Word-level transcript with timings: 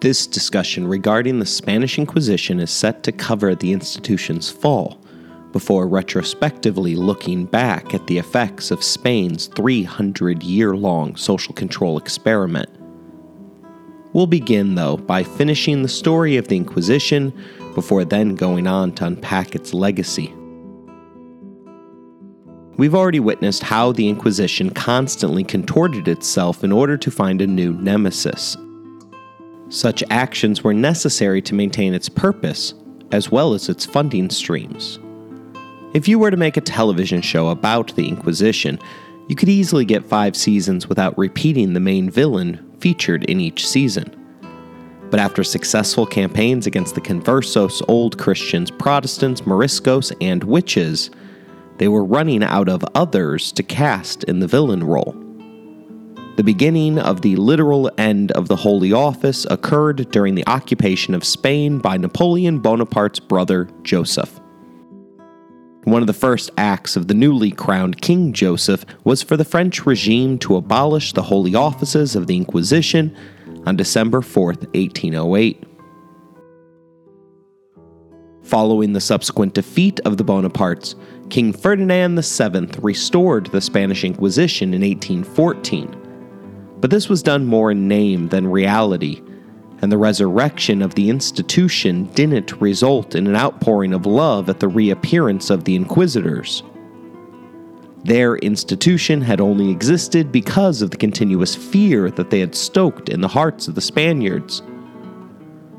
This 0.00 0.26
discussion 0.26 0.86
regarding 0.86 1.38
the 1.38 1.46
Spanish 1.46 1.98
Inquisition 1.98 2.60
is 2.60 2.70
set 2.70 3.02
to 3.02 3.12
cover 3.12 3.54
the 3.54 3.72
institution's 3.72 4.50
fall, 4.50 5.00
before 5.52 5.88
retrospectively 5.88 6.94
looking 6.94 7.44
back 7.44 7.92
at 7.94 8.06
the 8.06 8.18
effects 8.18 8.70
of 8.70 8.84
Spain's 8.84 9.46
300 9.48 10.42
year 10.42 10.76
long 10.76 11.16
social 11.16 11.54
control 11.54 11.98
experiment. 11.98 12.68
We'll 14.12 14.26
begin, 14.26 14.74
though, 14.74 14.96
by 14.96 15.22
finishing 15.22 15.82
the 15.82 15.88
story 15.88 16.36
of 16.36 16.48
the 16.48 16.56
Inquisition 16.56 17.32
before 17.74 18.04
then 18.04 18.34
going 18.34 18.66
on 18.66 18.92
to 18.92 19.06
unpack 19.06 19.54
its 19.54 19.72
legacy. 19.72 20.34
We've 22.76 22.94
already 22.94 23.20
witnessed 23.20 23.62
how 23.62 23.92
the 23.92 24.08
Inquisition 24.08 24.70
constantly 24.70 25.44
contorted 25.44 26.08
itself 26.08 26.64
in 26.64 26.72
order 26.72 26.96
to 26.96 27.10
find 27.10 27.42
a 27.42 27.46
new 27.46 27.72
nemesis. 27.74 28.56
Such 29.70 30.02
actions 30.10 30.64
were 30.64 30.74
necessary 30.74 31.40
to 31.42 31.54
maintain 31.54 31.94
its 31.94 32.08
purpose, 32.08 32.74
as 33.12 33.30
well 33.30 33.54
as 33.54 33.68
its 33.68 33.86
funding 33.86 34.28
streams. 34.28 34.98
If 35.94 36.08
you 36.08 36.18
were 36.18 36.32
to 36.32 36.36
make 36.36 36.56
a 36.56 36.60
television 36.60 37.22
show 37.22 37.48
about 37.48 37.94
the 37.94 38.08
Inquisition, 38.08 38.80
you 39.28 39.36
could 39.36 39.48
easily 39.48 39.84
get 39.84 40.04
five 40.04 40.34
seasons 40.34 40.88
without 40.88 41.16
repeating 41.16 41.72
the 41.72 41.78
main 41.78 42.10
villain 42.10 42.68
featured 42.80 43.22
in 43.24 43.38
each 43.38 43.64
season. 43.64 44.16
But 45.08 45.20
after 45.20 45.44
successful 45.44 46.04
campaigns 46.04 46.66
against 46.66 46.96
the 46.96 47.00
conversos, 47.00 47.80
old 47.86 48.18
Christians, 48.18 48.72
Protestants, 48.72 49.42
Moriscos, 49.42 50.12
and 50.20 50.42
witches, 50.42 51.10
they 51.78 51.86
were 51.86 52.04
running 52.04 52.42
out 52.42 52.68
of 52.68 52.84
others 52.96 53.52
to 53.52 53.62
cast 53.62 54.24
in 54.24 54.40
the 54.40 54.48
villain 54.48 54.82
role. 54.82 55.14
The 56.40 56.44
beginning 56.44 56.98
of 56.98 57.20
the 57.20 57.36
literal 57.36 57.90
end 57.98 58.32
of 58.32 58.48
the 58.48 58.56
Holy 58.56 58.94
Office 58.94 59.46
occurred 59.50 60.10
during 60.10 60.34
the 60.34 60.46
occupation 60.46 61.12
of 61.12 61.22
Spain 61.22 61.80
by 61.80 61.98
Napoleon 61.98 62.62
Bonaparte's 62.62 63.20
brother 63.20 63.68
Joseph. 63.82 64.40
One 65.84 66.00
of 66.00 66.06
the 66.06 66.14
first 66.14 66.50
acts 66.56 66.96
of 66.96 67.08
the 67.08 67.14
newly 67.14 67.50
crowned 67.50 68.00
King 68.00 68.32
Joseph 68.32 68.86
was 69.04 69.22
for 69.22 69.36
the 69.36 69.44
French 69.44 69.84
regime 69.84 70.38
to 70.38 70.56
abolish 70.56 71.12
the 71.12 71.24
holy 71.24 71.54
offices 71.54 72.16
of 72.16 72.26
the 72.26 72.38
Inquisition 72.38 73.14
on 73.66 73.76
December 73.76 74.22
4, 74.22 74.46
1808. 74.46 75.62
Following 78.44 78.94
the 78.94 79.00
subsequent 79.02 79.52
defeat 79.52 80.00
of 80.06 80.16
the 80.16 80.24
Bonapartes, 80.24 80.94
King 81.28 81.52
Ferdinand 81.52 82.18
VII 82.18 82.80
restored 82.80 83.44
the 83.48 83.60
Spanish 83.60 84.04
Inquisition 84.04 84.72
in 84.72 84.80
1814. 84.80 85.99
But 86.80 86.90
this 86.90 87.08
was 87.08 87.22
done 87.22 87.46
more 87.46 87.70
in 87.70 87.88
name 87.88 88.28
than 88.28 88.46
reality, 88.46 89.22
and 89.82 89.90
the 89.90 89.98
resurrection 89.98 90.82
of 90.82 90.94
the 90.94 91.10
institution 91.10 92.04
didn't 92.14 92.60
result 92.60 93.14
in 93.14 93.26
an 93.26 93.36
outpouring 93.36 93.92
of 93.92 94.06
love 94.06 94.48
at 94.48 94.60
the 94.60 94.68
reappearance 94.68 95.50
of 95.50 95.64
the 95.64 95.76
Inquisitors. 95.76 96.62
Their 98.04 98.36
institution 98.36 99.20
had 99.20 99.40
only 99.40 99.70
existed 99.70 100.32
because 100.32 100.80
of 100.80 100.90
the 100.90 100.96
continuous 100.96 101.54
fear 101.54 102.10
that 102.12 102.30
they 102.30 102.40
had 102.40 102.54
stoked 102.54 103.10
in 103.10 103.20
the 103.20 103.28
hearts 103.28 103.68
of 103.68 103.74
the 103.74 103.82
Spaniards. 103.82 104.62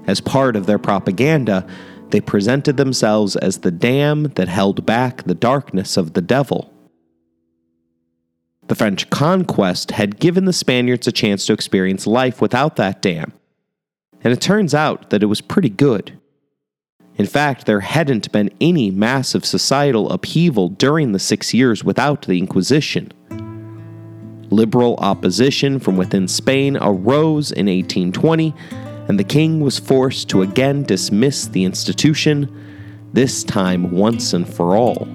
As 0.06 0.22
part 0.22 0.56
of 0.56 0.68
their 0.68 0.80
propaganda, 0.80 1.66
they 2.10 2.22
presented 2.22 2.78
themselves 2.78 3.36
as 3.36 3.60
the 3.60 3.72
dam 3.72 4.24
that 4.36 4.48
held 4.48 4.86
back 4.86 5.24
the 5.24 5.34
darkness 5.34 5.98
of 5.98 6.14
the 6.14 6.22
devil. 6.22 6.71
The 8.72 8.76
French 8.76 9.10
conquest 9.10 9.92
had 9.92 10.18
given 10.18 10.46
the 10.46 10.54
Spaniards 10.54 11.06
a 11.06 11.12
chance 11.12 11.46
to 11.46 11.52
experience 11.52 12.08
life 12.08 12.40
without 12.40 12.78
that 12.78 13.02
dam, 13.02 13.34
and 14.24 14.32
it 14.32 14.40
turns 14.40 14.74
out 14.74 15.10
that 15.10 15.22
it 15.22 15.26
was 15.26 15.42
pretty 15.42 15.68
good. 15.68 16.18
In 17.18 17.26
fact, 17.26 17.66
there 17.66 17.82
hadn't 17.82 18.32
been 18.32 18.50
any 18.62 18.90
massive 18.90 19.44
societal 19.44 20.10
upheaval 20.10 20.70
during 20.70 21.12
the 21.12 21.20
six 21.20 21.54
years 21.54 21.84
without 21.84 22.22
the 22.22 22.38
Inquisition. 22.38 23.12
Liberal 24.50 24.96
opposition 25.00 25.78
from 25.78 25.98
within 25.98 26.30
Spain 26.30 26.78
arose 26.78 27.52
in 27.52 27.66
1820, 27.66 28.56
and 29.10 29.20
the 29.20 29.26
king 29.26 29.60
was 29.60 29.80
forced 29.80 30.30
to 30.30 30.44
again 30.44 30.84
dismiss 30.84 31.46
the 31.48 31.66
institution, 31.66 32.48
this 33.12 33.44
time 33.44 33.92
once 33.92 34.32
and 34.32 34.48
for 34.48 34.78
all. 34.78 35.10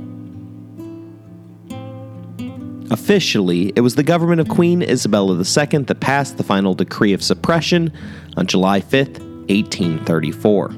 Officially, 2.91 3.73
it 3.75 3.81
was 3.81 3.97
the 3.97 4.05
government 4.05 4.41
of 4.41 4.49
Queen 4.49 4.81
Isabella 4.81 5.35
II 5.37 5.83
that 5.85 5.99
passed 6.01 6.37
the 6.37 6.45
final 6.45 6.75
decree 6.75 7.13
of 7.13 7.23
suppression 7.23 7.93
on 8.37 8.47
July 8.47 8.81
5, 8.81 8.93
1834. 9.49 10.75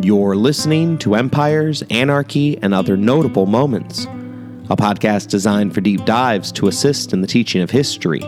You're 0.00 0.36
listening 0.36 0.98
to 0.98 1.14
Empires, 1.14 1.82
Anarchy, 1.90 2.58
and 2.62 2.74
Other 2.74 2.96
Notable 2.96 3.46
Moments, 3.46 4.04
a 4.70 4.76
podcast 4.76 5.28
designed 5.28 5.74
for 5.74 5.80
deep 5.80 6.04
dives 6.04 6.52
to 6.52 6.68
assist 6.68 7.14
in 7.14 7.22
the 7.22 7.26
teaching 7.26 7.62
of 7.62 7.70
history. 7.70 8.20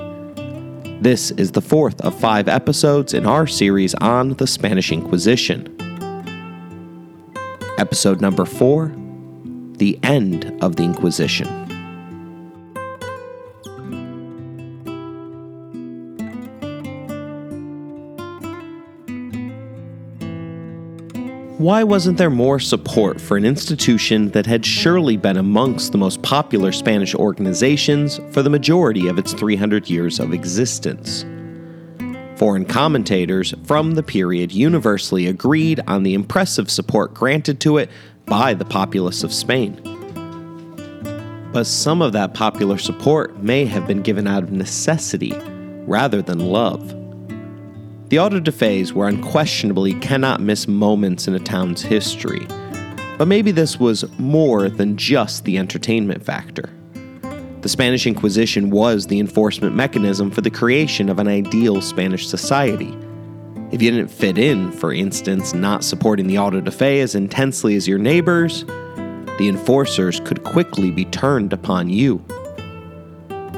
This 1.00 1.30
is 1.32 1.52
the 1.52 1.62
fourth 1.62 2.00
of 2.00 2.18
five 2.18 2.48
episodes 2.48 3.12
in 3.12 3.26
our 3.26 3.46
series 3.46 3.94
on 3.96 4.30
the 4.34 4.46
Spanish 4.46 4.90
Inquisition. 4.90 5.76
Episode 7.80 8.20
number 8.20 8.44
four 8.44 8.94
The 9.78 9.98
End 10.02 10.54
of 10.62 10.76
the 10.76 10.82
Inquisition. 10.82 11.48
Why 21.56 21.82
wasn't 21.82 22.18
there 22.18 22.28
more 22.28 22.58
support 22.60 23.18
for 23.18 23.38
an 23.38 23.46
institution 23.46 24.28
that 24.32 24.44
had 24.44 24.66
surely 24.66 25.16
been 25.16 25.38
amongst 25.38 25.92
the 25.92 25.98
most 25.98 26.20
popular 26.20 26.72
Spanish 26.72 27.14
organizations 27.14 28.20
for 28.30 28.42
the 28.42 28.50
majority 28.50 29.08
of 29.08 29.18
its 29.18 29.32
300 29.32 29.88
years 29.88 30.20
of 30.20 30.34
existence? 30.34 31.24
Foreign 32.40 32.64
commentators 32.64 33.52
from 33.64 33.96
the 33.96 34.02
period 34.02 34.50
universally 34.50 35.26
agreed 35.26 35.78
on 35.86 36.04
the 36.04 36.14
impressive 36.14 36.70
support 36.70 37.12
granted 37.12 37.60
to 37.60 37.76
it 37.76 37.90
by 38.24 38.54
the 38.54 38.64
populace 38.64 39.22
of 39.22 39.30
Spain. 39.30 39.78
But 41.52 41.66
some 41.66 42.00
of 42.00 42.14
that 42.14 42.32
popular 42.32 42.78
support 42.78 43.42
may 43.42 43.66
have 43.66 43.86
been 43.86 44.00
given 44.00 44.26
out 44.26 44.42
of 44.42 44.52
necessity 44.52 45.34
rather 45.86 46.22
than 46.22 46.38
love. 46.38 46.88
The 48.08 48.18
auto 48.18 48.40
de 48.40 48.52
fes 48.52 48.94
were 48.94 49.06
unquestionably 49.06 49.92
cannot 49.92 50.40
miss 50.40 50.66
moments 50.66 51.28
in 51.28 51.34
a 51.34 51.40
town's 51.40 51.82
history, 51.82 52.46
but 53.18 53.28
maybe 53.28 53.50
this 53.50 53.78
was 53.78 54.08
more 54.18 54.70
than 54.70 54.96
just 54.96 55.44
the 55.44 55.58
entertainment 55.58 56.24
factor. 56.24 56.70
The 57.62 57.68
Spanish 57.68 58.06
Inquisition 58.06 58.70
was 58.70 59.06
the 59.06 59.20
enforcement 59.20 59.76
mechanism 59.76 60.30
for 60.30 60.40
the 60.40 60.50
creation 60.50 61.10
of 61.10 61.18
an 61.18 61.28
ideal 61.28 61.82
Spanish 61.82 62.26
society. 62.26 62.96
If 63.70 63.82
you 63.82 63.90
didn't 63.90 64.10
fit 64.10 64.38
in, 64.38 64.72
for 64.72 64.94
instance, 64.94 65.52
not 65.52 65.84
supporting 65.84 66.26
the 66.26 66.38
auto 66.38 66.62
de 66.62 66.70
fe 66.70 67.00
as 67.00 67.14
intensely 67.14 67.76
as 67.76 67.86
your 67.86 67.98
neighbors, 67.98 68.64
the 68.64 69.46
enforcers 69.48 70.20
could 70.20 70.42
quickly 70.42 70.90
be 70.90 71.04
turned 71.04 71.52
upon 71.52 71.90
you. 71.90 72.24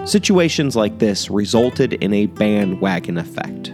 Situations 0.04 0.74
like 0.74 0.98
this 0.98 1.30
resulted 1.30 1.92
in 1.92 2.12
a 2.12 2.26
bandwagon 2.26 3.18
effect. 3.18 3.72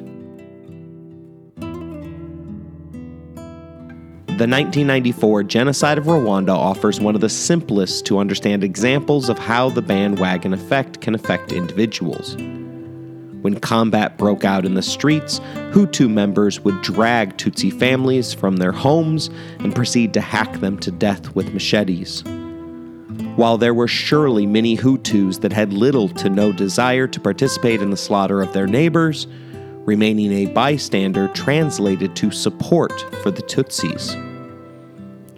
The 4.38 4.44
1994 4.44 5.42
Genocide 5.42 5.98
of 5.98 6.04
Rwanda 6.04 6.54
offers 6.54 7.00
one 7.00 7.16
of 7.16 7.20
the 7.20 7.28
simplest 7.28 8.06
to 8.06 8.20
understand 8.20 8.62
examples 8.62 9.28
of 9.28 9.36
how 9.36 9.68
the 9.68 9.82
bandwagon 9.82 10.54
effect 10.54 11.00
can 11.00 11.16
affect 11.16 11.50
individuals. 11.50 12.36
When 12.36 13.58
combat 13.58 14.16
broke 14.16 14.44
out 14.44 14.64
in 14.64 14.74
the 14.74 14.80
streets, 14.82 15.40
Hutu 15.72 16.08
members 16.08 16.60
would 16.60 16.80
drag 16.82 17.36
Tutsi 17.36 17.76
families 17.76 18.32
from 18.32 18.58
their 18.58 18.70
homes 18.70 19.28
and 19.58 19.74
proceed 19.74 20.14
to 20.14 20.20
hack 20.20 20.60
them 20.60 20.78
to 20.78 20.92
death 20.92 21.34
with 21.34 21.52
machetes. 21.52 22.22
While 23.34 23.58
there 23.58 23.74
were 23.74 23.88
surely 23.88 24.46
many 24.46 24.76
Hutus 24.76 25.40
that 25.40 25.52
had 25.52 25.72
little 25.72 26.08
to 26.10 26.30
no 26.30 26.52
desire 26.52 27.08
to 27.08 27.18
participate 27.18 27.82
in 27.82 27.90
the 27.90 27.96
slaughter 27.96 28.40
of 28.40 28.52
their 28.52 28.68
neighbors, 28.68 29.26
remaining 29.84 30.32
a 30.32 30.46
bystander 30.52 31.26
translated 31.26 32.14
to 32.14 32.30
support 32.30 32.92
for 33.20 33.32
the 33.32 33.42
Tutsis. 33.42 34.27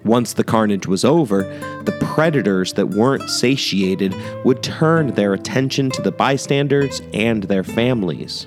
Once 0.04 0.32
the 0.32 0.44
carnage 0.44 0.86
was 0.86 1.04
over, 1.04 1.42
the 1.84 1.96
predators 2.00 2.72
that 2.72 2.90
weren't 2.90 3.28
satiated 3.28 4.14
would 4.44 4.62
turn 4.62 5.08
their 5.08 5.34
attention 5.34 5.90
to 5.90 6.00
the 6.00 6.12
bystanders 6.12 7.02
and 7.12 7.44
their 7.44 7.64
families. 7.64 8.46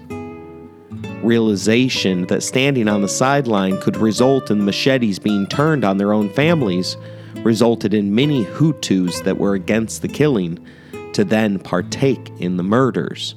Realization 1.22 2.26
that 2.28 2.44
standing 2.44 2.88
on 2.88 3.02
the 3.02 3.08
sideline 3.08 3.80
could 3.82 3.98
result 3.98 4.50
in 4.50 4.66
machetes 4.66 5.20
being 5.20 5.48
turned 5.48 5.86
on 5.86 5.98
their 5.98 6.12
own 6.12 6.30
families 6.30 6.98
resulted 7.44 7.94
in 7.94 8.14
many 8.14 8.44
Hutus 8.46 9.24
that 9.24 9.38
were 9.38 9.54
against 9.54 10.02
the 10.02 10.08
killing 10.08 10.66
to 11.14 11.24
then 11.24 11.60
partake 11.60 12.32
in 12.40 12.58
the 12.58 12.64
murders, 12.64 13.36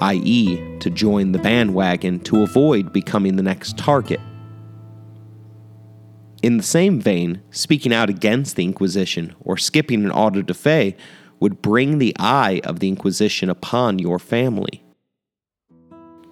i.e., 0.00 0.78
to 0.78 0.90
join 0.90 1.32
the 1.32 1.38
bandwagon 1.38 2.20
to 2.20 2.42
avoid 2.42 2.92
becoming 2.92 3.36
the 3.36 3.42
next 3.42 3.76
target. 3.76 4.20
In 6.44 6.58
the 6.58 6.62
same 6.62 7.00
vein, 7.00 7.40
speaking 7.50 7.90
out 7.90 8.10
against 8.10 8.54
the 8.54 8.64
Inquisition 8.64 9.34
or 9.40 9.56
skipping 9.56 10.04
an 10.04 10.10
auto 10.10 10.42
da 10.42 10.52
fe 10.52 10.94
would 11.40 11.62
bring 11.62 11.96
the 11.96 12.14
eye 12.18 12.60
of 12.64 12.80
the 12.80 12.88
Inquisition 12.88 13.48
upon 13.48 13.98
your 13.98 14.18
family. 14.18 14.84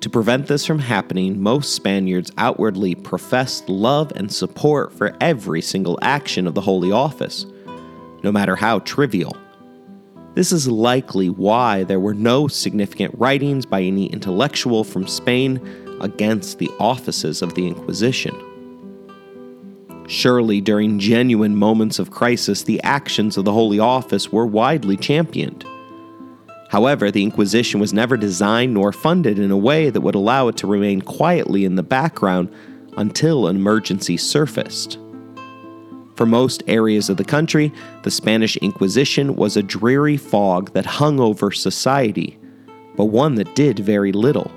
To 0.02 0.10
prevent 0.10 0.48
this 0.48 0.66
from 0.66 0.80
happening, 0.80 1.40
most 1.40 1.74
Spaniards 1.74 2.30
outwardly 2.36 2.94
professed 2.94 3.70
love 3.70 4.12
and 4.14 4.30
support 4.30 4.92
for 4.92 5.16
every 5.18 5.62
single 5.62 5.98
action 6.02 6.46
of 6.46 6.52
the 6.52 6.60
Holy 6.60 6.92
Office, 6.92 7.46
no 8.22 8.30
matter 8.30 8.54
how 8.54 8.80
trivial. 8.80 9.34
This 10.34 10.52
is 10.52 10.68
likely 10.68 11.30
why 11.30 11.84
there 11.84 12.00
were 12.00 12.12
no 12.12 12.48
significant 12.48 13.14
writings 13.16 13.64
by 13.64 13.80
any 13.80 14.12
intellectual 14.12 14.84
from 14.84 15.06
Spain 15.06 15.58
against 16.02 16.58
the 16.58 16.68
offices 16.78 17.40
of 17.40 17.54
the 17.54 17.66
Inquisition. 17.66 18.51
Surely, 20.06 20.60
during 20.60 20.98
genuine 20.98 21.56
moments 21.56 21.98
of 21.98 22.10
crisis, 22.10 22.62
the 22.62 22.82
actions 22.82 23.36
of 23.36 23.44
the 23.44 23.52
Holy 23.52 23.78
Office 23.78 24.30
were 24.30 24.46
widely 24.46 24.96
championed. 24.96 25.64
However, 26.70 27.10
the 27.10 27.22
Inquisition 27.22 27.80
was 27.80 27.92
never 27.92 28.16
designed 28.16 28.74
nor 28.74 28.92
funded 28.92 29.38
in 29.38 29.50
a 29.50 29.56
way 29.56 29.90
that 29.90 30.00
would 30.00 30.14
allow 30.14 30.48
it 30.48 30.56
to 30.56 30.66
remain 30.66 31.02
quietly 31.02 31.64
in 31.64 31.76
the 31.76 31.82
background 31.82 32.52
until 32.96 33.46
an 33.46 33.56
emergency 33.56 34.16
surfaced. 34.16 34.98
For 36.16 36.26
most 36.26 36.62
areas 36.66 37.08
of 37.08 37.16
the 37.16 37.24
country, 37.24 37.72
the 38.02 38.10
Spanish 38.10 38.56
Inquisition 38.58 39.36
was 39.36 39.56
a 39.56 39.62
dreary 39.62 40.16
fog 40.16 40.72
that 40.72 40.86
hung 40.86 41.20
over 41.20 41.50
society, 41.50 42.38
but 42.96 43.06
one 43.06 43.34
that 43.36 43.54
did 43.54 43.78
very 43.78 44.12
little. 44.12 44.50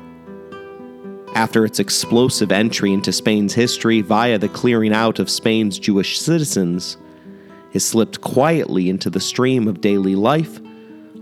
After 1.35 1.65
its 1.65 1.79
explosive 1.79 2.49
entry 2.49 2.93
into 2.93 3.11
Spain's 3.11 3.53
history 3.53 3.99
via 3.99 4.39
the 4.39 4.47
clearing 4.47 4.93
out 4.93 5.19
of 5.19 5.29
Spain's 5.29 5.77
Jewish 5.77 6.17
citizens, 6.17 6.95
it 7.73 7.81
slipped 7.81 8.21
quietly 8.21 8.89
into 8.89 9.09
the 9.09 9.19
stream 9.19 9.67
of 9.67 9.81
daily 9.81 10.15
life 10.15 10.61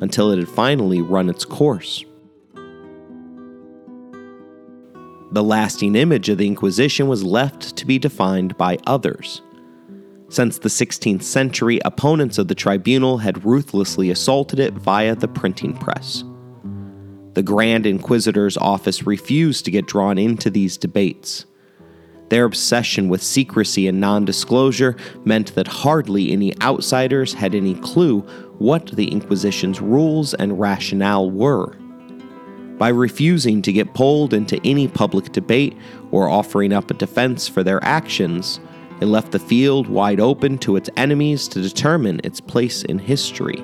until 0.01 0.29
it 0.29 0.37
had 0.37 0.47
finally 0.47 1.01
run 1.01 1.29
its 1.29 1.45
course. 1.45 2.05
The 5.31 5.43
lasting 5.43 5.95
image 5.95 6.29
of 6.29 6.37
the 6.37 6.45
Inquisition 6.45 7.07
was 7.07 7.23
left 7.23 7.75
to 7.77 7.87
be 7.87 7.97
defined 7.97 8.55
by 8.55 8.77
others. 8.85 9.41
Since 10.29 10.59
the 10.59 10.69
16th 10.69 11.23
century, 11.23 11.79
opponents 11.85 12.37
of 12.37 12.47
the 12.47 12.55
tribunal 12.55 13.17
had 13.17 13.43
ruthlessly 13.43 14.11
assaulted 14.11 14.59
it 14.59 14.73
via 14.73 15.15
the 15.15 15.27
printing 15.27 15.75
press. 15.75 16.23
The 17.33 17.43
Grand 17.43 17.85
Inquisitor's 17.85 18.57
office 18.57 19.07
refused 19.07 19.65
to 19.65 19.71
get 19.71 19.87
drawn 19.87 20.17
into 20.17 20.49
these 20.49 20.77
debates. 20.77 21.45
Their 22.29 22.45
obsession 22.45 23.09
with 23.09 23.23
secrecy 23.23 23.87
and 23.87 23.99
non 23.99 24.25
disclosure 24.25 24.95
meant 25.25 25.55
that 25.55 25.67
hardly 25.67 26.31
any 26.31 26.59
outsiders 26.61 27.33
had 27.33 27.55
any 27.55 27.75
clue 27.75 28.21
what 28.59 28.87
the 28.87 29.11
Inquisition's 29.11 29.81
rules 29.81 30.33
and 30.33 30.59
rationale 30.59 31.29
were. 31.29 31.75
By 32.77 32.89
refusing 32.89 33.61
to 33.63 33.73
get 33.73 33.93
pulled 33.93 34.33
into 34.33 34.59
any 34.63 34.87
public 34.87 35.31
debate 35.31 35.77
or 36.11 36.29
offering 36.29 36.73
up 36.73 36.89
a 36.91 36.95
defense 36.95 37.47
for 37.47 37.63
their 37.63 37.83
actions, 37.83 38.59
it 38.99 39.05
left 39.05 39.31
the 39.31 39.39
field 39.39 39.87
wide 39.87 40.19
open 40.19 40.57
to 40.59 40.75
its 40.75 40.89
enemies 40.97 41.47
to 41.49 41.61
determine 41.61 42.21
its 42.23 42.39
place 42.39 42.83
in 42.83 42.99
history. 42.99 43.63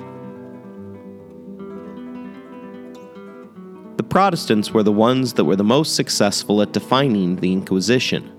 The 4.00 4.04
Protestants 4.04 4.70
were 4.70 4.82
the 4.82 4.90
ones 4.90 5.34
that 5.34 5.44
were 5.44 5.56
the 5.56 5.62
most 5.62 5.94
successful 5.94 6.62
at 6.62 6.72
defining 6.72 7.36
the 7.36 7.52
Inquisition. 7.52 8.32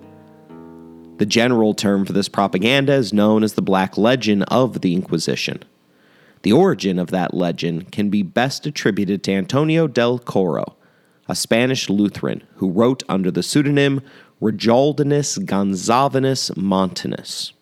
The 1.18 1.26
general 1.28 1.76
term 1.76 2.04
for 2.04 2.14
this 2.14 2.28
propaganda 2.28 2.94
is 2.94 3.14
known 3.14 3.44
as 3.44 3.54
the 3.54 3.62
Black 3.62 3.96
Legend 3.96 4.44
of 4.48 4.82
the 4.82 4.96
Inquisition. 4.96 5.62
The 6.42 6.52
origin 6.52 6.98
of 6.98 7.12
that 7.12 7.36
legend 7.36 7.92
can 7.92 8.10
be 8.10 8.24
best 8.24 8.66
attributed 8.66 9.24
to 9.26 9.34
Antonio 9.34 9.86
del 9.86 10.18
Corro, 10.18 10.78
a 11.30 11.36
Spanish 11.36 11.92
Lutheran 11.92 12.42
who 12.56 12.72
wrote 12.72 13.04
under 13.08 13.30
the 13.30 13.44
pseudonym 13.44 14.02
Reginaldus 14.42 15.38
Gonsalvius 15.46 16.58
Montanus. 16.58 17.54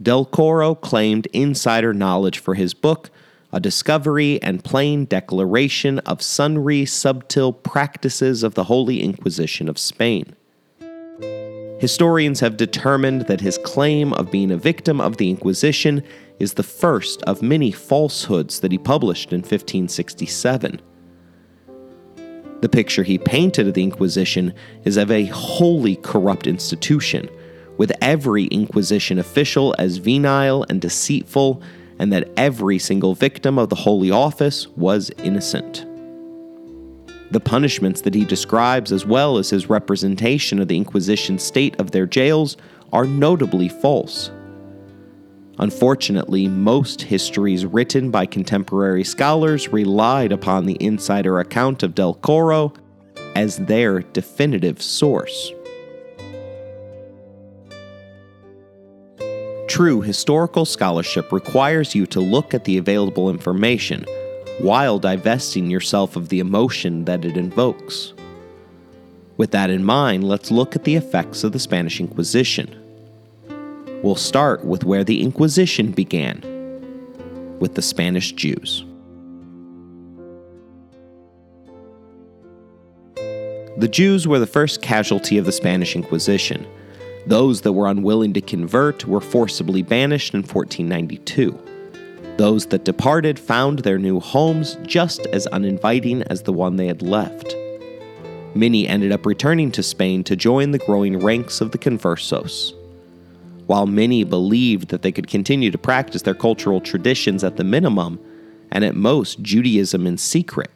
Del 0.00 0.24
Corro 0.24 0.80
claimed 0.80 1.26
insider 1.34 1.92
knowledge 1.92 2.38
for 2.38 2.54
his 2.54 2.72
book, 2.72 3.10
A 3.50 3.60
Discovery 3.60 4.42
and 4.42 4.62
Plain 4.62 5.06
Declaration 5.06 6.00
of 6.00 6.20
Sundry 6.20 6.84
Subtle 6.84 7.54
Practices 7.54 8.42
of 8.42 8.52
the 8.52 8.64
Holy 8.64 9.02
Inquisition 9.02 9.70
of 9.70 9.78
Spain. 9.78 10.36
Historians 11.80 12.40
have 12.40 12.58
determined 12.58 13.22
that 13.22 13.40
his 13.40 13.56
claim 13.56 14.12
of 14.14 14.30
being 14.30 14.50
a 14.50 14.58
victim 14.58 15.00
of 15.00 15.16
the 15.16 15.30
Inquisition 15.30 16.02
is 16.38 16.54
the 16.54 16.62
first 16.62 17.22
of 17.22 17.40
many 17.40 17.72
falsehoods 17.72 18.60
that 18.60 18.70
he 18.70 18.76
published 18.76 19.32
in 19.32 19.38
1567. 19.38 20.82
The 22.60 22.68
picture 22.68 23.02
he 23.02 23.16
painted 23.16 23.68
of 23.68 23.72
the 23.72 23.82
Inquisition 23.82 24.52
is 24.84 24.98
of 24.98 25.10
a 25.10 25.24
wholly 25.26 25.96
corrupt 25.96 26.46
institution, 26.46 27.30
with 27.78 27.92
every 28.02 28.44
Inquisition 28.46 29.18
official 29.18 29.74
as 29.78 29.96
venile 29.96 30.66
and 30.68 30.82
deceitful, 30.82 31.62
and 31.98 32.12
that 32.12 32.28
every 32.36 32.78
single 32.78 33.14
victim 33.14 33.58
of 33.58 33.68
the 33.68 33.76
Holy 33.76 34.10
Office 34.10 34.68
was 34.68 35.10
innocent. 35.18 35.84
The 37.30 37.40
punishments 37.40 38.00
that 38.02 38.14
he 38.14 38.24
describes, 38.24 38.90
as 38.90 39.04
well 39.04 39.36
as 39.36 39.50
his 39.50 39.68
representation 39.68 40.58
of 40.60 40.68
the 40.68 40.76
Inquisition 40.76 41.38
state 41.38 41.78
of 41.78 41.90
their 41.90 42.06
jails, 42.06 42.56
are 42.92 43.04
notably 43.04 43.68
false. 43.68 44.30
Unfortunately, 45.58 46.46
most 46.46 47.02
histories 47.02 47.66
written 47.66 48.10
by 48.10 48.24
contemporary 48.24 49.04
scholars 49.04 49.68
relied 49.68 50.30
upon 50.32 50.64
the 50.64 50.76
insider 50.80 51.40
account 51.40 51.82
of 51.82 51.94
Del 51.94 52.14
Corro 52.14 52.74
as 53.34 53.58
their 53.58 54.00
definitive 54.00 54.80
source. 54.80 55.52
True 59.68 60.00
historical 60.00 60.64
scholarship 60.64 61.30
requires 61.30 61.94
you 61.94 62.06
to 62.06 62.20
look 62.20 62.54
at 62.54 62.64
the 62.64 62.78
available 62.78 63.28
information 63.28 64.06
while 64.60 64.98
divesting 64.98 65.70
yourself 65.70 66.16
of 66.16 66.30
the 66.30 66.40
emotion 66.40 67.04
that 67.04 67.24
it 67.24 67.36
invokes. 67.36 68.14
With 69.36 69.50
that 69.50 69.68
in 69.68 69.84
mind, 69.84 70.24
let's 70.24 70.50
look 70.50 70.74
at 70.74 70.84
the 70.84 70.96
effects 70.96 71.44
of 71.44 71.52
the 71.52 71.58
Spanish 71.58 72.00
Inquisition. 72.00 72.74
We'll 74.02 74.16
start 74.16 74.64
with 74.64 74.84
where 74.84 75.04
the 75.04 75.22
Inquisition 75.22 75.92
began 75.92 76.40
with 77.60 77.74
the 77.74 77.82
Spanish 77.82 78.32
Jews. 78.32 78.84
The 83.76 83.88
Jews 83.88 84.26
were 84.26 84.38
the 84.38 84.46
first 84.46 84.80
casualty 84.80 85.36
of 85.36 85.44
the 85.44 85.52
Spanish 85.52 85.94
Inquisition. 85.94 86.66
Those 87.28 87.60
that 87.60 87.74
were 87.74 87.88
unwilling 87.88 88.32
to 88.32 88.40
convert 88.40 89.06
were 89.06 89.20
forcibly 89.20 89.82
banished 89.82 90.32
in 90.32 90.40
1492. 90.40 91.58
Those 92.38 92.64
that 92.66 92.86
departed 92.86 93.38
found 93.38 93.80
their 93.80 93.98
new 93.98 94.18
homes 94.18 94.78
just 94.82 95.26
as 95.26 95.46
uninviting 95.48 96.22
as 96.22 96.44
the 96.44 96.54
one 96.54 96.76
they 96.76 96.86
had 96.86 97.02
left. 97.02 97.54
Many 98.54 98.88
ended 98.88 99.12
up 99.12 99.26
returning 99.26 99.70
to 99.72 99.82
Spain 99.82 100.24
to 100.24 100.36
join 100.36 100.70
the 100.70 100.78
growing 100.78 101.18
ranks 101.18 101.60
of 101.60 101.72
the 101.72 101.76
conversos. 101.76 102.72
While 103.66 103.84
many 103.84 104.24
believed 104.24 104.88
that 104.88 105.02
they 105.02 105.12
could 105.12 105.28
continue 105.28 105.70
to 105.70 105.76
practice 105.76 106.22
their 106.22 106.32
cultural 106.32 106.80
traditions 106.80 107.44
at 107.44 107.58
the 107.58 107.64
minimum, 107.64 108.18
and 108.72 108.86
at 108.86 108.96
most 108.96 109.42
Judaism 109.42 110.06
in 110.06 110.16
secret, 110.16 110.70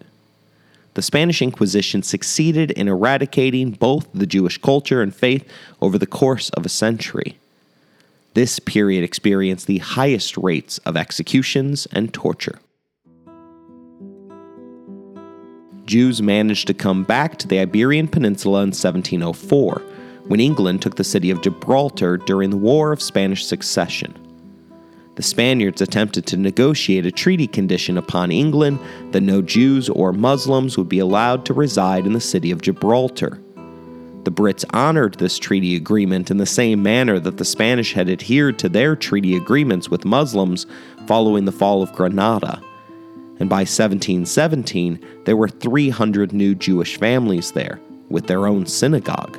the 0.94 1.02
Spanish 1.02 1.40
Inquisition 1.40 2.02
succeeded 2.02 2.70
in 2.72 2.88
eradicating 2.88 3.72
both 3.72 4.08
the 4.12 4.26
Jewish 4.26 4.58
culture 4.58 5.00
and 5.00 5.14
faith 5.14 5.48
over 5.80 5.98
the 5.98 6.06
course 6.06 6.50
of 6.50 6.66
a 6.66 6.70
century. 6.70 7.38
This 8.34 8.58
period 8.58 9.04
experienced 9.04 9.66
the 9.66 9.78
highest 9.78 10.36
rates 10.36 10.78
of 10.78 10.96
executions 10.96 11.86
and 11.92 12.12
torture. 12.12 12.58
Jews 15.84 16.22
managed 16.22 16.66
to 16.68 16.74
come 16.74 17.02
back 17.04 17.38
to 17.38 17.48
the 17.48 17.58
Iberian 17.58 18.08
Peninsula 18.08 18.60
in 18.60 18.68
1704, 18.68 19.82
when 20.28 20.40
England 20.40 20.80
took 20.80 20.94
the 20.94 21.04
city 21.04 21.30
of 21.30 21.42
Gibraltar 21.42 22.16
during 22.16 22.50
the 22.50 22.56
War 22.56 22.92
of 22.92 23.02
Spanish 23.02 23.44
Succession. 23.44 24.14
The 25.14 25.22
Spaniards 25.22 25.82
attempted 25.82 26.26
to 26.26 26.36
negotiate 26.36 27.04
a 27.04 27.12
treaty 27.12 27.46
condition 27.46 27.98
upon 27.98 28.32
England 28.32 28.78
that 29.10 29.20
no 29.22 29.42
Jews 29.42 29.88
or 29.88 30.12
Muslims 30.12 30.78
would 30.78 30.88
be 30.88 31.00
allowed 31.00 31.44
to 31.46 31.52
reside 31.52 32.06
in 32.06 32.14
the 32.14 32.20
city 32.20 32.50
of 32.50 32.62
Gibraltar. 32.62 33.38
The 34.24 34.32
Brits 34.32 34.64
honored 34.72 35.14
this 35.14 35.38
treaty 35.38 35.76
agreement 35.76 36.30
in 36.30 36.38
the 36.38 36.46
same 36.46 36.82
manner 36.82 37.18
that 37.18 37.36
the 37.36 37.44
Spanish 37.44 37.92
had 37.92 38.08
adhered 38.08 38.58
to 38.60 38.68
their 38.68 38.96
treaty 38.96 39.36
agreements 39.36 39.90
with 39.90 40.04
Muslims 40.04 40.66
following 41.06 41.44
the 41.44 41.52
fall 41.52 41.82
of 41.82 41.92
Granada, 41.92 42.62
and 43.42 43.50
by 43.50 43.62
1717, 43.62 45.04
there 45.24 45.36
were 45.36 45.48
300 45.48 46.32
new 46.32 46.54
Jewish 46.54 46.96
families 46.96 47.50
there, 47.50 47.80
with 48.08 48.28
their 48.28 48.46
own 48.46 48.66
synagogue. 48.66 49.36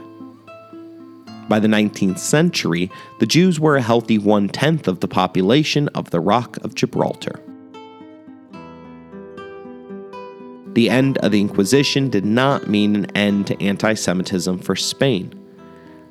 By 1.49 1.59
the 1.59 1.67
19th 1.67 2.19
century, 2.19 2.89
the 3.19 3.25
Jews 3.25 3.59
were 3.59 3.75
a 3.75 3.81
healthy 3.81 4.17
one 4.17 4.47
tenth 4.47 4.87
of 4.87 5.01
the 5.01 5.07
population 5.07 5.89
of 5.89 6.09
the 6.09 6.19
Rock 6.19 6.57
of 6.57 6.75
Gibraltar. 6.75 7.39
The 10.73 10.89
end 10.89 11.19
of 11.19 11.31
the 11.31 11.41
Inquisition 11.41 12.09
did 12.09 12.25
not 12.25 12.67
mean 12.67 12.95
an 12.95 13.05
end 13.15 13.47
to 13.47 13.61
anti 13.61 13.93
Semitism 13.93 14.59
for 14.59 14.75
Spain. 14.75 15.39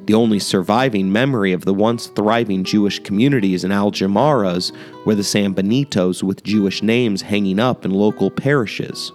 The 0.04 0.14
only 0.14 0.38
surviving 0.38 1.12
memory 1.12 1.52
of 1.52 1.64
the 1.64 1.74
once 1.74 2.08
thriving 2.08 2.64
Jewish 2.64 2.98
communities 3.00 3.64
in 3.64 3.70
Algeciras 3.70 4.72
were 5.04 5.14
the 5.14 5.24
San 5.24 5.54
Benitos 5.54 6.22
with 6.22 6.44
Jewish 6.44 6.82
names 6.82 7.22
hanging 7.22 7.58
up 7.58 7.84
in 7.84 7.92
local 7.92 8.30
parishes. 8.30 9.12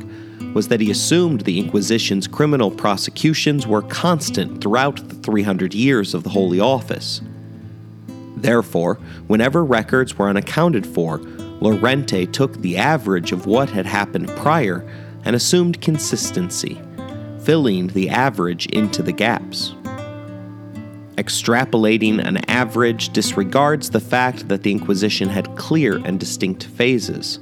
was 0.54 0.68
that 0.68 0.80
he 0.80 0.92
assumed 0.92 1.42
the 1.42 1.60
Inquisition's 1.60 2.28
criminal 2.28 2.70
prosecutions 2.70 3.66
were 3.66 3.82
constant 3.82 4.62
throughout 4.62 5.08
the 5.10 5.16
300 5.16 5.74
years 5.74 6.14
of 6.14 6.22
the 6.22 6.30
Holy 6.30 6.60
Office. 6.60 7.22
Therefore, 8.36 8.96
whenever 9.26 9.66
records 9.66 10.16
were 10.16 10.30
unaccounted 10.30 10.86
for, 10.86 11.18
Llorente 11.60 12.28
took 12.28 12.54
the 12.62 12.78
average 12.78 13.32
of 13.32 13.48
what 13.48 13.72
had 13.72 13.88
happened 13.88 14.30
prior 14.38 14.88
and 15.26 15.36
assumed 15.36 15.82
consistency, 15.82 16.80
filling 17.42 17.88
the 17.88 18.10
average 18.10 18.68
into 18.68 19.02
the 19.02 19.12
gaps 19.12 19.74
extrapolating 21.18 22.24
an 22.24 22.38
average 22.50 23.10
disregards 23.10 23.90
the 23.90 24.00
fact 24.00 24.48
that 24.48 24.64
the 24.64 24.72
Inquisition 24.72 25.30
had 25.30 25.56
clear 25.56 25.98
and 26.06 26.20
distinct 26.20 26.66
phases, 26.66 27.40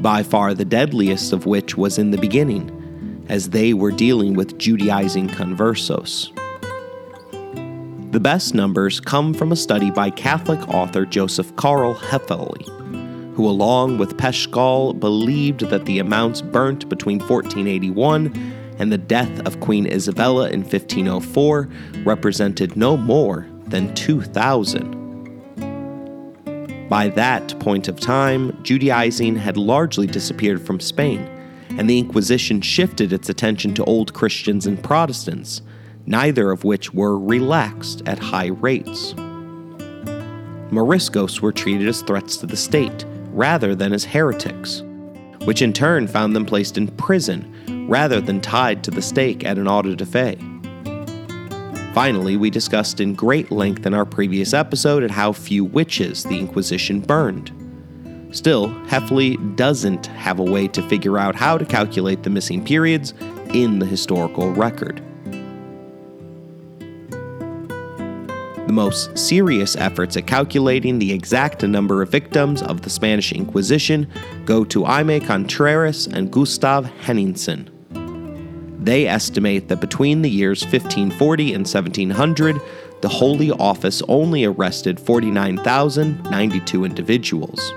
by 0.00 0.22
far 0.22 0.54
the 0.54 0.64
deadliest 0.64 1.32
of 1.32 1.46
which 1.46 1.76
was 1.76 1.98
in 1.98 2.10
the 2.10 2.18
beginning, 2.18 3.24
as 3.28 3.50
they 3.50 3.74
were 3.74 3.90
dealing 3.90 4.34
with 4.34 4.58
Judaizing 4.58 5.28
conversos. 5.28 6.30
The 8.12 8.20
best 8.20 8.54
numbers 8.54 9.00
come 9.00 9.34
from 9.34 9.50
a 9.52 9.56
study 9.56 9.90
by 9.90 10.10
Catholic 10.10 10.60
author 10.68 11.04
Joseph 11.04 11.54
Karl 11.56 11.94
Hefele, 11.94 12.64
who, 13.34 13.48
along 13.48 13.98
with 13.98 14.16
Peschel, 14.16 14.98
believed 14.98 15.60
that 15.60 15.84
the 15.84 15.98
amounts 15.98 16.40
burnt 16.40 16.88
between 16.88 17.18
1481 17.18 18.63
and 18.78 18.90
the 18.90 18.98
death 18.98 19.46
of 19.46 19.60
Queen 19.60 19.86
Isabella 19.86 20.48
in 20.50 20.60
1504 20.60 21.68
represented 22.04 22.76
no 22.76 22.96
more 22.96 23.46
than 23.66 23.94
2,000. 23.94 25.04
By 26.88 27.08
that 27.10 27.58
point 27.60 27.88
of 27.88 27.98
time, 27.98 28.58
Judaizing 28.62 29.36
had 29.36 29.56
largely 29.56 30.06
disappeared 30.06 30.60
from 30.64 30.80
Spain, 30.80 31.20
and 31.70 31.88
the 31.88 31.98
Inquisition 31.98 32.60
shifted 32.60 33.12
its 33.12 33.28
attention 33.28 33.74
to 33.74 33.84
Old 33.84 34.12
Christians 34.12 34.66
and 34.66 34.82
Protestants, 34.82 35.62
neither 36.06 36.50
of 36.50 36.64
which 36.64 36.92
were 36.92 37.18
relaxed 37.18 38.02
at 38.06 38.18
high 38.18 38.48
rates. 38.48 39.14
Moriscos 40.70 41.40
were 41.40 41.52
treated 41.52 41.88
as 41.88 42.02
threats 42.02 42.36
to 42.38 42.46
the 42.46 42.56
state, 42.56 43.06
rather 43.32 43.74
than 43.74 43.92
as 43.92 44.04
heretics, 44.04 44.82
which 45.44 45.62
in 45.62 45.72
turn 45.72 46.06
found 46.06 46.36
them 46.36 46.44
placed 46.44 46.76
in 46.76 46.88
prison 46.88 47.53
rather 47.88 48.20
than 48.20 48.40
tied 48.40 48.82
to 48.84 48.90
the 48.90 49.02
stake 49.02 49.44
at 49.44 49.58
an 49.58 49.68
auto 49.68 49.94
de 49.94 50.06
fe. 50.06 50.38
Finally, 51.94 52.36
we 52.36 52.50
discussed 52.50 52.98
in 53.00 53.14
great 53.14 53.52
length 53.52 53.86
in 53.86 53.94
our 53.94 54.04
previous 54.04 54.52
episode 54.52 55.04
at 55.04 55.12
how 55.12 55.32
few 55.32 55.64
witches 55.64 56.24
the 56.24 56.38
Inquisition 56.38 56.98
burned. 57.00 57.52
Still, 58.32 58.70
Hefele 58.86 59.54
doesn't 59.54 60.06
have 60.06 60.40
a 60.40 60.42
way 60.42 60.66
to 60.66 60.82
figure 60.88 61.18
out 61.18 61.36
how 61.36 61.56
to 61.56 61.64
calculate 61.64 62.24
the 62.24 62.30
missing 62.30 62.64
periods 62.64 63.14
in 63.52 63.78
the 63.78 63.86
historical 63.86 64.50
record. 64.50 65.00
The 68.66 68.72
most 68.72 69.16
serious 69.16 69.76
efforts 69.76 70.16
at 70.16 70.26
calculating 70.26 70.98
the 70.98 71.12
exact 71.12 71.62
number 71.62 72.02
of 72.02 72.08
victims 72.08 72.60
of 72.60 72.82
the 72.82 72.90
Spanish 72.90 73.30
Inquisition 73.30 74.10
go 74.44 74.64
to 74.64 74.82
Jaime 74.82 75.20
Contreras 75.20 76.08
and 76.08 76.32
Gustav 76.32 76.86
Henningsen. 76.86 77.70
They 78.78 79.06
estimate 79.06 79.68
that 79.68 79.80
between 79.80 80.22
the 80.22 80.30
years 80.30 80.62
1540 80.62 81.54
and 81.54 81.66
1700, 81.66 82.60
the 83.00 83.08
Holy 83.08 83.50
Office 83.50 84.02
only 84.08 84.44
arrested 84.44 84.98
49,092 84.98 86.84
individuals. 86.84 87.72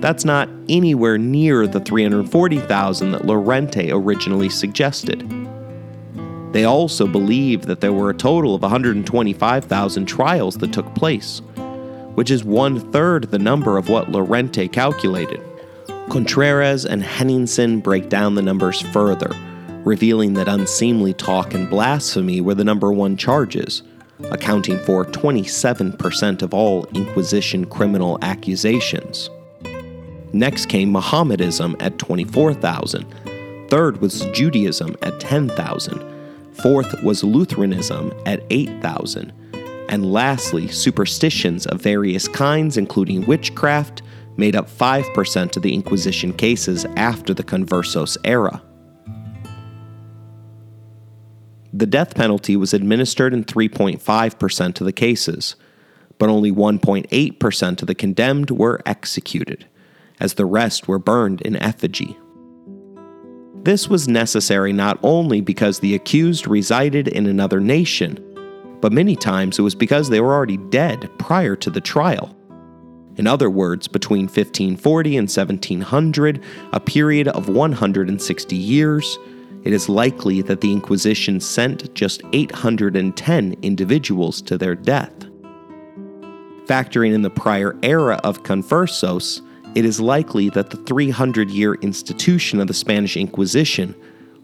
That's 0.00 0.24
not 0.24 0.48
anywhere 0.68 1.18
near 1.18 1.66
the 1.66 1.80
340,000 1.80 3.12
that 3.12 3.26
Llorente 3.26 3.90
originally 3.90 4.48
suggested. 4.48 5.28
They 6.52 6.64
also 6.64 7.06
believe 7.06 7.66
that 7.66 7.80
there 7.80 7.92
were 7.92 8.10
a 8.10 8.14
total 8.14 8.54
of 8.54 8.62
125,000 8.62 10.06
trials 10.06 10.56
that 10.58 10.72
took 10.72 10.94
place, 10.94 11.40
which 12.14 12.30
is 12.30 12.44
one 12.44 12.80
third 12.92 13.30
the 13.30 13.38
number 13.38 13.76
of 13.76 13.88
what 13.88 14.10
Llorente 14.10 14.68
calculated. 14.68 15.42
Contreras 16.08 16.86
and 16.86 17.02
Henningsen 17.02 17.80
break 17.80 18.08
down 18.08 18.34
the 18.34 18.42
numbers 18.42 18.80
further 18.80 19.30
revealing 19.86 20.34
that 20.34 20.48
unseemly 20.48 21.14
talk 21.14 21.54
and 21.54 21.70
blasphemy 21.70 22.40
were 22.40 22.56
the 22.56 22.64
number 22.64 22.92
one 22.92 23.16
charges, 23.16 23.84
accounting 24.32 24.78
for 24.80 25.04
27% 25.04 26.42
of 26.42 26.52
all 26.52 26.84
Inquisition 26.86 27.64
criminal 27.64 28.18
accusations. 28.20 29.30
Next 30.32 30.66
came 30.66 30.90
Mohammedanism 30.90 31.76
at 31.78 31.98
24,000. 31.98 33.06
Third 33.70 34.00
was 34.00 34.26
Judaism 34.32 34.96
at 35.02 35.20
10,000. 35.20 36.04
Fourth 36.52 37.02
was 37.04 37.22
Lutheranism 37.22 38.12
at 38.26 38.42
8,000. 38.50 39.32
And 39.88 40.12
lastly, 40.12 40.66
superstitions 40.66 41.64
of 41.66 41.80
various 41.80 42.26
kinds, 42.26 42.76
including 42.76 43.24
witchcraft, 43.26 44.02
made 44.36 44.56
up 44.56 44.68
5% 44.68 45.56
of 45.56 45.62
the 45.62 45.72
Inquisition 45.72 46.32
cases 46.32 46.84
after 46.96 47.32
the 47.32 47.44
Conversos 47.44 48.16
era. 48.24 48.60
The 51.76 51.86
death 51.86 52.14
penalty 52.14 52.56
was 52.56 52.72
administered 52.72 53.34
in 53.34 53.44
3.5% 53.44 54.80
of 54.80 54.86
the 54.86 54.92
cases, 54.92 55.56
but 56.16 56.30
only 56.30 56.50
1.8% 56.50 57.82
of 57.82 57.86
the 57.86 57.94
condemned 57.94 58.50
were 58.50 58.80
executed, 58.86 59.66
as 60.18 60.34
the 60.34 60.46
rest 60.46 60.88
were 60.88 60.98
burned 60.98 61.42
in 61.42 61.54
effigy. 61.56 62.16
This 63.62 63.90
was 63.90 64.08
necessary 64.08 64.72
not 64.72 64.98
only 65.02 65.42
because 65.42 65.80
the 65.80 65.94
accused 65.94 66.46
resided 66.46 67.08
in 67.08 67.26
another 67.26 67.60
nation, 67.60 68.22
but 68.80 68.90
many 68.90 69.14
times 69.14 69.58
it 69.58 69.62
was 69.62 69.74
because 69.74 70.08
they 70.08 70.22
were 70.22 70.32
already 70.32 70.56
dead 70.56 71.10
prior 71.18 71.56
to 71.56 71.68
the 71.68 71.82
trial. 71.82 72.34
In 73.16 73.26
other 73.26 73.50
words, 73.50 73.86
between 73.86 74.22
1540 74.22 75.16
and 75.18 75.28
1700, 75.28 76.42
a 76.72 76.80
period 76.80 77.28
of 77.28 77.50
160 77.50 78.56
years, 78.56 79.18
it 79.66 79.72
is 79.72 79.88
likely 79.88 80.42
that 80.42 80.60
the 80.60 80.72
Inquisition 80.72 81.40
sent 81.40 81.92
just 81.92 82.22
810 82.32 83.56
individuals 83.62 84.40
to 84.42 84.56
their 84.56 84.76
death. 84.76 85.12
Factoring 86.66 87.12
in 87.12 87.22
the 87.22 87.30
prior 87.30 87.76
era 87.82 88.20
of 88.22 88.44
conversos, 88.44 89.40
it 89.74 89.84
is 89.84 90.00
likely 90.00 90.50
that 90.50 90.70
the 90.70 90.76
300 90.76 91.50
year 91.50 91.74
institution 91.74 92.60
of 92.60 92.68
the 92.68 92.74
Spanish 92.74 93.16
Inquisition 93.16 93.96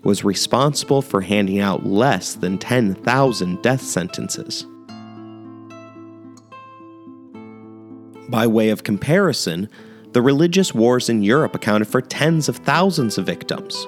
was 0.02 0.25
responsible 0.25 1.02
for 1.02 1.21
handing 1.21 1.61
out 1.61 1.87
less 1.87 2.35
than 2.35 2.59
10,000 2.59 3.62
death 3.62 3.81
sentences. 3.81 4.67
By 8.29 8.49
way 8.49 8.71
of 8.71 8.83
comparison, 8.83 9.69
the 10.11 10.23
religious 10.23 10.75
wars 10.75 11.09
in 11.09 11.23
Europe 11.23 11.55
accounted 11.55 11.87
for 11.87 12.00
tens 12.00 12.49
of 12.49 12.57
thousands 12.57 13.19
of 13.19 13.26
victims. 13.26 13.87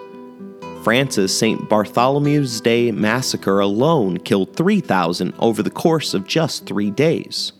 France's 0.84 1.36
St. 1.36 1.66
Bartholomew's 1.66 2.60
Day 2.60 2.92
massacre 2.92 3.60
alone 3.60 4.18
killed 4.18 4.54
3,000 4.54 5.32
over 5.38 5.62
the 5.62 5.70
course 5.70 6.12
of 6.12 6.26
just 6.26 6.66
three 6.66 6.90
days. 6.90 7.52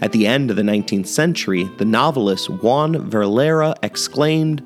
At 0.00 0.12
the 0.12 0.26
end 0.26 0.50
of 0.50 0.56
the 0.56 0.62
19th 0.62 1.06
century, 1.06 1.64
the 1.76 1.84
novelist 1.84 2.48
Juan 2.48 3.10
Valera 3.10 3.74
exclaimed, 3.82 4.62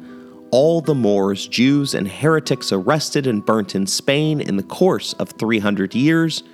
All 0.53 0.83
the 0.83 0.95
Moors, 0.95 1.49
Jews, 1.49 1.95
and 1.95 2.07
heretics 2.07 2.71
arrested 2.71 3.27
and 3.27 3.45
burnt 3.45 3.75
in 3.75 3.89
Spain 3.89 4.41
in 4.41 4.57
the 4.57 4.63
course 4.63 5.13
of 5.15 5.31
300 5.31 5.97
years 5.97 6.45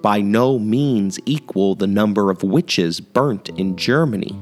by 0.00 0.22
no 0.22 0.58
means 0.58 1.20
equal 1.26 1.74
the 1.74 1.86
number 1.86 2.30
of 2.30 2.42
witches 2.42 3.00
burnt 3.00 3.50
in 3.50 3.76
Germany. 3.76 4.34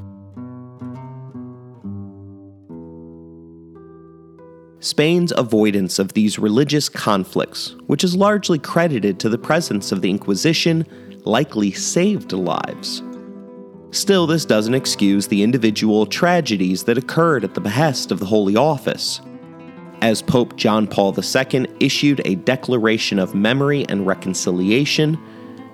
Spain's 4.83 5.31
avoidance 5.37 5.97
of 5.97 6.11
these 6.11 6.37
religious 6.37 6.89
conflicts, 6.89 7.73
which 7.87 8.03
is 8.03 8.17
largely 8.17 8.59
credited 8.59 9.17
to 9.17 9.29
the 9.29 9.37
presence 9.37 9.93
of 9.93 10.01
the 10.01 10.09
Inquisition, 10.09 10.85
likely 11.23 11.71
saved 11.71 12.33
lives. 12.33 13.01
Still, 13.91 14.27
this 14.27 14.43
doesn't 14.43 14.73
excuse 14.73 15.27
the 15.27 15.41
individual 15.41 16.05
tragedies 16.05 16.83
that 16.83 16.97
occurred 16.97 17.45
at 17.45 17.53
the 17.53 17.61
behest 17.61 18.11
of 18.11 18.19
the 18.19 18.25
Holy 18.25 18.57
Office. 18.57 19.21
As 20.01 20.21
Pope 20.21 20.57
John 20.57 20.85
Paul 20.85 21.15
II 21.17 21.65
issued 21.79 22.21
a 22.25 22.35
declaration 22.35 23.19
of 23.19 23.33
memory 23.33 23.85
and 23.87 24.05
reconciliation, 24.05 25.17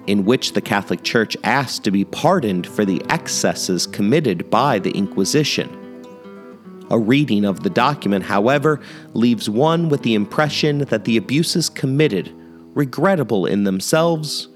in 0.05 0.23
which 0.23 0.53
the 0.53 0.61
Catholic 0.61 1.01
Church 1.01 1.35
asked 1.43 1.83
to 1.83 1.89
be 1.89 2.05
pardoned 2.05 2.67
for 2.67 2.85
the 2.85 3.01
excesses 3.09 3.87
committed 3.87 4.51
by 4.51 4.77
the 4.77 4.91
Inquisition. 4.91 5.78
A 6.89 6.97
reading 6.97 7.45
of 7.45 7.61
the 7.61 7.69
document, 7.69 8.25
however, 8.25 8.79
leaves 9.13 9.49
one 9.49 9.89
with 9.89 10.01
the 10.01 10.15
impression 10.15 10.79
that 10.79 11.05
the 11.05 11.17
abuses 11.17 11.69
committed, 11.69 12.33
regrettable 12.73 13.45
in 13.45 13.63
themselves, 13.63 14.47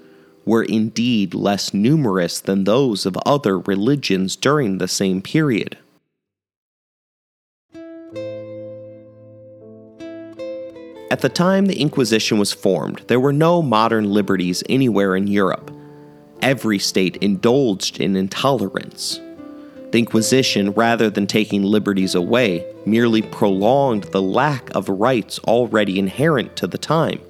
were 0.44 0.64
indeed 0.64 1.32
less 1.32 1.72
numerous 1.72 2.40
than 2.40 2.64
those 2.64 3.06
of 3.06 3.16
other 3.24 3.58
religions 3.60 4.36
during 4.36 4.78
the 4.78 4.88
same 4.88 5.22
period. 5.22 5.78
At 11.10 11.20
the 11.20 11.28
time 11.28 11.66
the 11.66 11.80
Inquisition 11.80 12.38
was 12.38 12.52
formed, 12.52 13.04
there 13.06 13.20
were 13.20 13.32
no 13.32 13.62
modern 13.62 14.10
liberties 14.12 14.64
anywhere 14.68 15.14
in 15.14 15.28
Europe. 15.28 15.70
Every 16.42 16.80
state 16.80 17.16
indulged 17.18 18.00
in 18.00 18.16
intolerance. 18.16 19.20
The 19.94 20.00
Inquisition, 20.00 20.72
rather 20.72 21.08
than 21.08 21.28
taking 21.28 21.62
liberties 21.62 22.16
away, 22.16 22.66
merely 22.84 23.22
prolonged 23.22 24.02
the 24.02 24.20
lack 24.20 24.74
of 24.74 24.88
rights 24.88 25.38
already 25.46 26.00
inherent 26.00 26.56
to 26.56 26.66
the 26.66 26.78
time. 26.78 27.20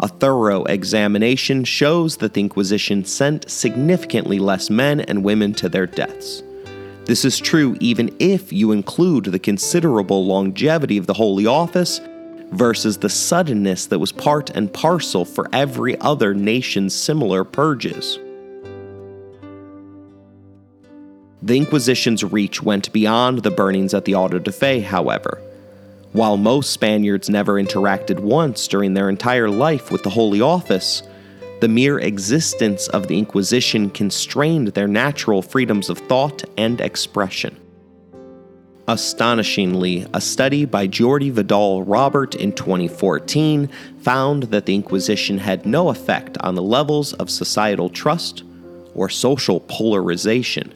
A 0.00 0.08
thorough 0.08 0.64
examination 0.64 1.62
shows 1.62 2.16
that 2.16 2.34
the 2.34 2.40
Inquisition 2.40 3.04
sent 3.04 3.48
significantly 3.48 4.40
less 4.40 4.70
men 4.70 4.98
and 5.02 5.22
women 5.22 5.54
to 5.54 5.68
their 5.68 5.86
deaths. 5.86 6.42
This 7.04 7.24
is 7.24 7.38
true 7.38 7.76
even 7.78 8.12
if 8.18 8.52
you 8.52 8.72
include 8.72 9.26
the 9.26 9.38
considerable 9.38 10.26
longevity 10.26 10.98
of 10.98 11.06
the 11.06 11.14
Holy 11.14 11.46
Office 11.46 12.00
versus 12.50 12.98
the 12.98 13.08
suddenness 13.08 13.86
that 13.86 14.00
was 14.00 14.10
part 14.10 14.50
and 14.50 14.72
parcel 14.72 15.24
for 15.24 15.48
every 15.52 15.96
other 16.00 16.34
nation's 16.34 16.92
similar 16.92 17.44
purges. 17.44 18.18
The 21.46 21.56
Inquisition's 21.56 22.24
reach 22.24 22.60
went 22.60 22.92
beyond 22.92 23.44
the 23.44 23.52
burnings 23.52 23.94
at 23.94 24.04
the 24.04 24.16
Auto 24.16 24.40
de 24.40 24.50
Fe, 24.50 24.80
however. 24.80 25.40
While 26.10 26.36
most 26.38 26.72
Spaniards 26.72 27.30
never 27.30 27.52
interacted 27.52 28.18
once 28.18 28.66
during 28.66 28.94
their 28.94 29.08
entire 29.08 29.48
life 29.48 29.92
with 29.92 30.02
the 30.02 30.10
Holy 30.10 30.40
Office, 30.40 31.04
the 31.60 31.68
mere 31.68 32.00
existence 32.00 32.88
of 32.88 33.06
the 33.06 33.16
Inquisition 33.16 33.90
constrained 33.90 34.68
their 34.68 34.88
natural 34.88 35.40
freedoms 35.40 35.88
of 35.88 35.98
thought 35.98 36.42
and 36.58 36.80
expression. 36.80 37.56
Astonishingly, 38.88 40.04
a 40.12 40.20
study 40.20 40.64
by 40.64 40.88
Jordi 40.88 41.30
Vidal 41.30 41.84
Robert 41.84 42.34
in 42.34 42.50
2014 42.54 43.68
found 44.00 44.44
that 44.44 44.66
the 44.66 44.74
Inquisition 44.74 45.38
had 45.38 45.64
no 45.64 45.90
effect 45.90 46.36
on 46.38 46.56
the 46.56 46.62
levels 46.62 47.12
of 47.12 47.30
societal 47.30 47.88
trust 47.88 48.42
or 48.96 49.08
social 49.08 49.60
polarization. 49.60 50.74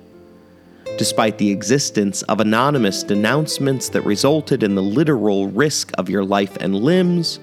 Despite 1.01 1.39
the 1.39 1.51
existence 1.51 2.21
of 2.25 2.41
anonymous 2.41 3.03
denouncements 3.03 3.89
that 3.89 4.03
resulted 4.03 4.63
in 4.63 4.75
the 4.75 4.83
literal 4.83 5.49
risk 5.49 5.93
of 5.97 6.11
your 6.11 6.27
life 6.27 6.59
and 6.59 6.77
limbs, 6.77 7.39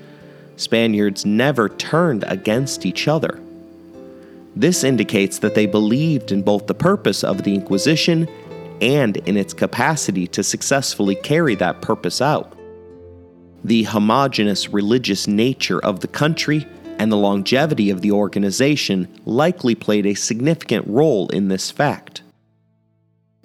Spaniards 0.58 1.26
never 1.26 1.68
turned 1.68 2.24
against 2.28 2.86
each 2.86 3.08
other. 3.08 3.40
This 4.56 4.84
indicates 4.84 5.40
that 5.40 5.56
they 5.56 5.66
believed 5.66 6.32
in 6.32 6.44
both 6.44 6.68
the 6.68 6.76
purpose 6.76 7.24
of 7.24 7.42
the 7.42 7.56
Inquisition 7.56 8.30
and 8.80 9.18
in 9.18 9.36
its 9.36 9.56
capacity 9.56 10.28
to 10.28 10.44
successfully 10.44 11.16
carry 11.16 11.56
that 11.56 11.82
purpose 11.82 12.22
out. 12.22 12.56
The 13.64 13.86
homogenous 13.86 14.70
religious 14.70 15.28
nature 15.28 15.84
of 15.84 16.02
the 16.02 16.08
country 16.08 16.68
and 17.00 17.12
the 17.12 17.18
longevity 17.18 17.90
of 17.90 18.02
the 18.02 18.12
organization 18.12 19.08
likely 19.26 19.74
played 19.74 20.06
a 20.06 20.14
significant 20.14 20.86
role 20.86 21.28
in 21.30 21.48
this 21.48 21.72
fact. 21.72 22.22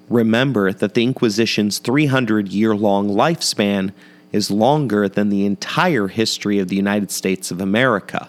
Remember 0.09 0.73
that 0.73 0.95
the 0.95 1.03
Inquisition's 1.03 1.79
300 1.79 2.49
year 2.49 2.75
long 2.75 3.09
lifespan 3.09 3.93
is 4.33 4.51
longer 4.51 5.09
than 5.09 5.29
the 5.29 5.45
entire 5.45 6.09
history 6.09 6.59
of 6.59 6.69
the 6.69 6.77
United 6.77 7.11
States 7.11 7.51
of 7.51 7.61
America. 7.61 8.29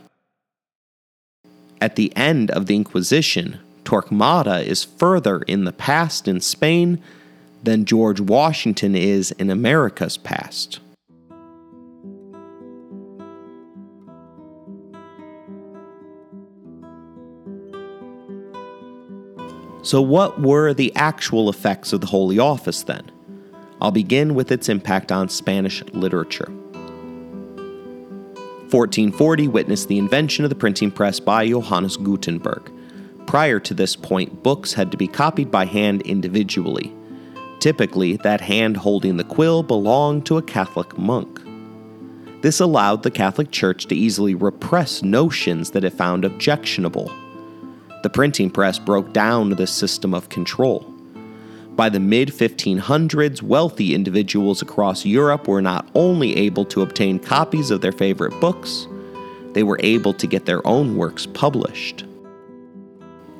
At 1.82 1.96
the 1.96 2.16
end 2.16 2.52
of 2.52 2.66
the 2.68 2.76
Inquisition, 2.76 3.60
Torquemada 3.84 4.64
is 4.64 4.84
further 4.84 5.42
in 5.42 5.66
the 5.66 5.74
past 5.74 6.28
in 6.28 6.40
Spain 6.40 7.02
than 7.64 7.86
George 7.86 8.20
Washington 8.20 8.96
is 8.96 9.32
in 9.32 9.50
America's 9.50 10.18
past. 10.18 10.80
So, 19.84 20.02
what 20.02 20.42
were 20.42 20.74
the 20.74 20.96
actual 20.96 21.50
effects 21.50 21.92
of 21.92 22.00
the 22.00 22.08
Holy 22.08 22.40
Office 22.40 22.84
then? 22.84 23.12
I'll 23.82 23.92
begin 23.92 24.34
with 24.34 24.50
its 24.50 24.70
impact 24.70 25.12
on 25.12 25.28
Spanish 25.28 25.84
literature. 25.88 26.50
1440 28.72 29.50
witnessed 29.50 29.90
the 29.90 29.98
invention 29.98 30.46
of 30.46 30.50
the 30.50 30.56
printing 30.56 30.90
press 30.90 31.20
by 31.20 31.48
Johannes 31.48 31.98
Gutenberg. 31.98 32.72
Prior 33.28 33.60
to 33.60 33.74
this 33.74 33.98
point, 33.98 34.42
books 34.42 34.74
had 34.74 34.90
to 34.92 34.98
be 34.98 35.08
copied 35.08 35.52
by 35.52 35.66
hand 35.66 36.02
individually. 36.04 36.94
Typically, 37.60 38.16
that 38.18 38.40
hand 38.40 38.78
holding 38.78 39.18
the 39.18 39.24
quill 39.26 39.64
belonged 39.64 40.26
to 40.26 40.38
a 40.38 40.42
Catholic 40.42 40.98
monk. 40.98 41.42
This 42.42 42.62
allowed 42.62 43.04
the 43.04 43.12
Catholic 43.12 43.52
Church 43.52 43.86
to 43.88 43.96
easily 43.96 44.34
repress 44.34 45.04
notions 45.04 45.72
that 45.72 45.84
it 45.84 45.94
found 45.94 46.24
objectionable. 46.24 47.12
The 48.04 48.10
printing 48.10 48.50
press 48.52 48.78
broke 48.78 49.14
down 49.14 49.52
this 49.52 49.72
system 49.72 50.14
of 50.14 50.30
control. 50.30 50.82
By 51.76 51.90
the 51.90 52.00
mid 52.02 52.30
1500s, 52.30 53.42
wealthy 53.42 53.96
individuals 53.96 54.62
across 54.62 55.06
Europe 55.06 55.48
were 55.48 55.62
not 55.62 55.90
only 55.96 56.36
able 56.36 56.66
to 56.66 56.82
obtain 56.82 57.18
copies 57.18 57.72
of 57.72 57.82
their 57.82 57.94
favorite 57.94 58.40
books, 58.40 58.88
they 59.54 59.64
were 59.64 59.80
able 59.82 60.14
to 60.14 60.28
get 60.28 60.46
their 60.46 60.66
own 60.68 60.98
works 60.98 61.26
published. 61.26 62.04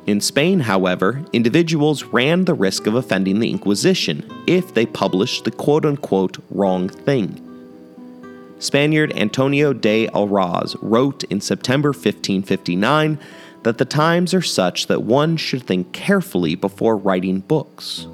In 0.06 0.20
Spain, 0.20 0.62
however, 0.62 1.24
individuals 1.34 2.06
ran 2.06 2.46
the 2.46 2.54
risk 2.54 2.88
of 2.88 2.96
offending 2.96 3.40
the 3.40 3.50
Inquisition 3.50 4.26
if 4.48 4.74
they 4.74 4.86
published 4.86 5.44
the 5.44 5.52
quote 5.52 5.86
unquote 5.86 6.38
wrong 6.50 6.88
thing. 6.90 7.40
Spaniard 8.60 9.12
Antonio 9.18 9.74
de 9.74 10.08
Araoz 10.08 10.78
wrote 10.82 11.26
in 11.26 11.42
September 11.42 11.90
1559 11.90 13.20
that 13.64 13.78
the 13.78 13.86
times 13.86 14.34
are 14.34 14.42
such 14.42 14.88
that 14.88 15.04
one 15.04 15.38
should 15.38 15.64
think 15.64 15.92
carefully 15.94 16.56
before 16.56 16.98
writing 16.98 17.40
books. 17.40 18.08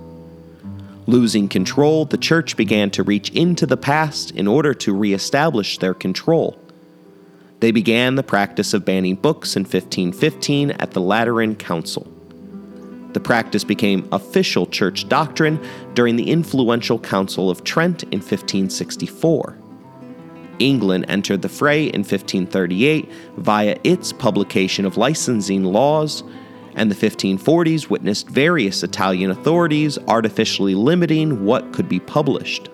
Losing 1.08 1.50
control, 1.50 2.06
the 2.06 2.18
church 2.18 2.56
began 2.56 2.92
to 2.92 3.04
reach 3.04 3.32
into 3.32 3.66
the 3.66 3.78
past 3.78 4.32
in 4.32 4.48
order 4.48 4.74
to 4.76 4.94
reestablish 4.94 5.80
their 5.80 5.96
control. 5.96 6.60
They 7.62 7.72
began 7.72 8.16
the 8.16 8.24
practice 8.24 8.74
of 8.74 8.86
banning 8.86 9.16
books 9.16 9.56
in 9.56 9.64
1515 9.64 10.72
at 10.72 10.92
the 10.92 11.02
Lateran 11.02 11.56
Council. 11.56 12.08
The 13.14 13.20
practice 13.20 13.64
became 13.64 14.08
official 14.12 14.68
church 14.68 15.10
doctrine 15.10 15.60
during 15.96 16.16
the 16.16 16.30
influential 16.30 17.00
Council 17.00 17.50
of 17.50 17.64
Trent 17.64 18.04
in 18.04 18.20
1564. 18.20 19.58
England 20.60 21.06
entered 21.08 21.42
the 21.42 21.50
fray 21.50 21.86
in 21.86 22.02
1538 22.02 23.10
via 23.38 23.78
its 23.84 24.14
publication 24.14 24.86
of 24.86 24.98
licensing 24.98 25.64
laws, 25.64 26.24
and 26.76 26.92
the 26.92 26.96
1540s 26.96 27.90
witnessed 27.90 28.30
various 28.30 28.84
Italian 28.84 29.32
authorities 29.32 29.98
artificially 30.08 30.76
limiting 30.76 31.46
what 31.46 31.74
could 31.74 31.90
be 31.90 32.00
published. 32.00 32.70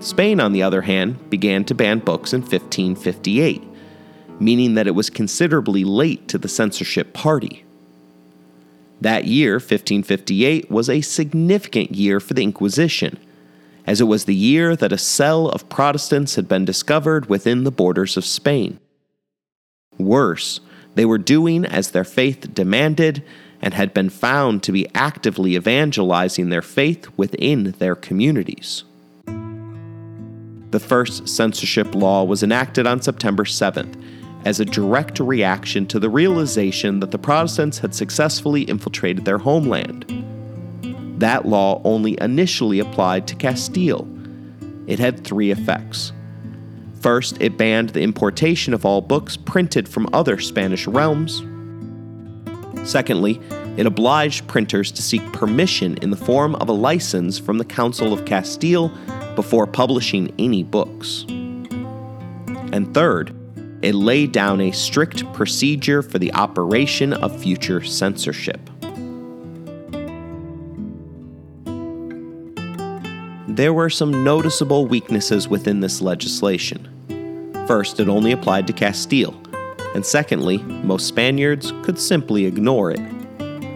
Spain, 0.00 0.40
on 0.40 0.52
the 0.52 0.62
other 0.62 0.82
hand, 0.82 1.30
began 1.30 1.64
to 1.64 1.74
ban 1.74 1.98
books 1.98 2.32
in 2.32 2.40
1558, 2.40 3.62
meaning 4.40 4.74
that 4.74 4.86
it 4.86 4.94
was 4.94 5.10
considerably 5.10 5.84
late 5.84 6.26
to 6.28 6.38
the 6.38 6.48
censorship 6.48 7.12
party. 7.12 7.64
That 9.00 9.26
year, 9.26 9.54
1558, 9.54 10.70
was 10.70 10.88
a 10.88 11.00
significant 11.00 11.94
year 11.94 12.20
for 12.20 12.34
the 12.34 12.42
Inquisition, 12.42 13.18
as 13.86 14.00
it 14.00 14.04
was 14.04 14.24
the 14.24 14.34
year 14.34 14.76
that 14.76 14.92
a 14.92 14.98
cell 14.98 15.48
of 15.48 15.68
Protestants 15.68 16.34
had 16.34 16.48
been 16.48 16.64
discovered 16.64 17.26
within 17.26 17.64
the 17.64 17.70
borders 17.70 18.16
of 18.16 18.24
Spain. 18.24 18.78
Worse, 19.98 20.60
they 20.94 21.04
were 21.04 21.18
doing 21.18 21.64
as 21.64 21.90
their 21.90 22.04
faith 22.04 22.54
demanded 22.54 23.22
and 23.62 23.74
had 23.74 23.92
been 23.92 24.10
found 24.10 24.62
to 24.62 24.72
be 24.72 24.88
actively 24.94 25.54
evangelizing 25.54 26.48
their 26.48 26.62
faith 26.62 27.08
within 27.16 27.72
their 27.78 27.94
communities. 27.94 28.84
The 30.70 30.80
first 30.80 31.28
censorship 31.28 31.94
law 31.94 32.24
was 32.24 32.42
enacted 32.42 32.86
on 32.86 33.02
September 33.02 33.44
7th 33.44 34.00
as 34.44 34.60
a 34.60 34.64
direct 34.64 35.20
reaction 35.20 35.86
to 35.86 35.98
the 35.98 36.08
realization 36.08 37.00
that 37.00 37.10
the 37.10 37.18
Protestants 37.18 37.78
had 37.80 37.94
successfully 37.94 38.62
infiltrated 38.62 39.24
their 39.24 39.38
homeland. 39.38 40.29
That 41.20 41.46
law 41.46 41.82
only 41.84 42.16
initially 42.18 42.80
applied 42.80 43.28
to 43.28 43.34
Castile. 43.36 44.08
It 44.86 44.98
had 44.98 45.22
three 45.22 45.50
effects. 45.50 46.12
First, 47.02 47.36
it 47.42 47.58
banned 47.58 47.90
the 47.90 48.00
importation 48.00 48.72
of 48.72 48.86
all 48.86 49.02
books 49.02 49.36
printed 49.36 49.86
from 49.86 50.08
other 50.14 50.38
Spanish 50.38 50.86
realms. 50.86 51.42
Secondly, 52.88 53.38
it 53.76 53.84
obliged 53.84 54.48
printers 54.48 54.90
to 54.92 55.02
seek 55.02 55.22
permission 55.34 55.98
in 55.98 56.08
the 56.08 56.16
form 56.16 56.54
of 56.54 56.70
a 56.70 56.72
license 56.72 57.38
from 57.38 57.58
the 57.58 57.66
Council 57.66 58.14
of 58.14 58.24
Castile 58.24 58.90
before 59.36 59.66
publishing 59.66 60.34
any 60.38 60.62
books. 60.62 61.26
And 62.72 62.94
third, 62.94 63.36
it 63.82 63.94
laid 63.94 64.32
down 64.32 64.62
a 64.62 64.70
strict 64.70 65.30
procedure 65.34 66.00
for 66.00 66.18
the 66.18 66.32
operation 66.32 67.12
of 67.12 67.38
future 67.38 67.84
censorship. 67.84 68.69
There 73.60 73.74
were 73.74 73.90
some 73.90 74.24
noticeable 74.24 74.86
weaknesses 74.86 75.46
within 75.46 75.80
this 75.80 76.00
legislation. 76.00 76.88
First, 77.66 78.00
it 78.00 78.08
only 78.08 78.32
applied 78.32 78.66
to 78.68 78.72
Castile, 78.72 79.38
and 79.94 80.02
secondly, 80.02 80.56
most 80.56 81.06
Spaniards 81.06 81.70
could 81.82 81.98
simply 81.98 82.46
ignore 82.46 82.90
it, 82.90 83.00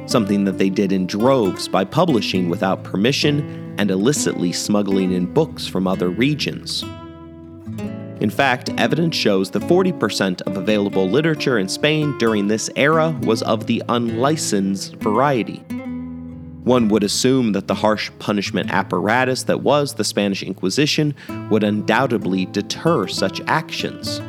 something 0.07 0.45
that 0.45 0.57
they 0.57 0.71
did 0.71 0.91
in 0.91 1.07
droves 1.07 1.69
by 1.69 1.85
publishing 1.85 2.49
without 2.49 2.83
permission 2.83 3.75
and 3.79 3.91
illicitly 3.91 4.53
smuggling 4.53 5.13
in 5.13 5.27
books 5.27 5.67
from 5.67 5.87
other 5.87 6.09
regions. 6.09 6.83
In 8.23 8.31
fact, 8.31 8.71
evidence 8.79 9.15
shows 9.15 9.51
that 9.51 9.65
40% 9.65 10.41
of 10.47 10.57
available 10.57 11.11
literature 11.11 11.59
in 11.59 11.69
Spain 11.69 12.17
during 12.17 12.49
this 12.49 12.71
era 12.75 13.11
was 13.25 13.43
of 13.43 13.67
the 13.67 13.83
unlicensed 13.91 14.95
variety. 14.95 15.63
One 16.65 16.89
would 16.89 17.05
assume 17.05 17.53
that 17.53 17.69
the 17.69 17.75
harsh 17.75 18.11
punishment 18.19 18.71
apparatus 18.71 19.43
that 19.45 19.61
was 19.61 19.95
the 19.95 20.05
Spanish 20.05 20.43
Inquisition 20.43 21.15
would 21.51 21.63
undoubtedly 21.63 22.47
deter 22.47 23.07
such 23.07 23.43
actions. 23.47 24.21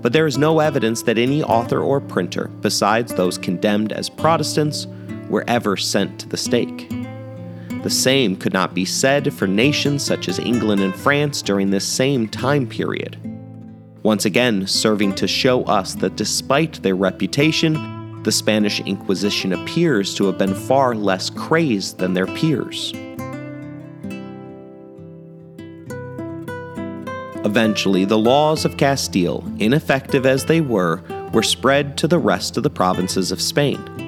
But 0.00 0.12
there 0.12 0.26
is 0.26 0.38
no 0.38 0.60
evidence 0.60 1.02
that 1.02 1.18
any 1.18 1.42
author 1.42 1.80
or 1.80 2.00
printer, 2.00 2.48
besides 2.60 3.14
those 3.14 3.38
condemned 3.38 3.92
as 3.92 4.08
Protestants, 4.08 4.86
were 5.28 5.44
ever 5.48 5.76
sent 5.76 6.20
to 6.20 6.28
the 6.28 6.36
stake. 6.36 6.88
The 7.82 7.90
same 7.90 8.36
could 8.36 8.52
not 8.52 8.74
be 8.74 8.84
said 8.84 9.34
for 9.34 9.48
nations 9.48 10.04
such 10.04 10.28
as 10.28 10.38
England 10.38 10.80
and 10.80 10.94
France 10.94 11.42
during 11.42 11.70
this 11.70 11.86
same 11.86 12.28
time 12.28 12.68
period. 12.68 13.16
Once 14.04 14.24
again, 14.24 14.66
serving 14.66 15.14
to 15.16 15.26
show 15.26 15.64
us 15.64 15.94
that 15.96 16.16
despite 16.16 16.82
their 16.82 16.94
reputation, 16.96 17.74
the 18.22 18.32
Spanish 18.32 18.80
Inquisition 18.80 19.52
appears 19.52 20.14
to 20.14 20.26
have 20.26 20.38
been 20.38 20.54
far 20.54 20.94
less 20.94 21.30
crazed 21.30 21.98
than 21.98 22.14
their 22.14 22.26
peers. 22.26 22.92
Eventually, 27.44 28.04
the 28.04 28.18
laws 28.18 28.64
of 28.64 28.76
Castile, 28.76 29.44
ineffective 29.58 30.24
as 30.24 30.44
they 30.44 30.60
were, 30.60 31.02
were 31.32 31.42
spread 31.42 31.98
to 31.98 32.06
the 32.06 32.18
rest 32.18 32.56
of 32.56 32.62
the 32.62 32.70
provinces 32.70 33.32
of 33.32 33.40
Spain 33.40 34.02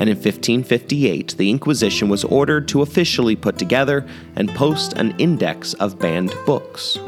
and 0.00 0.08
in 0.08 0.16
1558 0.16 1.36
the 1.36 1.50
Inquisition 1.50 2.08
was 2.08 2.24
ordered 2.24 2.66
to 2.68 2.80
officially 2.80 3.36
put 3.36 3.58
together 3.58 4.06
and 4.34 4.48
post 4.54 4.94
an 4.94 5.14
index 5.18 5.74
of 5.74 5.98
banned 5.98 6.34
books. 6.46 6.98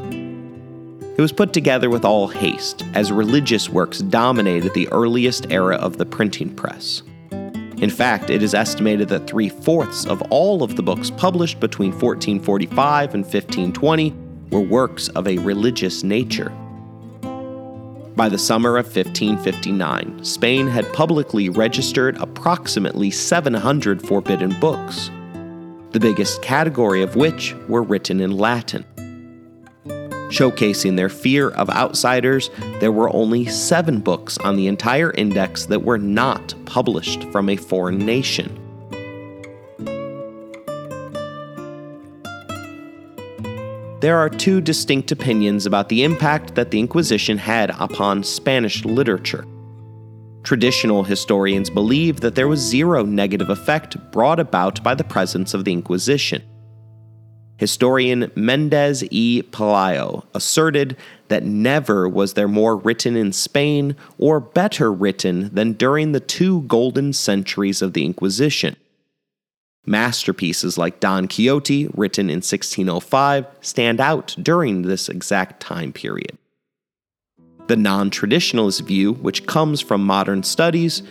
It 1.14 1.20
was 1.20 1.32
put 1.32 1.52
together 1.52 1.90
with 1.90 2.06
all 2.06 2.26
haste, 2.26 2.84
as 2.94 3.12
religious 3.12 3.68
works 3.68 3.98
dominated 3.98 4.72
the 4.72 4.88
earliest 4.88 5.50
era 5.50 5.76
of 5.76 5.98
the 5.98 6.06
printing 6.06 6.54
press. 6.54 7.02
In 7.30 7.90
fact, 7.90 8.30
it 8.30 8.42
is 8.42 8.54
estimated 8.54 9.08
that 9.10 9.26
three 9.26 9.50
fourths 9.50 10.06
of 10.06 10.22
all 10.30 10.62
of 10.62 10.74
the 10.74 10.82
books 10.82 11.10
published 11.10 11.60
between 11.60 11.90
1445 11.90 13.14
and 13.14 13.24
1520 13.24 14.14
were 14.50 14.60
works 14.60 15.08
of 15.08 15.28
a 15.28 15.36
religious 15.38 16.02
nature. 16.02 16.50
By 18.16 18.30
the 18.30 18.38
summer 18.38 18.78
of 18.78 18.86
1559, 18.86 20.24
Spain 20.24 20.66
had 20.66 20.90
publicly 20.94 21.50
registered 21.50 22.16
approximately 22.18 23.10
700 23.10 24.06
forbidden 24.06 24.58
books, 24.60 25.10
the 25.90 26.00
biggest 26.00 26.40
category 26.40 27.02
of 27.02 27.16
which 27.16 27.54
were 27.68 27.82
written 27.82 28.20
in 28.20 28.30
Latin. 28.30 28.86
Showcasing 30.32 30.96
their 30.96 31.08
fear 31.08 31.50
of 31.50 31.70
outsiders, 31.70 32.50
there 32.80 32.90
were 32.90 33.14
only 33.14 33.46
seven 33.46 34.00
books 34.00 34.38
on 34.38 34.56
the 34.56 34.66
entire 34.66 35.12
index 35.12 35.66
that 35.66 35.82
were 35.82 35.98
not 35.98 36.54
published 36.64 37.24
from 37.24 37.48
a 37.48 37.56
foreign 37.56 37.98
nation. 37.98 38.58
there 44.02 44.18
are 44.18 44.28
two 44.28 44.60
distinct 44.60 45.12
opinions 45.12 45.64
about 45.64 45.88
the 45.88 46.02
impact 46.02 46.56
that 46.56 46.72
the 46.72 46.80
Inquisition 46.80 47.38
had 47.38 47.70
upon 47.78 48.24
Spanish 48.24 48.84
literature. 48.84 49.46
Traditional 50.42 51.04
historians 51.04 51.70
believe 51.70 52.18
that 52.18 52.34
there 52.34 52.48
was 52.48 52.58
zero 52.58 53.04
negative 53.04 53.48
effect 53.48 53.96
brought 54.10 54.40
about 54.40 54.82
by 54.82 54.92
the 54.92 55.04
presence 55.04 55.54
of 55.54 55.64
the 55.64 55.72
Inquisition. 55.72 56.42
Historian 57.62 58.28
Mendez 58.34 59.04
E. 59.12 59.40
Pelayo 59.52 60.24
asserted 60.34 60.96
that 61.28 61.44
never 61.44 62.08
was 62.08 62.34
there 62.34 62.48
more 62.48 62.76
written 62.76 63.14
in 63.14 63.30
Spain 63.30 63.94
or 64.18 64.40
better 64.40 64.92
written 64.92 65.48
than 65.54 65.74
during 65.74 66.10
the 66.10 66.18
two 66.18 66.62
golden 66.62 67.12
centuries 67.12 67.80
of 67.80 67.92
the 67.92 68.04
Inquisition. 68.04 68.74
Masterpieces 69.86 70.76
like 70.76 70.98
Don 70.98 71.28
Quixote, 71.28 71.86
written 71.94 72.28
in 72.28 72.38
1605, 72.38 73.46
stand 73.60 74.00
out 74.00 74.34
during 74.42 74.82
this 74.82 75.08
exact 75.08 75.62
time 75.62 75.92
period. 75.92 76.36
The 77.68 77.76
non 77.76 78.10
traditionalist 78.10 78.84
view, 78.84 79.12
which 79.12 79.46
comes 79.46 79.80
from 79.80 80.04
modern 80.04 80.42
studies, 80.42 81.04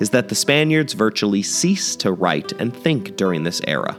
is 0.00 0.10
that 0.10 0.28
the 0.28 0.34
Spaniards 0.34 0.92
virtually 0.92 1.40
ceased 1.40 2.00
to 2.00 2.12
write 2.12 2.52
and 2.52 2.76
think 2.76 3.16
during 3.16 3.44
this 3.44 3.62
era. 3.66 3.98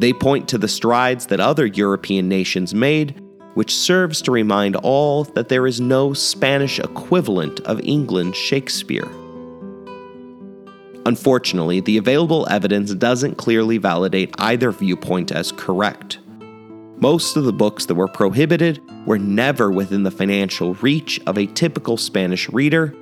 They 0.00 0.14
point 0.14 0.48
to 0.48 0.56
the 0.56 0.66
strides 0.66 1.26
that 1.26 1.40
other 1.40 1.66
European 1.66 2.26
nations 2.26 2.74
made, 2.74 3.20
which 3.52 3.76
serves 3.76 4.22
to 4.22 4.30
remind 4.30 4.76
all 4.76 5.24
that 5.24 5.50
there 5.50 5.66
is 5.66 5.78
no 5.78 6.14
Spanish 6.14 6.78
equivalent 6.78 7.60
of 7.60 7.82
England's 7.84 8.38
Shakespeare. 8.38 9.08
Unfortunately, 11.04 11.80
the 11.80 11.98
available 11.98 12.48
evidence 12.50 12.94
doesn't 12.94 13.36
clearly 13.36 13.76
validate 13.76 14.34
either 14.38 14.72
viewpoint 14.72 15.32
as 15.32 15.52
correct. 15.52 16.18
Most 16.96 17.36
of 17.36 17.44
the 17.44 17.52
books 17.52 17.84
that 17.84 17.94
were 17.94 18.08
prohibited 18.08 18.80
were 19.04 19.18
never 19.18 19.70
within 19.70 20.02
the 20.02 20.10
financial 20.10 20.72
reach 20.76 21.20
of 21.26 21.36
a 21.36 21.46
typical 21.46 21.98
Spanish 21.98 22.48
reader, 22.48 22.94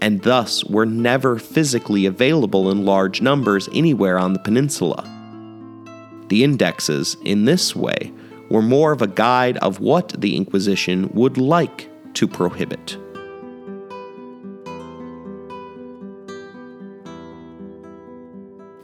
and 0.00 0.22
thus 0.22 0.64
were 0.64 0.86
never 0.86 1.38
physically 1.38 2.06
available 2.06 2.70
in 2.70 2.86
large 2.86 3.20
numbers 3.20 3.68
anywhere 3.74 4.18
on 4.18 4.32
the 4.32 4.38
peninsula. 4.38 5.17
The 6.28 6.44
indexes, 6.44 7.16
in 7.24 7.44
this 7.44 7.74
way, 7.74 8.12
were 8.50 8.62
more 8.62 8.92
of 8.92 9.02
a 9.02 9.06
guide 9.06 9.56
of 9.58 9.80
what 9.80 10.20
the 10.20 10.36
Inquisition 10.36 11.10
would 11.12 11.38
like 11.38 11.88
to 12.14 12.26
prohibit. 12.26 12.96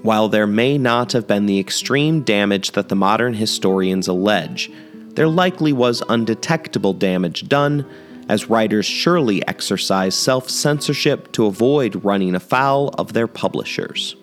While 0.03 0.29
there 0.29 0.47
may 0.47 0.77
not 0.77 1.13
have 1.13 1.27
been 1.27 1.47
the 1.47 1.59
extreme 1.59 2.23
damage 2.23 2.73
that 2.73 2.91
the 2.91 2.95
modern 2.95 3.33
historians 3.33 4.07
allege, 4.07 4.71
there 5.15 5.29
likely 5.29 5.73
was 5.73 6.03
undetectable 6.09 6.93
damage 6.93 7.49
done, 7.49 7.87
as 8.29 8.51
writers 8.51 8.85
surely 8.85 9.47
exercised 9.49 10.19
self 10.19 10.51
censorship 10.51 11.33
to 11.33 11.47
avoid 11.47 12.05
running 12.05 12.35
afoul 12.35 12.89
of 12.99 13.13
their 13.15 13.27
publishers. 13.27 14.17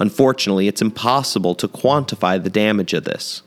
Unfortunately, 0.00 0.68
it's 0.68 0.82
impossible 0.82 1.54
to 1.54 1.68
quantify 1.68 2.42
the 2.42 2.50
damage 2.50 2.94
of 2.94 3.04
this. 3.04 3.42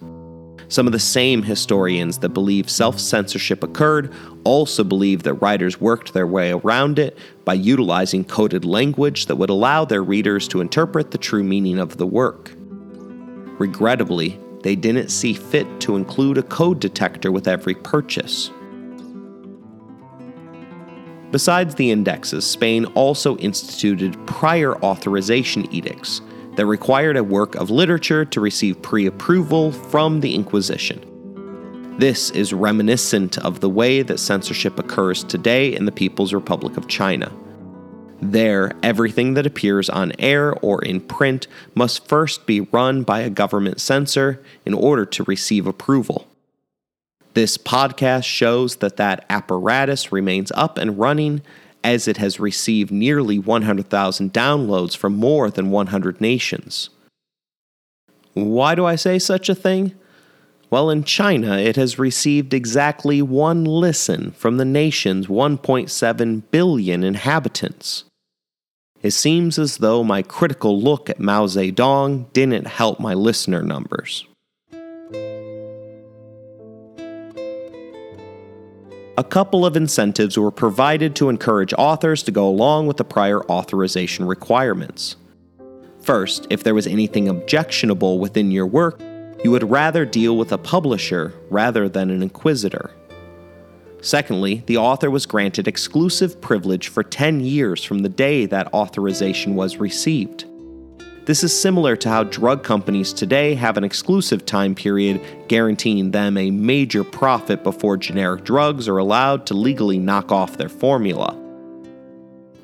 Some 0.70 0.86
of 0.86 0.94
the 0.94 1.00
same 1.00 1.44
historians 1.44 2.20
that 2.20 2.30
believe 2.30 2.70
self 2.70 3.00
censorship 3.00 3.64
occurred 3.64 4.14
also 4.44 4.84
believe 4.84 5.24
that 5.24 5.36
writers 5.36 5.80
worked 5.80 6.14
their 6.14 6.28
way 6.28 6.52
around 6.52 7.00
it 7.00 7.18
by 7.46 7.54
utilizing 7.54 8.26
coded 8.26 8.66
language 8.66 9.28
that 9.28 9.38
would 9.38 9.50
allow 9.50 9.86
their 9.86 10.04
readers 10.04 10.48
to 10.50 10.62
interpret 10.62 11.12
the 11.12 11.18
true 11.18 11.44
meaning 11.44 11.80
of 11.80 11.98
the 11.98 12.08
work. 12.08 12.52
Regrettably, 13.60 14.40
they 14.64 14.76
didn't 14.76 15.10
see 15.10 15.34
fit 15.34 15.80
to 15.82 15.96
include 15.96 16.38
a 16.38 16.44
code 16.44 16.80
detector 16.80 17.32
with 17.32 17.48
every 17.48 17.76
purchase. 17.76 18.52
Besides 21.32 21.76
the 21.76 21.92
indexes, 21.92 22.46
Spain 22.46 22.86
also 22.88 23.38
instituted 23.38 24.18
prior 24.28 24.76
authorization 24.84 25.74
edicts 25.74 26.22
that 26.58 26.66
required 26.66 27.16
a 27.16 27.24
work 27.24 27.56
of 27.56 27.70
literature 27.70 28.26
to 28.26 28.42
receive 28.42 28.82
pre 28.82 29.06
approval 29.06 29.72
from 29.72 30.20
the 30.20 30.36
Inquisition. 30.36 31.02
This 32.00 32.30
is 32.32 32.54
reminiscent 32.54 33.38
of 33.40 33.60
the 33.60 33.70
way 33.70 34.02
that 34.02 34.20
censorship 34.20 34.78
occurs 34.78 35.24
today 35.24 35.74
in 35.74 35.86
the 35.86 35.92
People's 35.92 36.34
Republic 36.34 36.76
of 36.76 36.88
China. 36.88 37.32
There, 38.22 38.72
everything 38.82 39.36
that 39.36 39.46
appears 39.46 39.90
on 39.90 40.12
air 40.18 40.54
or 40.56 40.84
in 40.84 41.00
print 41.02 41.48
must 41.76 42.08
first 42.08 42.48
be 42.48 42.62
run 42.62 43.04
by 43.04 43.22
a 43.22 43.30
government 43.30 43.80
censor 43.80 44.44
in 44.66 44.74
order 44.74 45.06
to 45.06 45.24
receive 45.24 45.68
approval. 45.68 46.28
This 47.36 47.58
podcast 47.58 48.24
shows 48.24 48.78
that 48.78 48.98
that 48.98 49.24
apparatus 49.30 50.12
remains 50.12 50.52
up 50.54 50.80
and 50.80 50.98
running 50.98 51.44
as 51.84 52.08
it 52.08 52.18
has 52.18 52.40
received 52.40 52.92
nearly 52.92 53.40
100,000 53.40 54.34
downloads 54.34 54.96
from 54.96 55.16
more 55.16 55.50
than 55.50 55.72
100 55.72 56.20
nations. 56.20 56.90
Why 58.34 58.76
do 58.76 58.86
I 58.86 58.96
say 58.96 59.20
such 59.20 59.50
a 59.50 59.56
thing? 59.56 59.96
Well, 60.70 60.90
in 60.90 61.06
China, 61.06 61.58
it 61.58 61.78
has 61.78 61.98
received 61.98 62.54
exactly 62.54 63.22
one 63.22 63.64
listen 63.64 64.32
from 64.32 64.58
the 64.58 64.66
nation's 64.66 65.28
1.7 65.28 66.44
billion 66.52 67.04
inhabitants. 67.04 68.04
It 69.02 69.12
seems 69.12 69.58
as 69.58 69.78
though 69.78 70.04
my 70.04 70.22
critical 70.22 70.82
look 70.82 71.10
at 71.10 71.20
Mao 71.20 71.46
Zedong 71.46 72.32
didn't 72.34 72.68
help 72.68 73.00
my 73.00 73.14
listener 73.14 73.62
numbers. 73.62 74.26
A 79.18 79.24
couple 79.24 79.66
of 79.66 79.76
incentives 79.76 80.38
were 80.38 80.52
provided 80.52 81.16
to 81.16 81.30
encourage 81.30 81.74
authors 81.74 82.22
to 82.22 82.32
go 82.32 82.48
along 82.48 82.86
with 82.86 82.98
the 82.98 83.04
prior 83.04 83.44
authorization 83.50 84.26
requirements. 84.26 85.16
First, 86.04 86.46
if 86.52 86.64
there 86.64 86.76
was 86.76 86.86
anything 86.86 87.28
objectionable 87.28 88.20
within 88.20 88.52
your 88.52 88.68
work, 88.68 89.02
you 89.44 89.50
would 89.50 89.70
rather 89.70 90.06
deal 90.06 90.38
with 90.38 90.52
a 90.52 90.58
publisher 90.60 91.34
rather 91.50 91.90
than 91.90 92.12
an 92.12 92.22
inquisitor. 92.22 92.92
Secondly, 94.02 94.62
the 94.68 94.78
author 94.78 95.10
was 95.10 95.26
granted 95.26 95.68
exclusive 95.68 96.40
privilege 96.40 96.88
for 96.88 97.02
10 97.02 97.40
years 97.40 97.84
from 97.84 98.00
the 98.00 98.10
day 98.10 98.46
that 98.46 98.72
authorization 98.72 99.56
was 99.56 99.78
received. 99.78 100.46
This 101.28 101.44
is 101.44 101.62
similar 101.62 101.98
to 101.98 102.08
how 102.08 102.24
drug 102.24 102.64
companies 102.64 103.12
today 103.12 103.54
have 103.56 103.76
an 103.76 103.84
exclusive 103.84 104.46
time 104.46 104.74
period 104.74 105.20
guaranteeing 105.50 106.12
them 106.12 106.38
a 106.38 106.52
major 106.52 107.04
profit 107.04 107.66
before 107.66 107.98
generic 107.98 108.46
drugs 108.46 108.88
are 108.88 108.98
allowed 108.98 109.46
to 109.48 109.54
legally 109.54 109.98
knock 109.98 110.32
off 110.32 110.56
their 110.56 110.70
formula. 110.70 111.38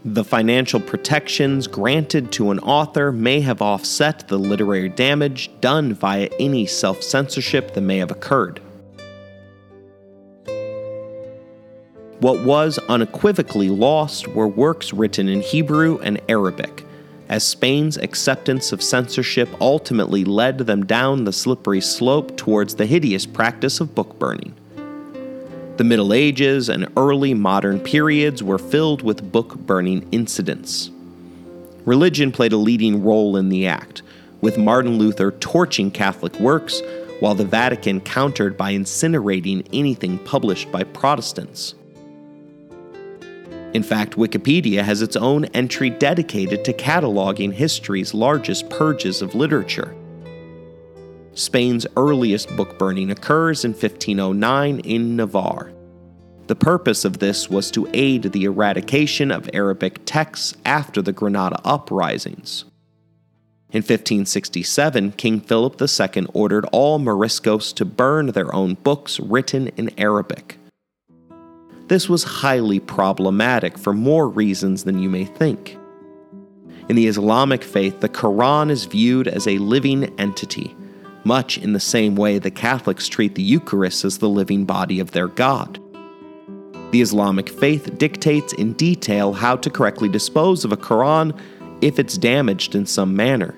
The 0.05 0.23
financial 0.23 0.79
protections 0.79 1.67
granted 1.67 2.31
to 2.33 2.51
an 2.51 2.59
author 2.59 3.11
may 3.11 3.41
have 3.41 3.61
offset 3.61 4.29
the 4.29 4.39
literary 4.39 4.87
damage 4.87 5.51
done 5.59 5.93
via 5.93 6.29
any 6.39 6.65
self 6.65 7.03
censorship 7.03 7.73
that 7.73 7.81
may 7.81 7.97
have 7.97 8.11
occurred. 8.11 8.61
What 12.21 12.45
was 12.45 12.79
unequivocally 12.87 13.67
lost 13.67 14.29
were 14.29 14.47
works 14.47 14.93
written 14.93 15.27
in 15.27 15.41
Hebrew 15.41 15.99
and 15.99 16.21
Arabic 16.29 16.82
as 17.33 17.43
Spain's 17.43 17.97
acceptance 17.97 18.71
of 18.71 18.83
censorship 18.83 19.49
ultimately 19.59 20.23
led 20.23 20.59
them 20.59 20.85
down 20.85 21.23
the 21.23 21.33
slippery 21.33 21.81
slope 21.81 22.37
towards 22.37 22.75
the 22.75 22.85
hideous 22.85 23.25
practice 23.25 23.79
of 23.79 23.95
book 23.95 24.19
burning. 24.19 24.53
The 25.77 25.83
Middle 25.83 26.13
Ages 26.13 26.69
and 26.69 26.87
early 26.95 27.33
modern 27.33 27.79
periods 27.79 28.43
were 28.43 28.59
filled 28.59 29.01
with 29.01 29.31
book 29.31 29.55
burning 29.55 30.07
incidents. 30.11 30.91
Religion 31.85 32.31
played 32.31 32.53
a 32.53 32.57
leading 32.57 33.03
role 33.03 33.35
in 33.35 33.49
the 33.49 33.65
act, 33.65 34.03
with 34.41 34.59
Martin 34.59 34.99
Luther 34.99 35.31
torching 35.31 35.89
Catholic 35.89 36.39
works 36.39 36.83
while 37.19 37.33
the 37.33 37.45
Vatican 37.45 37.99
countered 37.99 38.55
by 38.55 38.73
incinerating 38.73 39.67
anything 39.73 40.19
published 40.19 40.71
by 40.71 40.83
Protestants. 40.83 41.73
In 43.73 43.81
fact, 43.81 44.17
Wikipedia 44.17 44.83
has 44.83 45.01
its 45.01 45.15
own 45.15 45.45
entry 45.45 45.89
dedicated 45.89 46.63
to 46.65 46.73
cataloging 46.73 47.51
history's 47.51 48.13
largest 48.13 48.69
purges 48.69 49.21
of 49.21 49.33
literature. 49.33 49.95
Spain's 51.33 51.87
earliest 51.97 52.55
book 52.55 52.77
burning 52.77 53.09
occurs 53.09 53.65
in 53.65 53.71
1509 53.71 54.79
in 54.81 55.15
Navarre. 55.15 55.73
The 56.45 56.55
purpose 56.55 57.03
of 57.03 57.17
this 57.17 57.49
was 57.49 57.71
to 57.71 57.89
aid 57.93 58.23
the 58.23 58.43
eradication 58.43 59.31
of 59.31 59.49
Arabic 59.53 60.05
texts 60.05 60.55
after 60.65 61.01
the 61.01 61.13
Granada 61.13 61.59
uprisings. 61.63 62.65
In 63.71 63.79
1567, 63.79 65.13
King 65.13 65.41
Philip 65.41 65.81
II 65.81 66.27
ordered 66.33 66.65
all 66.71 66.99
Moriscos 66.99 67.73
to 67.73 67.85
burn 67.85 68.27
their 68.27 68.53
own 68.53 68.75
books 68.75 69.19
written 69.19 69.69
in 69.69 69.89
Arabic. 69.97 70.59
This 71.93 72.09
was 72.09 72.23
highly 72.23 72.79
problematic 72.79 73.77
for 73.77 73.93
more 73.93 74.27
reasons 74.27 74.83
than 74.83 74.97
you 74.97 75.11
may 75.11 75.25
think. 75.25 75.77
In 76.89 76.95
the 76.95 77.05
Islamic 77.05 77.63
faith, 77.63 77.99
the 77.99 78.09
Quran 78.09 78.71
is 78.71 78.85
viewed 78.85 79.27
as 79.27 79.47
a 79.47 79.59
living 79.59 80.05
entity, 80.19 80.75
much 81.23 81.59
in 81.59 81.73
the 81.73 81.79
same 81.79 82.15
way 82.15 82.39
the 82.39 82.49
Catholics 82.49 83.07
treat 83.07 83.35
the 83.35 83.43
Eucharist 83.43 84.05
as 84.05 84.17
the 84.17 84.27
living 84.27 84.65
body 84.65 84.99
of 84.99 85.11
their 85.11 85.27
God. 85.27 85.79
The 86.89 87.01
Islamic 87.01 87.47
faith 87.47 87.95
dictates 87.99 88.53
in 88.53 88.73
detail 88.73 89.31
how 89.31 89.55
to 89.57 89.69
correctly 89.69 90.09
dispose 90.09 90.65
of 90.65 90.71
a 90.71 90.77
Quran 90.77 91.39
if 91.81 91.99
it's 91.99 92.17
damaged 92.17 92.73
in 92.73 92.87
some 92.87 93.15
manner. 93.15 93.55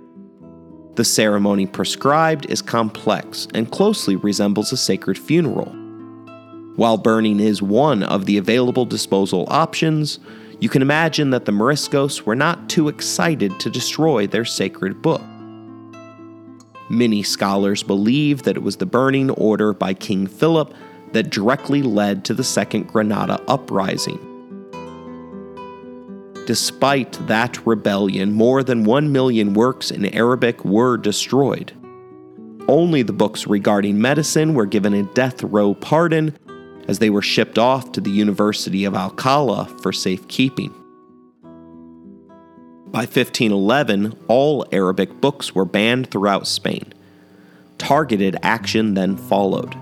The 0.96 1.06
ceremony 1.06 1.68
prescribed 1.68 2.48
is 2.50 2.62
complex 2.62 3.48
and 3.54 3.72
closely 3.72 4.18
resembles 4.18 4.74
a 4.74 4.78
sacred 4.78 5.18
funeral. 5.18 5.85
While 6.76 6.98
burning 6.98 7.40
is 7.40 7.62
one 7.62 8.04
of 8.04 8.26
the 8.26 8.38
available 8.38 8.86
disposal 8.86 9.46
options, 9.50 10.20
you 10.60 10.68
can 10.68 10.82
imagine 10.82 11.30
that 11.30 11.46
the 11.46 11.52
Moriscos 11.54 12.24
were 12.24 12.36
not 12.36 12.70
too 12.70 12.90
excited 12.90 13.60
to 13.62 13.70
destroy 13.70 14.28
their 14.28 14.46
sacred 14.46 15.02
book. 15.02 15.22
Many 16.90 17.24
scholars 17.24 17.82
believe 17.82 18.44
that 18.44 18.58
it 18.58 18.64
was 18.64 18.78
the 18.78 18.86
burning 18.86 19.30
order 19.32 19.74
by 19.74 19.94
King 19.94 20.28
Philip 20.28 20.74
that 21.14 21.30
directly 21.30 21.82
led 21.82 22.26
to 22.26 22.34
the 22.34 22.44
Second 22.44 22.88
Granada 22.88 23.42
Uprising. 23.48 24.20
Despite 26.46 27.14
that 27.28 27.66
rebellion, 27.66 28.34
more 28.34 28.64
than 28.64 28.84
one 28.84 29.12
million 29.12 29.54
works 29.54 29.92
in 29.92 30.06
Arabic 30.14 30.64
were 30.66 30.98
destroyed. 30.98 31.72
only 32.68 33.04
the 33.04 33.14
books 33.14 33.48
regarding 33.48 34.00
medicine 34.00 34.54
were 34.54 34.66
given 34.66 34.94
a 34.94 35.04
death 35.14 35.44
row 35.44 35.74
pardon, 35.74 36.38
as 36.88 37.00
they 37.00 37.10
were 37.10 37.22
shipped 37.22 37.58
off 37.58 37.92
to 37.94 38.02
the 38.02 38.12
University 38.12 38.86
of 38.86 38.96
Alcala 38.96 39.66
for 39.82 39.92
safekeeping. 39.92 40.74
By 42.88 43.02
1511, 43.02 44.18
all 44.28 44.66
Arabic 44.72 45.20
books 45.20 45.54
were 45.54 45.66
banned 45.66 46.12
throughout 46.12 46.48
Spain. 46.48 46.94
Targeted 47.78 48.38
action 48.42 48.94
then 48.94 49.18
followed. 49.18 49.74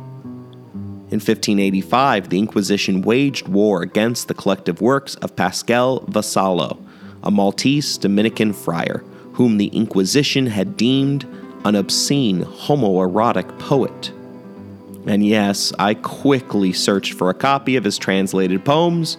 In 1.11 1.19
1585, 1.19 2.29
the 2.29 2.39
Inquisition 2.39 3.01
waged 3.01 3.47
war 3.47 3.83
against 3.83 4.27
the 4.27 4.33
collective 4.33 4.81
works 4.81 5.15
of 5.15 5.35
Pascal 5.35 5.99
Vassallo, 6.07 6.83
a 7.21 7.29
Maltese 7.29 7.97
Dominican 7.99 8.51
friar, 8.51 9.03
whom 9.33 9.57
the 9.57 9.67
Inquisition 9.67 10.47
had 10.47 10.77
deemed 10.77 11.25
an 11.65 11.75
obscene 11.75 12.43
homoerotic 12.43 13.59
poet. 13.59 14.11
And 15.05 15.25
yes, 15.25 15.73
I 15.79 15.95
quickly 15.95 16.73
searched 16.73 17.13
for 17.13 17.29
a 17.29 17.33
copy 17.33 17.75
of 17.75 17.83
his 17.83 17.97
translated 17.97 18.63
poems 18.63 19.17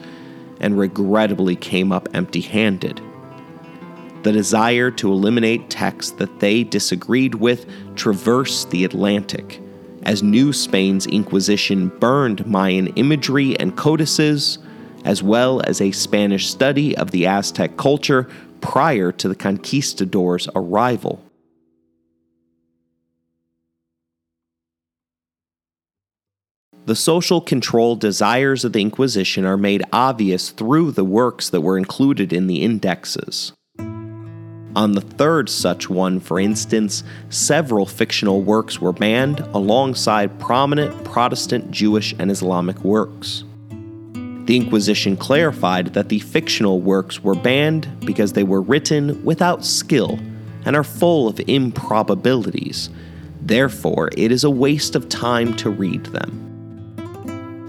and 0.61 0.79
regrettably 0.79 1.57
came 1.57 1.92
up 1.92 2.09
empty 2.14 2.40
handed 2.40 3.01
the 4.25 4.33
desire 4.33 4.90
to 4.90 5.12
eliminate 5.12 5.70
texts 5.70 6.12
that 6.12 6.40
they 6.40 6.64
disagreed 6.64 7.37
with 7.37 7.66
traversed 7.94 8.70
the 8.70 8.85
Atlantic, 8.85 9.61
as 10.03 10.23
New 10.23 10.53
Spain's 10.53 11.07
Inquisition 11.07 11.88
burned 12.01 12.47
Mayan 12.47 12.88
imagery 12.97 13.59
and 13.61 13.77
codices, 13.77 14.59
as 15.05 15.23
well 15.23 15.61
as 15.66 15.81
a 15.81 15.92
Spanish 15.92 16.49
study 16.49 16.97
of 16.97 17.11
the 17.11 17.27
Aztec 17.27 17.77
culture 17.77 18.27
prior 18.62 19.12
to 19.12 19.29
the 19.29 19.35
conquistadors' 19.35 20.49
arrival. 20.55 21.23
The 26.87 26.94
social 26.94 27.40
control 27.40 27.97
desires 27.97 28.62
of 28.62 28.75
the 28.75 28.83
Inquisition 28.83 29.47
are 29.47 29.57
made 29.57 29.83
obvious 29.90 30.51
through 30.51 30.90
the 30.90 31.05
works 31.05 31.49
that 31.49 31.62
were 31.62 31.79
included 31.79 32.31
in 32.31 32.47
the 32.47 32.61
indexes. 32.61 33.55
On 34.77 34.92
the 34.92 35.01
third 35.01 35.49
such 35.49 35.88
one, 35.88 36.20
for 36.20 36.38
instance, 36.38 37.03
several 37.31 37.87
fictional 37.87 38.42
works 38.42 38.83
were 38.83 38.92
banned 38.92 39.40
alongside 39.55 40.38
prominent 40.38 41.05
Protestant, 41.05 41.70
Jewish, 41.70 42.14
and 42.18 42.31
Islamic 42.31 42.79
works. 42.85 43.44
The 44.44 44.57
Inquisition 44.57 45.16
clarified 45.16 45.94
that 45.94 46.11
the 46.11 46.18
fictional 46.18 46.83
works 46.83 47.25
were 47.25 47.35
banned 47.35 47.88
because 48.01 48.35
they 48.35 48.44
were 48.44 48.61
written 48.61 49.25
without 49.25 49.64
skill 49.64 50.18
and 50.66 50.77
are 50.77 50.85
full 50.85 51.29
of 51.29 51.40
improbabilities. 51.47 52.90
Therefore, 53.40 54.11
it 54.18 54.31
is 54.31 54.44
a 54.44 54.51
waste 54.51 54.94
of 54.94 55.09
time 55.09 55.57
to 55.57 55.70
read 55.70 56.05
them. 56.07 56.54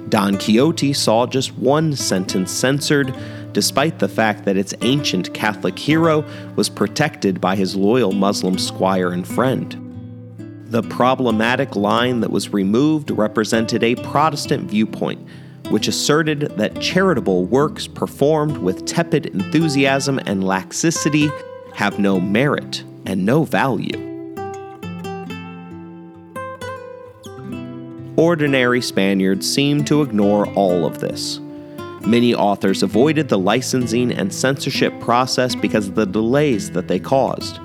Don 0.10 0.38
Quixote 0.38 0.94
saw 0.94 1.26
just 1.26 1.54
one 1.58 1.96
sentence 1.96 2.52
censored 2.52 3.16
despite 3.54 4.00
the 4.00 4.08
fact 4.08 4.46
that 4.46 4.58
its 4.58 4.74
ancient 4.82 5.34
Catholic 5.34 5.80
hero 5.80 6.26
was 6.56 6.70
protected 6.70 7.40
by 7.40 7.56
his 7.56 7.76
loyal 7.76 8.12
Muslim 8.12 8.58
squire 8.58 9.12
and 9.12 9.26
friend. 9.26 9.82
The 10.68 10.84
problematic 10.84 11.76
line 11.76 12.20
that 12.20 12.32
was 12.32 12.52
removed 12.52 13.12
represented 13.12 13.82
a 13.82 13.96
Protestant 13.96 14.70
viewpoint, 14.70 15.26
which 15.70 15.88
asserted 15.88 16.52
that 16.58 16.82
charitable 16.82 17.46
works 17.46 17.88
performed 17.88 18.58
with 18.58 18.86
tepid 18.86 19.28
enthusiasm 19.28 20.20
and 20.26 20.44
laxity 20.44 21.32
have 21.74 21.98
no 21.98 22.20
merit 22.20 22.84
and 23.06 23.26
no 23.26 23.44
value. 23.44 24.15
Ordinary 28.18 28.82
Spaniards 28.82 29.52
seemed 29.52 29.88
to 29.88 30.02
ignore 30.02 30.48
all 30.54 30.86
of 30.86 31.00
this. 31.00 31.40
Many 32.06 32.34
authors 32.34 32.82
avoided 32.82 33.28
the 33.28 33.38
licensing 33.38 34.12
and 34.12 34.34
censorship 34.34 34.98
process 35.02 35.54
because 35.54 35.90
of 35.90 35.96
the 35.96 36.06
delays 36.06 36.72
that 36.72 36.88
they 36.88 37.00
caused, 37.00 37.60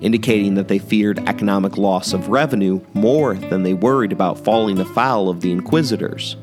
indicating 0.00 0.54
that 0.54 0.68
they 0.68 0.78
feared 0.78 1.18
economic 1.28 1.76
loss 1.76 2.12
of 2.12 2.28
revenue 2.28 2.80
more 2.94 3.34
than 3.34 3.62
they 3.62 3.74
worried 3.74 4.12
about 4.12 4.38
falling 4.38 4.78
afoul 4.78 5.28
of 5.28 5.40
the 5.40 5.50
inquisitors. 5.50 6.36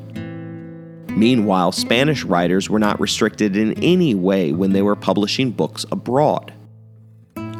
Meanwhile, 1.08 1.72
Spanish 1.72 2.24
writers 2.24 2.68
were 2.68 2.80
not 2.80 3.00
restricted 3.00 3.56
in 3.56 3.82
any 3.82 4.14
way 4.14 4.52
when 4.52 4.72
they 4.72 4.82
were 4.82 4.96
publishing 4.96 5.52
books 5.52 5.86
abroad. 5.92 6.52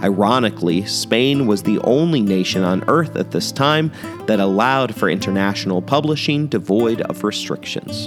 Ironically, 0.05 0.85
Spain 0.85 1.47
was 1.47 1.63
the 1.63 1.79
only 1.79 2.21
nation 2.21 2.63
on 2.63 2.85
earth 2.89 3.17
at 3.17 3.31
this 3.31 3.51
time 3.51 3.91
that 4.27 4.39
allowed 4.39 4.95
for 4.95 5.09
international 5.09 5.81
publishing 5.81 6.47
devoid 6.47 7.01
of 7.01 7.25
restrictions. 7.25 8.07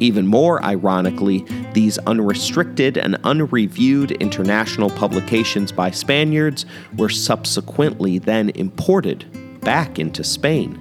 Even 0.00 0.24
more 0.24 0.64
ironically, 0.64 1.44
these 1.72 1.98
unrestricted 1.98 2.96
and 2.96 3.18
unreviewed 3.24 4.12
international 4.12 4.88
publications 4.88 5.72
by 5.72 5.90
Spaniards 5.90 6.64
were 6.96 7.08
subsequently 7.08 8.18
then 8.20 8.50
imported 8.50 9.24
back 9.62 9.98
into 9.98 10.22
Spain. 10.22 10.78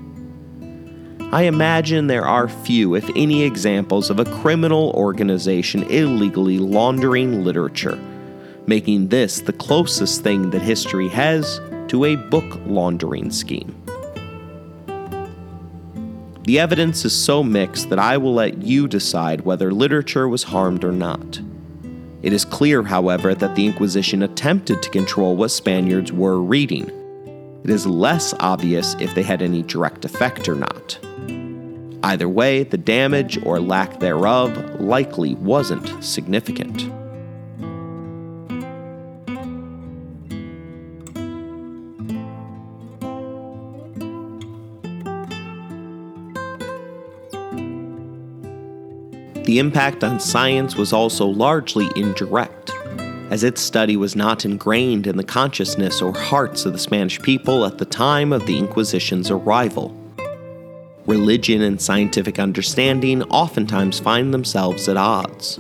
I 1.32 1.44
imagine 1.44 2.06
there 2.06 2.28
are 2.28 2.48
few, 2.48 2.94
if 2.94 3.10
any, 3.16 3.42
examples 3.42 4.12
of 4.12 4.20
a 4.20 4.26
criminal 4.26 4.92
organization 4.92 5.82
illegally 5.90 6.60
laundering 6.60 7.44
literature, 7.44 8.00
making 8.68 9.10
this 9.10 9.42
the 9.42 9.54
closest 9.54 10.22
thing 10.22 10.50
that 10.52 10.62
history 10.62 11.10
has 11.10 11.60
to 11.88 12.06
a 12.06 12.16
book 12.16 12.60
laundering 12.66 13.32
scheme. 13.32 13.76
The 16.44 16.60
evidence 16.60 17.06
is 17.06 17.16
so 17.16 17.42
mixed 17.42 17.90
that 17.90 18.00
I 18.00 18.18
will 18.18 18.34
let 18.34 18.62
you 18.62 18.88
decide 18.88 19.42
whether 19.42 19.72
literature 19.72 20.28
was 20.28 20.44
harmed 20.44 20.84
or 20.84 20.92
not. 20.92 21.40
It 22.22 22.34
is 22.34 22.44
clear, 22.46 22.84
however, 22.84 23.34
that 23.34 23.56
the 23.56 23.66
Inquisition 23.66 24.24
attempted 24.24 24.82
to 24.82 24.90
control 24.90 25.36
what 25.36 25.52
Spaniards 25.52 26.12
were 26.12 26.42
reading. 26.42 26.90
It 27.64 27.70
is 27.70 27.86
less 27.86 28.34
obvious 28.40 28.96
if 29.00 29.16
they 29.16 29.24
had 29.24 29.42
any 29.42 29.62
direct 29.62 30.04
effect 30.04 30.50
or 30.50 30.56
not. 30.56 31.00
Either 32.04 32.28
way, 32.28 32.64
the 32.64 32.78
damage 32.78 33.42
or 33.46 33.62
lack 33.62 34.00
thereof 34.00 34.82
likely 34.82 35.36
wasn't 35.36 36.04
significant. 36.04 36.90
The 49.44 49.60
impact 49.60 50.06
on 50.06 50.22
science 50.22 50.78
was 50.78 50.94
also 50.94 51.26
largely 51.26 51.90
indirect, 51.98 52.72
as 53.30 53.44
its 53.44 53.60
study 53.60 53.98
was 53.98 54.16
not 54.16 54.46
ingrained 54.46 55.06
in 55.06 55.18
the 55.18 55.24
consciousness 55.24 56.02
or 56.02 56.14
hearts 56.14 56.66
of 56.66 56.72
the 56.72 56.80
Spanish 56.80 57.22
people 57.22 57.66
at 57.66 57.78
the 57.78 57.84
time 57.84 58.32
of 58.32 58.46
the 58.46 58.58
Inquisition's 58.58 59.30
arrival. 59.30 59.94
Religion 61.08 61.62
and 61.62 61.82
scientific 61.82 62.40
understanding 62.40 63.22
oftentimes 63.24 64.00
find 64.00 64.34
themselves 64.34 64.88
at 64.88 64.96
odds. 64.96 65.60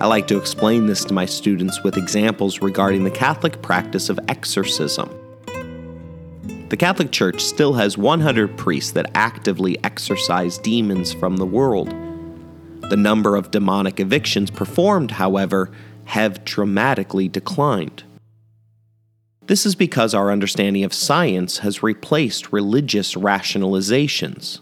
I 0.00 0.06
like 0.06 0.26
to 0.28 0.36
explain 0.36 0.86
this 0.86 1.02
to 1.06 1.14
my 1.14 1.24
students 1.24 1.82
with 1.82 1.96
examples 1.96 2.60
regarding 2.60 3.04
the 3.04 3.10
Catholic 3.10 3.62
practice 3.62 4.10
of 4.10 4.20
exorcism. 4.28 5.08
The 6.68 6.76
Catholic 6.76 7.10
Church 7.10 7.40
still 7.40 7.72
has 7.72 7.96
100 7.96 8.58
priests 8.58 8.92
that 8.92 9.10
actively 9.14 9.82
exorcise 9.82 10.58
demons 10.58 11.14
from 11.14 11.38
the 11.38 11.46
world 11.46 11.88
the 12.88 12.96
number 12.96 13.36
of 13.36 13.50
demonic 13.50 14.00
evictions 14.00 14.50
performed, 14.50 15.12
however, 15.12 15.70
have 16.04 16.44
dramatically 16.44 17.28
declined. 17.28 18.02
This 19.46 19.66
is 19.66 19.74
because 19.74 20.14
our 20.14 20.30
understanding 20.30 20.84
of 20.84 20.94
science 20.94 21.58
has 21.58 21.82
replaced 21.82 22.52
religious 22.52 23.14
rationalizations. 23.14 24.60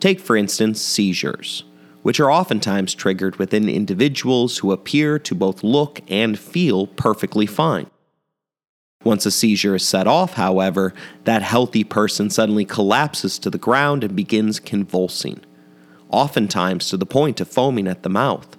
Take, 0.00 0.18
for 0.18 0.36
instance, 0.36 0.80
seizures, 0.80 1.64
which 2.02 2.18
are 2.18 2.30
oftentimes 2.30 2.94
triggered 2.94 3.36
within 3.36 3.68
individuals 3.68 4.58
who 4.58 4.72
appear 4.72 5.18
to 5.20 5.34
both 5.34 5.62
look 5.62 6.00
and 6.08 6.38
feel 6.38 6.88
perfectly 6.88 7.46
fine. 7.46 7.88
Once 9.04 9.26
a 9.26 9.30
seizure 9.30 9.76
is 9.76 9.86
set 9.86 10.06
off, 10.06 10.34
however, 10.34 10.92
that 11.24 11.42
healthy 11.42 11.84
person 11.84 12.30
suddenly 12.30 12.64
collapses 12.64 13.38
to 13.38 13.50
the 13.50 13.58
ground 13.58 14.04
and 14.04 14.14
begins 14.14 14.60
convulsing 14.60 15.40
oftentimes 16.12 16.88
to 16.90 16.96
the 16.96 17.06
point 17.06 17.40
of 17.40 17.48
foaming 17.48 17.88
at 17.88 18.02
the 18.02 18.08
mouth. 18.08 18.56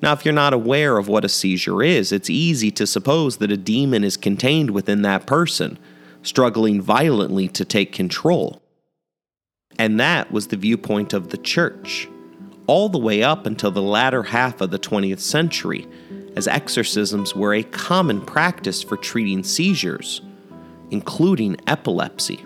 Now, 0.00 0.12
if 0.12 0.24
you're 0.24 0.34
not 0.34 0.52
aware 0.52 0.98
of 0.98 1.06
what 1.06 1.24
a 1.24 1.28
seizure 1.28 1.82
is, 1.82 2.10
it's 2.10 2.28
easy 2.28 2.70
to 2.72 2.86
suppose 2.86 3.36
that 3.36 3.52
a 3.52 3.56
demon 3.56 4.02
is 4.02 4.16
contained 4.16 4.70
within 4.70 5.02
that 5.02 5.26
person, 5.26 5.78
struggling 6.22 6.80
violently 6.80 7.46
to 7.48 7.64
take 7.64 7.92
control. 7.92 8.60
And 9.78 10.00
that 10.00 10.32
was 10.32 10.48
the 10.48 10.56
viewpoint 10.56 11.12
of 11.12 11.30
the 11.30 11.38
church, 11.38 12.08
all 12.66 12.88
the 12.88 12.98
way 12.98 13.22
up 13.22 13.46
until 13.46 13.70
the 13.70 13.82
latter 13.82 14.24
half 14.24 14.60
of 14.60 14.70
the 14.70 14.78
20th 14.78 15.20
century, 15.20 15.86
as 16.34 16.48
exorcisms 16.48 17.36
were 17.36 17.54
a 17.54 17.62
common 17.62 18.20
practice 18.20 18.82
for 18.82 18.96
treating 18.96 19.44
seizures 19.44 20.20
including 20.92 21.56
epilepsy. 21.66 22.44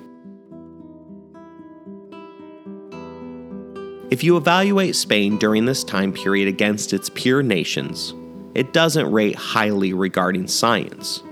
If 4.09 4.23
you 4.23 4.37
evaluate 4.37 4.95
Spain 4.95 5.37
during 5.37 5.65
this 5.65 5.83
time 5.83 6.13
period 6.13 6.47
against 6.47 6.93
its 6.93 7.11
peer 7.11 7.43
nations, 7.43 8.15
it 8.55 8.73
doesn't 8.73 9.11
rate 9.11 9.35
highly 9.35 9.93
regarding 9.93 10.47
science. 10.47 11.25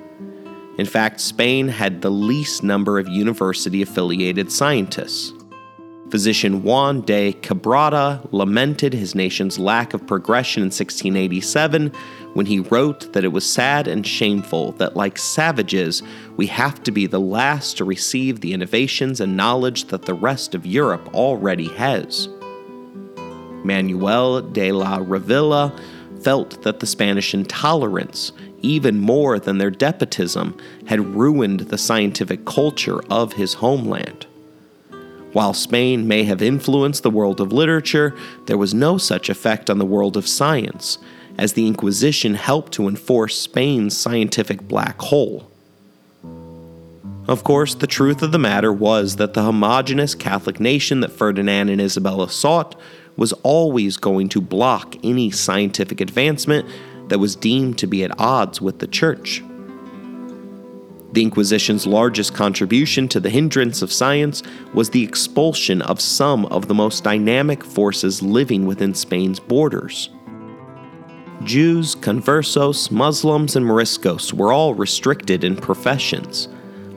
In 0.77 0.85
fact, 0.85 1.21
Spain 1.21 1.69
had 1.69 2.03
the 2.03 2.11
least 2.11 2.65
number 2.65 2.99
of 2.99 3.07
university 3.07 3.81
affiliated 3.81 4.51
scientists. 4.51 5.33
Physician 6.11 6.65
Juan 6.65 7.03
de 7.03 7.33
Cabrera 7.35 8.21
lamented 8.33 8.93
his 8.93 9.15
nation's 9.15 9.57
lack 9.57 9.95
of 9.95 10.07
progression 10.07 10.63
in 10.63 10.67
1687 10.67 11.93
when 12.35 12.47
he 12.47 12.59
wrote 12.59 13.13
that 13.13 13.25
it 13.25 13.33
was 13.33 13.49
sad 13.49 13.87
and 13.87 14.05
shameful 14.05 14.73
that, 14.73 14.97
like 14.97 15.17
savages, 15.17 16.03
we 16.37 16.49
have 16.49 16.83
to 16.83 16.91
be 16.91 17.07
the 17.07 17.21
last 17.21 17.77
to 17.77 17.85
receive 17.85 18.41
the 18.41 18.53
innovations 18.53 19.21
and 19.21 19.37
knowledge 19.37 19.85
that 19.87 20.03
the 20.03 20.15
rest 20.15 20.57
of 20.57 20.67
Europe 20.67 21.15
already 21.15 21.69
has. 21.69 22.29
Manuel 23.65 24.43
de 24.43 24.73
la 24.73 24.99
Revilla 24.99 25.73
felt 26.23 26.63
that 26.63 26.81
the 26.81 26.87
Spanish 26.87 27.35
intolerance, 27.35 28.33
even 28.63 29.01
more 29.01 29.39
than 29.39 29.59
their 29.59 29.71
despotism, 29.71 30.57
had 30.87 31.15
ruined 31.15 31.61
the 31.61 31.79
scientific 31.79 32.45
culture 32.45 33.03
of 33.11 33.35
his 33.35 33.55
homeland. 33.55 34.27
While 35.33 35.53
Spain 35.53 36.07
may 36.07 36.23
have 36.25 36.41
influenced 36.41 37.03
the 37.03 37.11
world 37.11 37.41
of 37.41 37.53
literature, 37.53 38.15
there 38.47 38.57
was 38.57 38.73
no 38.73 38.99
such 38.99 39.29
effect 39.29 39.69
on 39.69 39.79
the 39.79 39.85
world 39.85 40.17
of 40.17 40.29
science, 40.29 40.99
as 41.37 41.55
the 41.55 41.67
Inquisition 41.67 42.35
helped 42.35 42.73
to 42.73 42.87
enforce 42.87 43.37
Spain's 43.39 43.97
scientific 43.97 44.63
black 44.69 45.01
hole. 45.01 45.51
Of 47.27 47.43
course, 47.43 47.75
the 47.75 47.87
truth 47.87 48.23
of 48.23 48.33
the 48.33 48.39
matter 48.39 48.73
was 48.73 49.17
that 49.17 49.35
the 49.35 49.43
homogeneous 49.43 50.15
Catholic 50.15 50.61
nation 50.61 51.01
that 51.01 51.11
Ferdinand 51.11 51.71
and 51.71 51.81
Isabella 51.81 52.31
sought 52.31 52.79
was 53.17 53.33
always 53.43 53.97
going 53.97 54.29
to 54.31 54.41
block 54.41 54.97
any 55.05 55.31
scientific 55.31 56.01
advancement 56.01 56.69
that 57.09 57.19
was 57.19 57.37
deemed 57.37 57.79
to 57.79 57.87
be 57.87 58.03
at 58.05 58.19
odds 58.19 58.61
with 58.61 58.79
the 58.79 58.87
Church. 58.87 59.43
The 61.13 61.23
Inquisition's 61.23 61.87
largest 61.87 62.35
contribution 62.35 63.07
to 63.09 63.21
the 63.21 63.31
hindrance 63.31 63.83
of 63.83 63.93
science 63.93 64.43
was 64.73 64.91
the 64.91 65.05
expulsion 65.05 65.81
of 65.83 66.01
some 66.01 66.47
of 66.47 66.67
the 66.67 66.75
most 66.75 67.05
dynamic 67.05 67.63
forces 67.63 68.21
living 68.21 68.67
within 68.67 68.95
Spain's 68.95 69.39
borders. 69.39 70.11
Jews, 71.45 71.95
conversos, 71.95 72.91
Muslims, 72.91 73.55
and 73.55 73.65
Moriscos 73.65 74.33
were 74.33 74.53
all 74.53 74.75
restricted 74.75 75.45
in 75.45 75.55
professions, 75.55 76.49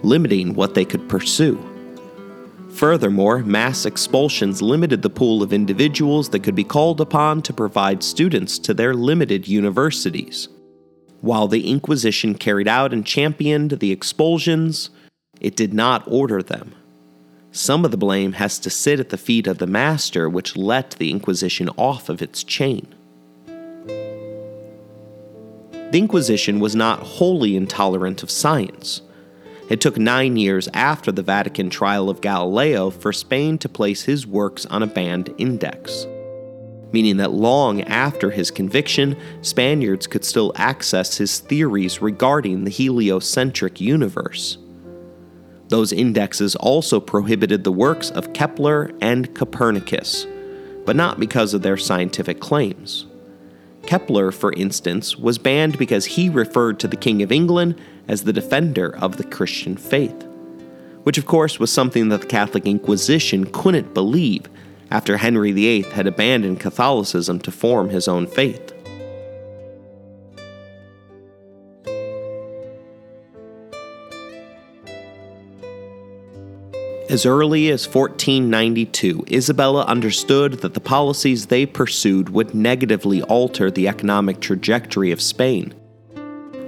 limiting 0.02 0.56
what 0.56 0.74
they 0.74 0.86
could 0.86 1.08
pursue. 1.08 1.77
Furthermore, 2.78 3.40
mass 3.40 3.86
expulsions 3.88 4.62
limited 4.62 5.02
the 5.02 5.10
pool 5.10 5.42
of 5.42 5.52
individuals 5.52 6.30
that 6.30 6.44
could 6.44 6.54
be 6.54 6.64
called 6.64 7.02
upon 7.02 7.42
to 7.42 7.52
provide 7.52 8.04
students 8.04 8.60
to 8.60 8.72
their 8.72 8.94
limited 8.94 9.48
universities. 9.48 10.48
While 11.22 11.48
the 11.48 11.72
Inquisition 11.72 12.36
carried 12.36 12.68
out 12.68 12.94
and 12.94 13.04
championed 13.04 13.72
the 13.72 13.92
expulsions, 13.92 14.92
it 15.42 15.56
did 15.56 15.74
not 15.74 16.04
order 16.06 16.44
them. 16.44 16.76
Some 17.52 17.84
of 17.84 17.90
the 17.90 17.98
blame 17.98 18.34
has 18.34 18.60
to 18.60 18.70
sit 18.70 19.00
at 19.00 19.10
the 19.10 19.18
feet 19.18 19.48
of 19.48 19.58
the 19.58 19.66
master, 19.66 20.30
which 20.30 20.56
let 20.56 20.92
the 21.00 21.10
Inquisition 21.10 21.70
off 21.78 22.10
of 22.10 22.22
its 22.22 22.44
chain. 22.44 22.94
The 25.90 25.98
Inquisition 25.98 26.60
was 26.60 26.76
not 26.76 27.00
wholly 27.00 27.56
intolerant 27.56 28.22
of 28.22 28.30
science. 28.30 29.02
It 29.70 29.82
took 29.82 29.98
nine 29.98 30.38
years 30.38 30.70
after 30.74 31.12
the 31.12 31.24
Vatican 31.24 31.70
trial 31.70 32.10
of 32.10 32.22
Galileo 32.22 32.90
for 32.90 33.12
Spain 33.12 33.58
to 33.58 33.68
place 33.68 34.04
his 34.04 34.26
works 34.26 34.66
on 34.68 34.82
a 34.82 34.88
banned 34.88 35.34
index, 35.38 36.06
meaning 36.94 37.18
that 37.18 37.32
long 37.32 37.82
after 37.82 38.32
his 38.32 38.50
conviction, 38.50 39.18
Spaniards 39.42 40.08
could 40.08 40.24
still 40.24 40.54
access 40.56 41.18
his 41.18 41.40
theories 41.40 42.02
regarding 42.02 42.64
the 42.64 42.72
heliocentric 42.72 43.82
universe. 43.82 44.58
Those 45.68 45.92
indexes 45.92 46.56
also 46.56 47.02
prohibited 47.02 47.66
the 47.66 47.72
works 47.74 48.10
of 48.12 48.32
Kepler 48.32 48.92
and 49.02 49.36
Copernicus, 49.36 50.26
but 50.86 50.96
not 50.96 51.20
because 51.20 51.54
of 51.54 51.62
their 51.62 51.76
scientific 51.76 52.40
claims. 52.40 53.07
Kepler, 53.88 54.32
for 54.32 54.54
instance, 54.54 55.18
was 55.18 55.38
banned 55.38 55.78
because 55.78 56.06
he 56.06 56.30
referred 56.30 56.80
to 56.80 56.88
the 56.88 56.98
King 56.98 57.24
of 57.24 57.32
England 57.32 57.80
as 58.08 58.24
the 58.24 58.34
defender 58.34 58.96
of 58.98 59.18
the 59.18 59.24
Christian 59.24 59.78
faith, 59.78 60.26
which 61.04 61.18
of 61.18 61.26
course 61.26 61.58
was 61.60 61.72
something 61.72 62.10
that 62.10 62.22
the 62.22 62.28
Catholic 62.28 62.66
Inquisition 62.66 63.46
couldn't 63.46 63.94
believe 63.94 64.50
after 64.92 65.18
Henry 65.18 65.54
VIII 65.54 65.84
had 65.84 66.06
abandoned 66.06 66.60
Catholicism 66.60 67.40
to 67.40 67.52
form 67.52 67.90
his 67.90 68.08
own 68.08 68.28
faith. 68.28 68.74
As 77.10 77.26
early 77.26 77.70
as 77.70 77.88
1492, 77.88 79.26
Isabella 79.32 79.86
understood 79.86 80.56
that 80.56 80.74
the 80.74 80.80
policies 80.80 81.46
they 81.46 81.66
pursued 81.66 82.30
would 82.30 82.54
negatively 82.54 83.22
alter 83.24 83.72
the 83.72 83.88
economic 83.88 84.42
trajectory 84.42 85.12
of 85.12 85.22
Spain 85.22 85.74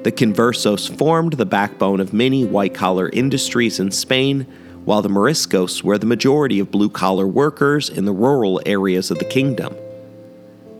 the 0.03 0.11
conversos 0.13 0.89
formed 0.97 1.33
the 1.33 1.45
backbone 1.45 1.99
of 1.99 2.13
many 2.13 2.45
white 2.45 2.73
collar 2.73 3.09
industries 3.09 3.79
in 3.79 3.91
Spain, 3.91 4.47
while 4.85 5.01
the 5.01 5.09
Moriscos 5.09 5.83
were 5.83 5.97
the 5.97 6.05
majority 6.05 6.59
of 6.59 6.71
blue 6.71 6.89
collar 6.89 7.27
workers 7.27 7.89
in 7.89 8.05
the 8.05 8.13
rural 8.13 8.61
areas 8.65 9.11
of 9.11 9.19
the 9.19 9.25
kingdom. 9.25 9.75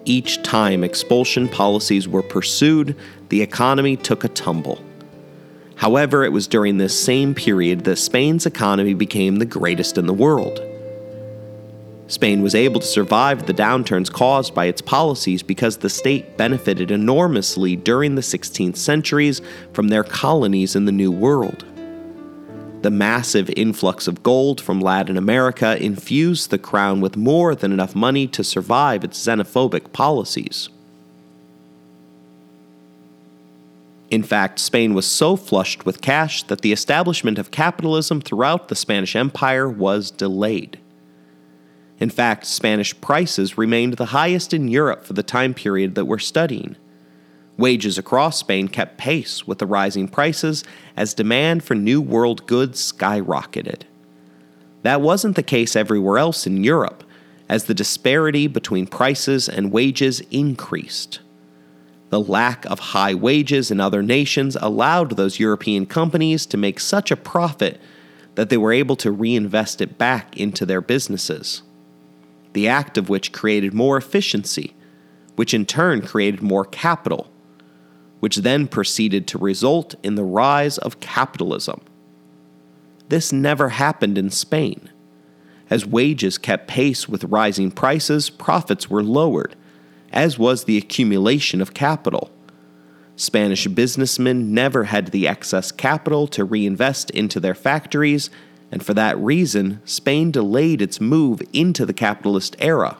Each 0.06 0.42
time 0.42 0.86
expulsion 0.86 1.50
policies 1.50 2.08
were 2.08 2.24
pursued, 2.24 2.96
the 3.28 3.42
economy 3.42 3.98
took 3.98 4.24
a 4.24 4.30
tumble. 4.30 4.82
However, 5.80 6.26
it 6.26 6.34
was 6.34 6.46
during 6.46 6.78
this 6.78 7.00
same 7.00 7.34
period 7.34 7.86
that 7.86 7.96
Spain's 7.96 8.46
economy 8.46 8.94
became 8.94 9.38
the 9.38 9.46
greatest 9.46 9.98
in 9.98 10.08
the 10.08 10.14
world. 10.14 10.62
Spain 12.08 12.42
was 12.42 12.54
able 12.54 12.82
to 12.82 12.86
survive 12.86 13.46
the 13.46 13.54
downturns 13.54 14.12
caused 14.12 14.54
by 14.54 14.66
its 14.66 14.82
policies 14.82 15.42
because 15.42 15.78
the 15.78 15.90
state 15.90 16.36
benefited 16.36 16.92
enormously 16.92 17.78
during 17.78 18.16
the 18.16 18.22
16th 18.22 18.76
centuries 18.76 19.42
from 19.72 19.88
their 19.88 20.04
colonies 20.04 20.76
in 20.76 20.84
the 20.84 20.92
New 20.92 21.14
World. 21.14 21.64
The 22.82 22.92
massive 22.92 23.50
influx 23.56 24.06
of 24.06 24.22
gold 24.22 24.60
from 24.60 24.82
Latin 24.82 25.16
America 25.16 25.82
infused 25.82 26.50
the 26.50 26.58
crown 26.58 27.00
with 27.00 27.16
more 27.16 27.56
than 27.56 27.72
enough 27.72 27.96
money 27.96 28.28
to 28.28 28.44
survive 28.44 29.06
its 29.06 29.26
xenophobic 29.26 29.94
policies. 29.94 30.68
In 34.10 34.24
fact, 34.24 34.58
Spain 34.58 34.94
was 34.94 35.06
so 35.06 35.36
flushed 35.36 35.86
with 35.86 36.02
cash 36.02 36.44
that 36.44 36.62
the 36.62 36.72
establishment 36.72 37.38
of 37.38 37.52
capitalism 37.52 38.22
throughout 38.22 38.68
the 38.68 38.76
Spanish 38.76 39.16
Empire 39.16 39.70
was 39.70 40.10
delayed. 40.10 40.80
In 42.00 42.10
fact, 42.10 42.46
Spanish 42.46 43.00
prices 43.02 43.58
remained 43.58 43.94
the 43.94 44.08
highest 44.08 44.54
in 44.54 44.68
Europe 44.68 45.06
for 45.06 45.14
the 45.14 45.22
time 45.22 45.54
period 45.54 45.96
that 45.96 46.06
we're 46.06 46.18
studying. 46.18 46.76
Wages 47.58 47.98
across 47.98 48.40
Spain 48.40 48.68
kept 48.70 48.98
pace 48.98 49.46
with 49.46 49.58
the 49.60 49.68
rising 49.68 50.08
prices 50.08 50.64
as 50.96 51.14
demand 51.14 51.64
for 51.64 51.76
New 51.76 52.02
World 52.02 52.48
goods 52.48 52.92
skyrocketed. 52.94 53.82
That 54.84 55.02
wasn't 55.02 55.36
the 55.36 55.44
case 55.44 55.76
everywhere 55.76 56.18
else 56.18 56.48
in 56.48 56.64
Europe, 56.64 57.04
as 57.50 57.66
the 57.66 57.74
disparity 57.74 58.48
between 58.48 58.88
prices 58.88 59.50
and 59.50 59.74
wages 59.74 60.22
increased. 60.32 61.20
The 62.10 62.20
lack 62.20 62.66
of 62.66 62.80
high 62.80 63.14
wages 63.14 63.70
in 63.72 63.80
other 63.80 64.02
nations 64.02 64.58
allowed 64.60 65.16
those 65.16 65.40
European 65.40 65.86
companies 65.86 66.46
to 66.48 66.58
make 66.58 66.80
such 66.80 67.12
a 67.12 67.18
profit 67.18 67.80
that 68.36 68.50
they 68.50 68.58
were 68.58 68.74
able 68.74 68.96
to 68.98 69.12
reinvest 69.12 69.82
it 69.82 69.98
back 69.98 70.36
into 70.38 70.66
their 70.66 70.82
businesses 70.82 71.64
the 72.54 72.68
act 72.68 72.98
of 72.98 73.10
which 73.10 73.32
created 73.32 73.74
more 73.74 73.98
efficiency, 73.98 74.76
which 75.36 75.54
in 75.54 75.66
turn 75.66 76.02
created 76.02 76.42
more 76.42 76.66
capital, 76.66 77.32
which 78.20 78.38
then 78.38 78.68
proceeded 78.68 79.28
to 79.28 79.38
result 79.38 79.96
in 80.04 80.16
the 80.16 80.24
rise 80.24 80.78
of 80.80 81.00
capitalism. 81.00 81.82
This 83.10 83.32
never 83.32 83.70
happened 83.70 84.18
in 84.18 84.30
Spain. 84.30 84.90
As 85.70 85.86
wages 85.86 86.38
kept 86.38 86.68
pace 86.68 87.08
with 87.08 87.24
rising 87.26 87.72
prices, 87.72 88.30
profits 88.30 88.90
were 88.90 89.04
lowered, 89.04 89.56
as 90.12 90.40
was 90.40 90.64
the 90.64 90.78
accumulation 90.78 91.62
of 91.62 91.74
capital. 91.74 92.32
Spanish 93.16 93.68
businessmen 93.68 94.54
never 94.54 94.86
had 94.86 95.08
the 95.08 95.28
excess 95.28 95.72
capital 95.72 96.28
to 96.28 96.46
reinvest 96.46 97.10
into 97.12 97.40
their 97.40 97.56
factories 97.56 98.30
and 98.72 98.86
for 98.86 98.94
that 98.94 99.18
reason, 99.18 99.82
Spain 99.86 100.32
delayed 100.32 100.82
its 100.82 101.02
move 101.02 101.42
into 101.54 101.86
the 101.86 101.94
capitalist 101.94 102.56
era. 102.60 102.98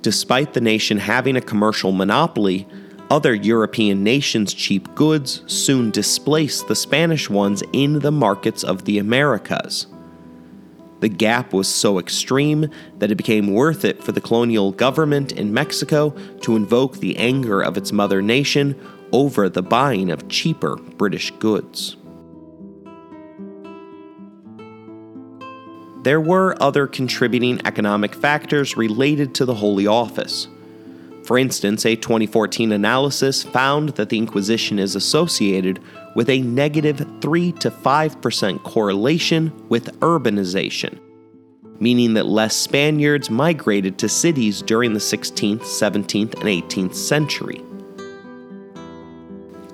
Despite 0.00 0.54
the 0.54 0.60
nation 0.60 0.98
having 0.98 1.36
a 1.36 1.42
commercial 1.42 1.92
monopoly, 1.92 2.66
Other 3.10 3.34
European 3.34 4.04
nations' 4.04 4.52
cheap 4.52 4.94
goods 4.94 5.42
soon 5.46 5.90
displaced 5.90 6.68
the 6.68 6.76
Spanish 6.76 7.30
ones 7.30 7.62
in 7.72 8.00
the 8.00 8.12
markets 8.12 8.62
of 8.62 8.84
the 8.84 8.98
Americas. 8.98 9.86
The 11.00 11.08
gap 11.08 11.52
was 11.52 11.68
so 11.68 11.98
extreme 11.98 12.70
that 12.98 13.10
it 13.10 13.14
became 13.14 13.52
worth 13.52 13.84
it 13.84 14.02
for 14.02 14.12
the 14.12 14.20
colonial 14.20 14.72
government 14.72 15.32
in 15.32 15.54
Mexico 15.54 16.10
to 16.40 16.56
invoke 16.56 16.98
the 16.98 17.16
anger 17.16 17.60
of 17.60 17.76
its 17.76 17.92
mother 17.92 18.20
nation 18.20 18.74
over 19.12 19.48
the 19.48 19.62
buying 19.62 20.10
of 20.10 20.28
cheaper 20.28 20.76
British 20.76 21.30
goods. 21.32 21.96
There 26.02 26.20
were 26.20 26.60
other 26.60 26.86
contributing 26.86 27.60
economic 27.64 28.14
factors 28.14 28.76
related 28.76 29.34
to 29.36 29.44
the 29.44 29.54
Holy 29.54 29.86
Office. 29.86 30.48
For 31.28 31.36
instance, 31.36 31.84
a 31.84 31.94
2014 31.94 32.72
analysis 32.72 33.42
found 33.42 33.90
that 33.90 34.08
the 34.08 34.16
Inquisition 34.16 34.78
is 34.78 34.96
associated 34.96 35.78
with 36.14 36.30
a 36.30 36.40
negative 36.40 37.06
3 37.20 37.52
to 37.52 37.70
5% 37.70 38.62
correlation 38.62 39.52
with 39.68 40.00
urbanization, 40.00 40.98
meaning 41.80 42.14
that 42.14 42.24
less 42.24 42.56
Spaniards 42.56 43.28
migrated 43.28 43.98
to 43.98 44.08
cities 44.08 44.62
during 44.62 44.94
the 44.94 45.00
16th, 45.00 45.60
17th, 45.60 46.32
and 46.32 46.44
18th 46.44 46.94
century. 46.94 47.62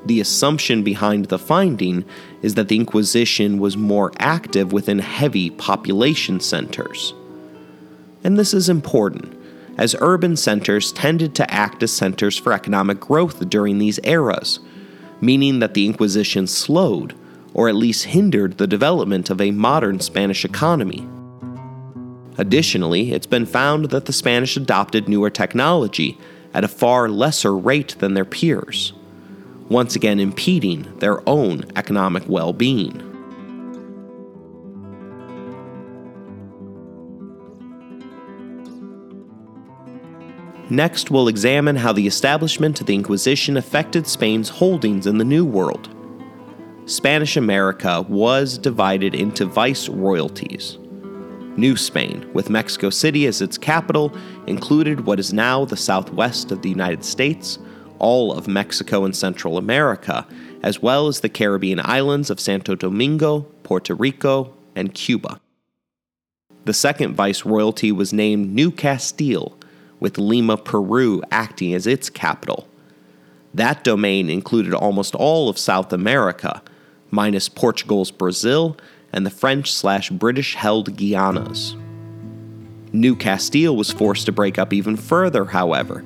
The 0.06 0.20
assumption 0.20 0.82
behind 0.82 1.26
the 1.26 1.38
finding 1.38 2.04
is 2.42 2.54
that 2.54 2.66
the 2.66 2.78
Inquisition 2.78 3.60
was 3.60 3.76
more 3.76 4.10
active 4.18 4.72
within 4.72 4.98
heavy 4.98 5.50
population 5.50 6.40
centers. 6.40 7.14
And 8.24 8.36
this 8.36 8.54
is 8.54 8.68
important 8.68 9.33
as 9.76 9.96
urban 10.00 10.36
centers 10.36 10.92
tended 10.92 11.34
to 11.34 11.50
act 11.52 11.82
as 11.82 11.92
centers 11.92 12.38
for 12.38 12.52
economic 12.52 13.00
growth 13.00 13.48
during 13.48 13.78
these 13.78 14.00
eras, 14.04 14.60
meaning 15.20 15.58
that 15.58 15.74
the 15.74 15.86
Inquisition 15.86 16.46
slowed, 16.46 17.14
or 17.52 17.68
at 17.68 17.74
least 17.74 18.06
hindered, 18.06 18.58
the 18.58 18.66
development 18.66 19.30
of 19.30 19.40
a 19.40 19.50
modern 19.50 20.00
Spanish 20.00 20.44
economy. 20.44 21.08
Additionally, 22.36 23.12
it's 23.12 23.26
been 23.26 23.46
found 23.46 23.90
that 23.90 24.06
the 24.06 24.12
Spanish 24.12 24.56
adopted 24.56 25.08
newer 25.08 25.30
technology 25.30 26.18
at 26.52 26.64
a 26.64 26.68
far 26.68 27.08
lesser 27.08 27.56
rate 27.56 27.96
than 27.98 28.14
their 28.14 28.24
peers, 28.24 28.92
once 29.68 29.94
again 29.94 30.18
impeding 30.18 30.98
their 30.98 31.26
own 31.28 31.64
economic 31.76 32.24
well 32.28 32.52
being. 32.52 33.13
Next, 40.70 41.10
we'll 41.10 41.28
examine 41.28 41.76
how 41.76 41.92
the 41.92 42.06
establishment 42.06 42.80
of 42.80 42.86
the 42.86 42.94
Inquisition 42.94 43.58
affected 43.58 44.06
Spain's 44.06 44.48
holdings 44.48 45.06
in 45.06 45.18
the 45.18 45.24
New 45.24 45.44
World. 45.44 45.90
Spanish 46.86 47.36
America 47.36 48.02
was 48.08 48.56
divided 48.56 49.14
into 49.14 49.44
viceroyalties. 49.44 50.78
New 51.56 51.76
Spain, 51.76 52.28
with 52.32 52.50
Mexico 52.50 52.90
City 52.90 53.26
as 53.26 53.42
its 53.42 53.58
capital, 53.58 54.16
included 54.46 55.06
what 55.06 55.20
is 55.20 55.32
now 55.32 55.64
the 55.64 55.76
southwest 55.76 56.50
of 56.50 56.62
the 56.62 56.70
United 56.70 57.04
States, 57.04 57.58
all 57.98 58.32
of 58.32 58.48
Mexico 58.48 59.04
and 59.04 59.14
Central 59.14 59.58
America, 59.58 60.26
as 60.62 60.80
well 60.80 61.08
as 61.08 61.20
the 61.20 61.28
Caribbean 61.28 61.80
islands 61.84 62.30
of 62.30 62.40
Santo 62.40 62.74
Domingo, 62.74 63.40
Puerto 63.62 63.94
Rico, 63.94 64.54
and 64.74 64.94
Cuba. 64.94 65.40
The 66.64 66.74
second 66.74 67.14
viceroyalty 67.14 67.92
was 67.92 68.14
named 68.14 68.52
New 68.52 68.70
Castile, 68.70 69.58
with 70.04 70.18
Lima, 70.18 70.58
Peru 70.58 71.22
acting 71.30 71.72
as 71.72 71.86
its 71.86 72.10
capital. 72.10 72.68
That 73.54 73.82
domain 73.82 74.28
included 74.28 74.74
almost 74.74 75.14
all 75.14 75.48
of 75.48 75.56
South 75.56 75.94
America, 75.94 76.60
minus 77.10 77.48
Portugal's 77.48 78.10
Brazil 78.10 78.76
and 79.14 79.24
the 79.24 79.30
French 79.30 79.72
slash 79.72 80.10
British 80.10 80.56
held 80.56 80.94
Guianas. 80.98 81.74
New 82.92 83.16
Castile 83.16 83.74
was 83.74 83.90
forced 83.90 84.26
to 84.26 84.32
break 84.32 84.58
up 84.58 84.74
even 84.74 84.98
further, 84.98 85.46
however, 85.46 86.00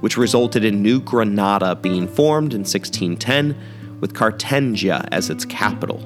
which 0.00 0.16
resulted 0.16 0.64
in 0.64 0.82
New 0.82 0.98
Granada 0.98 1.76
being 1.76 2.08
formed 2.08 2.54
in 2.54 2.62
1610 2.62 3.56
with 4.00 4.14
Cartagena 4.14 5.06
as 5.12 5.30
its 5.30 5.44
capital. 5.44 6.02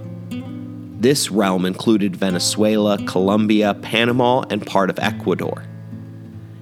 This 1.00 1.30
realm 1.30 1.64
included 1.64 2.14
Venezuela, 2.14 2.98
Colombia, 3.06 3.72
Panama, 3.72 4.44
and 4.50 4.66
part 4.66 4.90
of 4.90 4.98
Ecuador. 4.98 5.64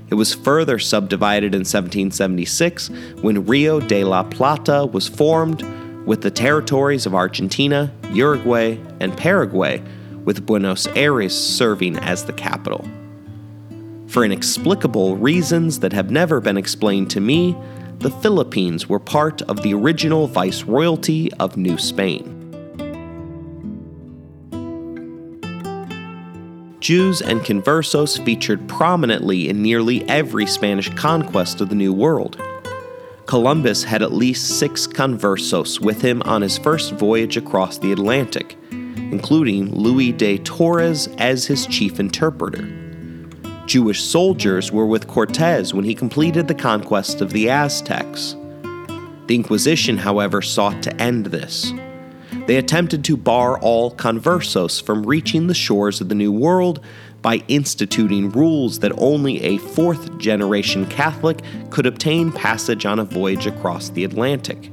It 0.09 0.14
was 0.14 0.34
further 0.34 0.78
subdivided 0.78 1.54
in 1.54 1.61
1776 1.61 2.90
when 3.22 3.44
Rio 3.46 3.80
de 3.80 4.04
la 4.04 4.22
Plata 4.22 4.86
was 4.86 5.09
formed, 5.09 5.62
with 6.07 6.22
the 6.22 6.30
territories 6.30 7.07
of 7.07 7.14
Argentina, 7.14 7.92
Uruguay, 8.12 8.78
and 9.00 9.16
Paraguay, 9.16 9.82
with 10.24 10.46
Buenos 10.46 10.86
Aires 10.94 11.36
serving 11.36 11.96
as 11.98 12.24
the 12.24 12.32
capital. 12.32 12.88
For 14.07 14.24
inexplicable 14.24 15.16
reasons 15.16 15.80
that 15.80 15.92
have 15.92 16.12
never 16.12 16.40
been 16.40 16.57
explained 16.57 17.11
to 17.11 17.20
me, 17.20 17.57
the 17.98 18.11
Philippines 18.11 18.88
were 18.88 19.00
part 19.00 19.42
of 19.42 19.62
the 19.62 19.74
original 19.74 20.28
viceroyalty 20.28 21.32
of 21.40 21.57
New 21.57 21.78
Spain. 21.78 22.36
Jews 26.87 27.20
and 27.20 27.41
conversos 27.41 28.24
featured 28.24 28.68
prominently 28.68 29.49
in 29.49 29.61
nearly 29.61 30.09
every 30.09 30.47
Spanish 30.47 30.89
conquest 30.91 31.61
of 31.61 31.68
the 31.68 31.74
New 31.74 31.93
World. 31.93 32.41
Columbus 33.26 33.82
had 33.82 34.03
at 34.03 34.12
least 34.12 34.61
six 34.61 34.87
conversos 34.87 35.80
with 35.80 36.01
him 36.01 36.22
on 36.22 36.43
his 36.43 36.59
first 36.59 36.93
voyage 36.93 37.37
across 37.37 37.78
the 37.78 37.91
Atlantic, 37.91 38.57
including 38.70 39.74
Luis 39.74 40.12
de 40.12 40.39
Torres 40.39 41.09
as 41.18 41.45
his 41.45 41.66
chief 41.66 41.99
interpreter. 41.99 42.68
Jewish 43.66 44.05
soldiers 44.05 44.70
were 44.70 44.87
with 44.87 45.09
Cortes 45.09 45.74
when 45.74 45.84
he 45.84 45.93
completed 45.93 46.47
the 46.47 46.55
conquest 46.55 47.20
of 47.20 47.32
the 47.32 47.51
Aztecs. 47.51 48.37
The 49.26 49.34
Inquisition, 49.34 49.97
however, 49.97 50.41
sought 50.41 50.84
to 50.84 50.95
end 51.03 51.26
this. 51.26 51.72
They 52.47 52.57
attempted 52.57 53.05
to 53.05 53.16
bar 53.16 53.59
all 53.59 53.90
conversos 53.90 54.80
from 54.80 55.05
reaching 55.05 55.49
the 55.49 55.55
shores 55.55 56.01
of 56.01 56.09
the 56.09 56.14
New 56.14 56.30
World 56.30 56.80
by 57.20 57.42
instituting 57.49 58.30
rules 58.30 58.78
that 58.78 58.92
only 58.99 59.42
a 59.42 59.59
fourth 59.59 60.16
generation 60.18 60.86
Catholic 60.86 61.42
could 61.70 61.86
obtain 61.86 62.30
passage 62.30 62.86
on 62.86 63.01
a 63.01 63.05
voyage 63.05 63.49
across 63.49 63.88
the 63.88 64.05
Atlantic. 64.05 64.70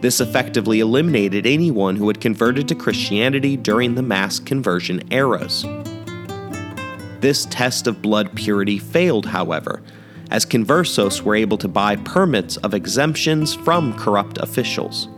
This 0.00 0.20
effectively 0.20 0.78
eliminated 0.78 1.46
anyone 1.46 1.96
who 1.96 2.06
had 2.06 2.20
converted 2.20 2.68
to 2.68 2.76
Christianity 2.76 3.56
during 3.56 3.96
the 3.96 4.02
mass 4.02 4.38
conversion 4.38 5.02
eras. 5.12 5.64
This 7.20 7.46
test 7.46 7.88
of 7.88 8.02
blood 8.02 8.34
purity 8.36 8.78
failed, 8.78 9.26
however, 9.26 9.82
as 10.30 10.46
conversos 10.46 11.22
were 11.22 11.34
able 11.34 11.58
to 11.58 11.68
buy 11.68 11.96
permits 11.96 12.56
of 12.58 12.72
exemptions 12.72 13.52
from 13.52 13.96
corrupt 13.98 14.38
officials. 14.38 15.08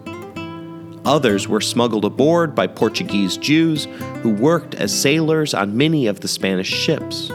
Others 1.04 1.48
were 1.48 1.60
smuggled 1.60 2.04
aboard 2.04 2.54
by 2.54 2.66
Portuguese 2.66 3.36
Jews 3.36 3.84
who 4.22 4.30
worked 4.30 4.74
as 4.74 4.98
sailors 4.98 5.52
on 5.52 5.76
many 5.76 6.06
of 6.06 6.20
the 6.20 6.28
Spanish 6.28 6.68
ships. 6.68 7.28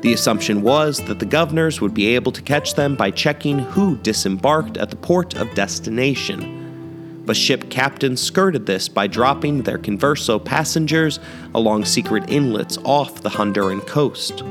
The 0.00 0.12
assumption 0.14 0.62
was 0.62 0.98
that 1.04 1.18
the 1.18 1.26
governors 1.26 1.80
would 1.80 1.94
be 1.94 2.14
able 2.14 2.32
to 2.32 2.42
catch 2.42 2.74
them 2.74 2.96
by 2.96 3.10
checking 3.10 3.58
who 3.58 3.96
disembarked 3.96 4.76
at 4.76 4.90
the 4.90 4.96
port 4.96 5.34
of 5.34 5.54
destination. 5.54 7.22
But 7.26 7.36
ship 7.36 7.70
captains 7.70 8.22
skirted 8.22 8.66
this 8.66 8.88
by 8.88 9.06
dropping 9.06 9.62
their 9.62 9.78
converso 9.78 10.42
passengers 10.42 11.20
along 11.54 11.86
secret 11.86 12.28
inlets 12.28 12.78
off 12.84 13.22
the 13.22 13.30
Honduran 13.30 13.86
coast. 13.86 14.42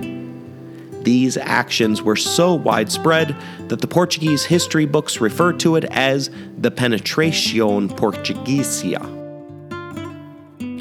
These 1.04 1.36
actions 1.38 2.02
were 2.02 2.16
so 2.16 2.54
widespread 2.54 3.36
that 3.68 3.82
the 3.82 3.88
Portuguese 3.88 4.46
history 4.46 4.86
books 4.86 5.20
refer 5.20 5.52
to 5.54 5.76
it 5.76 5.84
as 5.86 6.30
the 6.58 6.72
Penetración 6.72 7.90
Portuguesa. 7.98 9.02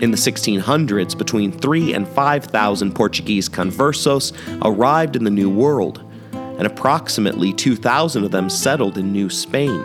In 0.02 0.10
the 0.10 0.16
1600s, 0.16 1.16
between 1.16 1.52
3 1.52 1.94
and 1.94 2.08
5,000 2.08 2.94
Portuguese 2.94 3.48
conversos 3.48 4.32
arrived 4.64 5.16
in 5.16 5.24
the 5.24 5.30
New 5.30 5.50
World, 5.50 6.04
and 6.32 6.66
approximately 6.66 7.52
2,000 7.52 8.24
of 8.24 8.30
them 8.30 8.50
settled 8.50 8.98
in 8.98 9.12
New 9.12 9.30
Spain. 9.30 9.84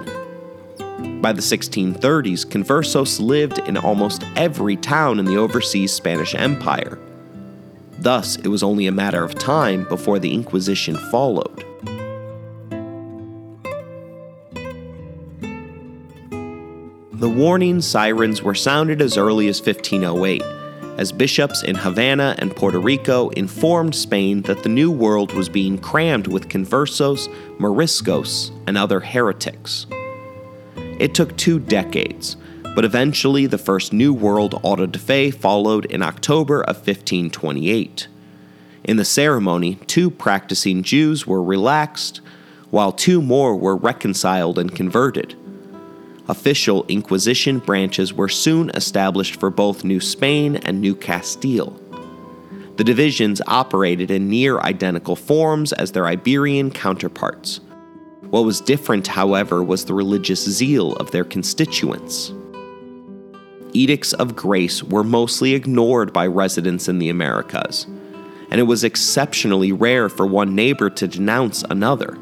By 1.22 1.34
the 1.34 1.42
1630s, 1.42 2.46
conversos 2.46 3.20
lived 3.20 3.60
in 3.60 3.78
almost 3.78 4.24
every 4.36 4.76
town 4.76 5.20
in 5.20 5.26
the 5.26 5.38
overseas 5.38 5.94
Spanish 5.94 6.36
Empire. 6.36 7.00
Thus, 8.00 8.36
it 8.38 8.48
was 8.48 8.64
only 8.64 8.88
a 8.88 8.92
matter 8.92 9.24
of 9.24 9.36
time 9.36 9.88
before 9.90 10.20
the 10.20 10.34
Inquisition 10.34 10.96
followed. 11.12 11.64
The 17.12 17.30
warning 17.30 17.82
sirens 17.82 18.44
were 18.44 18.54
sounded 18.54 19.02
as 19.02 19.18
early 19.18 19.48
as 19.48 19.60
1508, 19.60 20.44
as 20.98 21.12
bishops 21.12 21.64
in 21.64 21.76
Havana 21.76 22.36
and 22.38 22.56
Puerto 22.56 22.80
Rico 22.80 23.30
informed 23.30 23.96
Spain 23.96 24.44
that 24.44 24.62
the 24.62 24.70
New 24.70 24.92
World 24.92 25.34
was 25.34 25.50
being 25.50 25.80
crammed 25.80 26.28
with 26.28 26.48
conversos, 26.48 27.28
moriscos, 27.58 28.52
and 28.68 28.78
other 28.78 29.00
heretics. 29.00 29.88
It 31.00 31.16
took 31.16 31.36
two 31.38 31.60
decades, 31.60 32.38
but 32.78 32.86
eventually 32.86 33.48
the 33.48 33.58
first 33.58 33.92
New 33.92 34.14
World 34.14 34.60
auto 34.62 34.86
de 34.86 35.00
fe 35.00 35.32
followed 35.32 35.86
in 35.86 36.04
October 36.04 36.62
of 36.62 36.76
1528. 36.76 38.08
In 38.84 38.98
the 38.98 39.04
ceremony, 39.04 39.80
two 39.88 40.12
practicing 40.12 40.84
Jews 40.84 41.26
were 41.26 41.42
relaxed, 41.42 42.22
while 42.70 42.92
two 42.92 43.20
more 43.20 43.56
were 43.56 43.76
reconciled 43.76 44.60
and 44.60 44.76
converted. 44.76 45.34
Official 46.30 46.86
Inquisition 46.88 47.58
branches 47.58 48.14
were 48.14 48.30
soon 48.30 48.70
established 48.76 49.40
for 49.40 49.50
both 49.50 49.84
New 49.84 50.00
Spain 50.00 50.58
and 50.58 50.80
New 50.80 50.94
Castile. 50.94 51.82
The 52.76 52.84
divisions 52.84 53.42
operated 53.48 54.12
in 54.12 54.30
near 54.30 54.60
identical 54.60 55.16
forms 55.16 55.74
as 55.74 55.94
their 55.94 56.06
Iberian 56.06 56.70
counterparts. 56.70 57.60
What 58.30 58.46
was 58.46 58.62
different, 58.62 59.08
however, 59.08 59.64
was 59.64 59.86
the 59.86 59.96
religious 59.96 60.44
zeal 60.44 60.96
of 60.98 61.10
their 61.10 61.24
constituents. 61.24 62.34
Edicts 63.78 64.12
of 64.14 64.36
grace 64.36 64.82
were 64.82 65.04
mostly 65.04 65.54
ignored 65.54 66.12
by 66.12 66.26
residents 66.26 66.88
in 66.88 66.98
the 66.98 67.10
Americas, 67.10 67.86
and 68.50 68.60
it 68.60 68.64
was 68.64 68.84
exceptionally 68.84 69.72
rare 69.72 70.10
for 70.10 70.26
one 70.26 70.56
neighbor 70.56 70.90
to 70.90 71.08
denounce 71.08 71.62
another. 71.70 72.18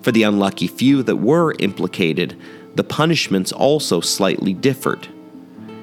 For 0.00 0.10
the 0.10 0.22
unlucky 0.22 0.66
few 0.66 1.02
that 1.02 1.16
were 1.16 1.54
implicated, 1.58 2.34
the 2.76 2.82
punishments 2.82 3.52
also 3.52 4.00
slightly 4.00 4.54
differed. 4.54 5.06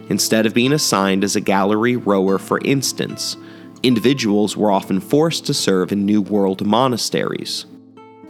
Instead 0.09 0.47
of 0.47 0.55
being 0.55 0.73
assigned 0.73 1.23
as 1.23 1.35
a 1.35 1.41
gallery 1.41 1.95
rower, 1.95 2.39
for 2.39 2.59
instance, 2.65 3.37
individuals 3.83 4.57
were 4.57 4.71
often 4.71 4.99
forced 4.99 5.45
to 5.45 5.53
serve 5.53 5.91
in 5.91 6.07
New 6.07 6.23
World 6.23 6.65
monasteries. 6.65 7.67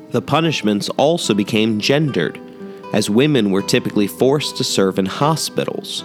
The 0.10 0.22
punishments 0.22 0.90
also 0.98 1.34
became 1.34 1.80
gendered, 1.80 2.38
as 2.92 3.10
women 3.10 3.52
were 3.52 3.62
typically 3.62 4.08
forced 4.08 4.58
to 4.58 4.66
serve 4.66 5.00
in 5.00 5.06
hospitals. 5.06 6.04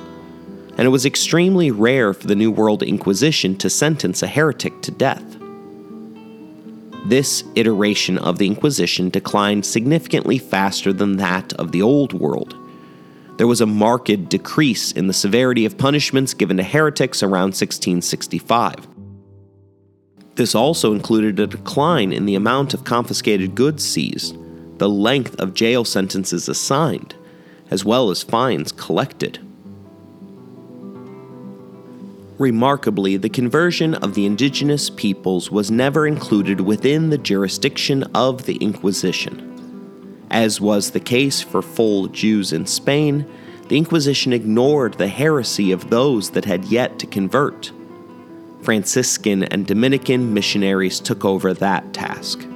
And 0.77 0.87
it 0.87 0.91
was 0.91 1.07
extremely 1.07 1.70
rare 1.70 2.12
for 2.12 2.27
the 2.27 2.37
New 2.37 2.51
World 2.51 2.83
Inquisition 2.83 3.57
to 3.59 3.70
sentence 3.70 4.22
a 4.22 4.27
heretic 4.27 4.83
to 4.83 4.91
death. 4.91 5.24
This 7.07 7.45
iteration 7.55 8.18
of 8.18 8.39
the 8.39 8.47
Inquisition 8.47 9.11
declined 9.11 9.64
significantly 9.64 10.39
faster 10.39 10.93
than 10.93 11.18
that 11.18 11.53
of 11.55 11.72
the 11.72 11.81
Old 11.81 12.12
World. 12.12 12.57
There 13.39 13.47
was 13.47 13.61
a 13.61 13.66
marked 13.66 14.29
decrease 14.29 14.93
in 14.93 15.07
the 15.07 15.12
severity 15.12 15.64
of 15.64 15.79
punishments 15.79 16.35
given 16.35 16.57
to 16.57 16.62
heretics 16.62 17.22
around 17.22 17.55
1665. 17.55 18.89
This 20.35 20.55
also 20.55 20.93
included 20.93 21.39
a 21.39 21.47
decline 21.47 22.12
in 22.12 22.27
the 22.27 22.35
amount 22.35 22.74
of 22.74 22.85
confiscated 22.85 23.55
goods 23.55 23.85
seized, 23.85 24.37
the 24.79 24.89
length 24.89 25.39
of 25.41 25.55
jail 25.55 25.85
sentences 25.85 26.49
assigned, 26.49 27.14
as 27.70 27.85
well 27.85 28.11
as 28.11 28.22
fines 28.22 28.72
collected. 28.72 29.39
Remarkably, 32.39 33.16
the 33.16 33.30
conversion 33.30 33.95
of 33.95 34.14
the 34.14 34.26
indigenous 34.26 34.91
peoples 34.91 35.51
was 35.51 35.70
never 35.70 36.07
included 36.07 36.61
within 36.61 37.09
the 37.09 37.16
jurisdiction 37.16 38.03
of 38.14 38.45
the 38.45 38.57
Inquisition. 38.57 40.26
As 40.30 40.61
was 40.61 40.91
the 40.91 41.01
case 41.01 41.41
for 41.41 41.62
full 41.62 42.09
Jews 42.09 42.53
in 42.53 42.66
Spain, 42.66 43.26
the 43.68 43.78
Inquisition 43.78 44.34
ignored 44.34 44.95
the 44.95 45.09
heresy 45.09 45.72
of 45.72 45.89
those 45.89 46.30
that 46.32 46.45
had 46.45 46.66
yet 46.66 46.99
to 46.99 47.07
convert. 47.07 47.72
Franciscan 48.61 49.45
and 49.45 49.66
Dominican 49.66 50.34
missionaries 50.34 51.01
took 51.01 51.24
over 51.24 51.55
that 51.55 51.95
task. 51.95 52.47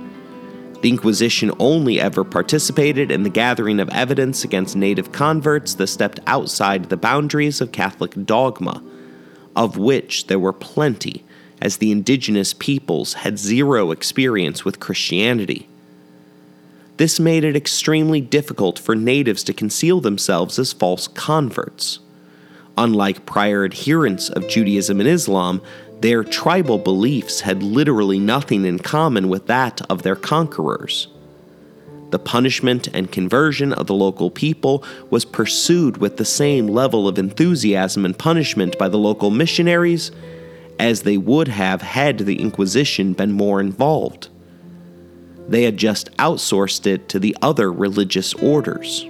The 0.83 0.91
Inquisition 0.91 1.53
only 1.59 1.99
ever 1.99 2.23
participated 2.23 3.11
in 3.11 3.23
the 3.23 3.31
gathering 3.31 3.81
of 3.81 3.89
evidence 3.91 4.45
against 4.45 4.77
native 4.77 5.11
converts 5.11 5.73
that 5.75 5.87
stepped 5.87 6.21
outside 6.27 6.91
the 6.91 6.99
boundaries 6.99 7.63
of 7.63 7.73
Catholic 7.73 8.13
dogma 8.27 8.83
of 9.57 9.77
which 9.77 10.27
there 10.27 10.39
were 10.39 10.53
plenty, 10.53 11.25
as 11.61 11.77
the 11.77 11.91
indigenous 11.91 12.55
peoples 12.55 13.15
had 13.15 13.39
zero 13.39 13.91
experience 13.91 14.65
with 14.65 14.81
Christianity. 14.81 15.69
This 16.97 17.19
made 17.19 17.45
it 17.45 17.57
extremely 17.57 18.21
difficult 18.21 18.79
for 18.79 18.95
natives 18.95 19.43
to 19.45 19.55
conceal 19.55 20.01
themselves 20.01 20.59
as 20.59 20.73
false 20.73 21.09
converts. 21.09 21.99
Unlike 22.77 23.27
prior 23.27 23.65
adherents 23.65 24.29
of 24.31 24.49
Judaism 24.49 25.01
and 25.01 25.09
Islam, 25.09 25.63
their 26.01 26.25
tribal 26.25 26.79
beliefs 26.79 27.41
had 27.41 27.63
literally 27.63 28.19
nothing 28.19 28.65
in 28.65 28.79
common 28.79 29.29
with 29.29 29.47
that 29.47 29.83
of 29.91 30.03
their 30.03 30.17
conquerors. 30.17 31.09
The 32.11 32.19
punishment 32.19 32.89
and 32.93 33.11
conversion 33.11 33.73
of 33.73 33.87
the 33.87 33.95
local 33.95 34.31
people 34.31 34.85
was 35.11 35.25
pursued 35.25 35.99
with 35.99 36.17
the 36.17 36.25
same 36.25 36.67
level 36.67 37.07
of 37.07 37.19
enthusiasm 37.19 38.05
and 38.05 38.19
punishment 38.19 38.77
by 38.79 38.89
the 38.89 38.99
local 38.99 39.31
missionaries 39.31 40.11
as 40.79 41.03
they 41.03 41.17
would 41.17 41.49
have 41.49 41.83
had 41.83 42.19
the 42.19 42.41
Inquisition 42.41 43.13
been 43.13 43.33
more 43.33 43.61
involved. 43.61 44.29
They 45.49 45.65
had 45.65 45.77
just 45.77 46.11
outsourced 46.17 46.87
it 46.87 47.09
to 47.11 47.19
the 47.19 47.37
other 47.43 47.73
religious 47.73 48.35
orders. 48.35 49.07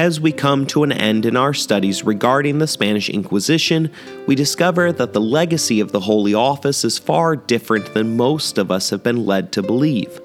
As 0.00 0.18
we 0.18 0.32
come 0.32 0.64
to 0.68 0.82
an 0.82 0.92
end 0.92 1.26
in 1.26 1.36
our 1.36 1.52
studies 1.52 2.04
regarding 2.04 2.58
the 2.58 2.66
Spanish 2.66 3.10
Inquisition, 3.10 3.90
we 4.26 4.34
discover 4.34 4.92
that 4.92 5.12
the 5.12 5.20
legacy 5.20 5.78
of 5.78 5.92
the 5.92 6.00
Holy 6.00 6.32
Office 6.32 6.86
is 6.86 6.98
far 6.98 7.36
different 7.36 7.92
than 7.92 8.16
most 8.16 8.56
of 8.56 8.70
us 8.70 8.88
have 8.88 9.02
been 9.02 9.26
led 9.26 9.52
to 9.52 9.62
believe. 9.62 10.18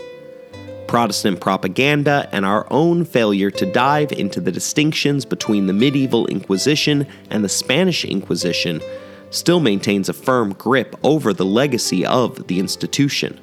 Protestant 0.88 1.42
propaganda 1.42 2.30
and 2.32 2.46
our 2.46 2.66
own 2.72 3.04
failure 3.04 3.52
to 3.52 3.70
dive 3.70 4.14
into 4.14 4.40
the 4.40 4.50
distinctions 4.50 5.26
between 5.26 5.68
the 5.68 5.74
medieval 5.74 6.26
Inquisition 6.28 7.06
and 7.30 7.44
the 7.44 7.50
Spanish 7.50 8.06
Inquisition 8.06 8.82
still 9.30 9.60
maintains 9.60 10.08
a 10.08 10.14
firm 10.14 10.54
grip 10.54 10.96
over 11.04 11.34
the 11.34 11.44
legacy 11.44 12.06
of 12.06 12.48
the 12.48 12.62
institution. 12.62 13.38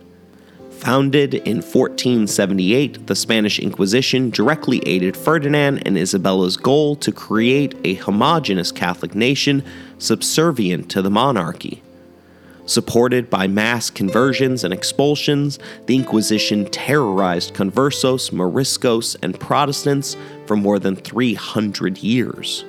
Founded 0.82 1.34
in 1.34 1.58
1478, 1.58 3.06
the 3.06 3.14
Spanish 3.14 3.60
Inquisition 3.60 4.30
directly 4.30 4.82
aided 4.84 5.16
Ferdinand 5.16 5.86
and 5.86 5.96
Isabella's 5.96 6.56
goal 6.56 6.96
to 6.96 7.12
create 7.12 7.76
a 7.84 7.94
homogenous 7.94 8.72
Catholic 8.72 9.14
nation 9.14 9.62
subservient 9.98 10.90
to 10.90 11.00
the 11.00 11.08
monarchy. 11.08 11.84
Supported 12.66 13.30
by 13.30 13.46
mass 13.46 13.90
conversions 13.90 14.64
and 14.64 14.74
expulsions, 14.74 15.60
the 15.86 15.94
Inquisition 15.94 16.68
terrorized 16.72 17.54
conversos, 17.54 18.32
moriscos, 18.32 19.14
and 19.22 19.38
Protestants 19.38 20.16
for 20.46 20.56
more 20.56 20.80
than 20.80 20.96
300 20.96 21.98
years. 21.98 22.64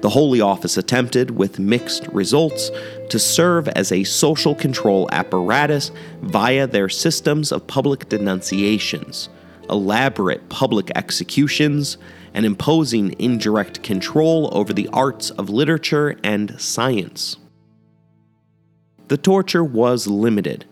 The 0.00 0.10
Holy 0.10 0.40
Office 0.40 0.76
attempted, 0.76 1.30
with 1.30 1.60
mixed 1.60 2.08
results, 2.08 2.72
to 3.12 3.18
serve 3.18 3.68
as 3.68 3.92
a 3.92 4.04
social 4.04 4.54
control 4.54 5.06
apparatus 5.12 5.92
via 6.22 6.66
their 6.66 6.88
systems 6.88 7.52
of 7.52 7.66
public 7.66 8.08
denunciations, 8.08 9.28
elaborate 9.68 10.48
public 10.48 10.90
executions, 10.96 11.98
and 12.32 12.46
imposing 12.46 13.14
indirect 13.20 13.82
control 13.82 14.48
over 14.54 14.72
the 14.72 14.88
arts 14.94 15.28
of 15.32 15.50
literature 15.50 16.16
and 16.24 16.58
science. 16.58 17.36
The 19.08 19.18
torture 19.18 19.62
was 19.62 20.06
limited, 20.06 20.64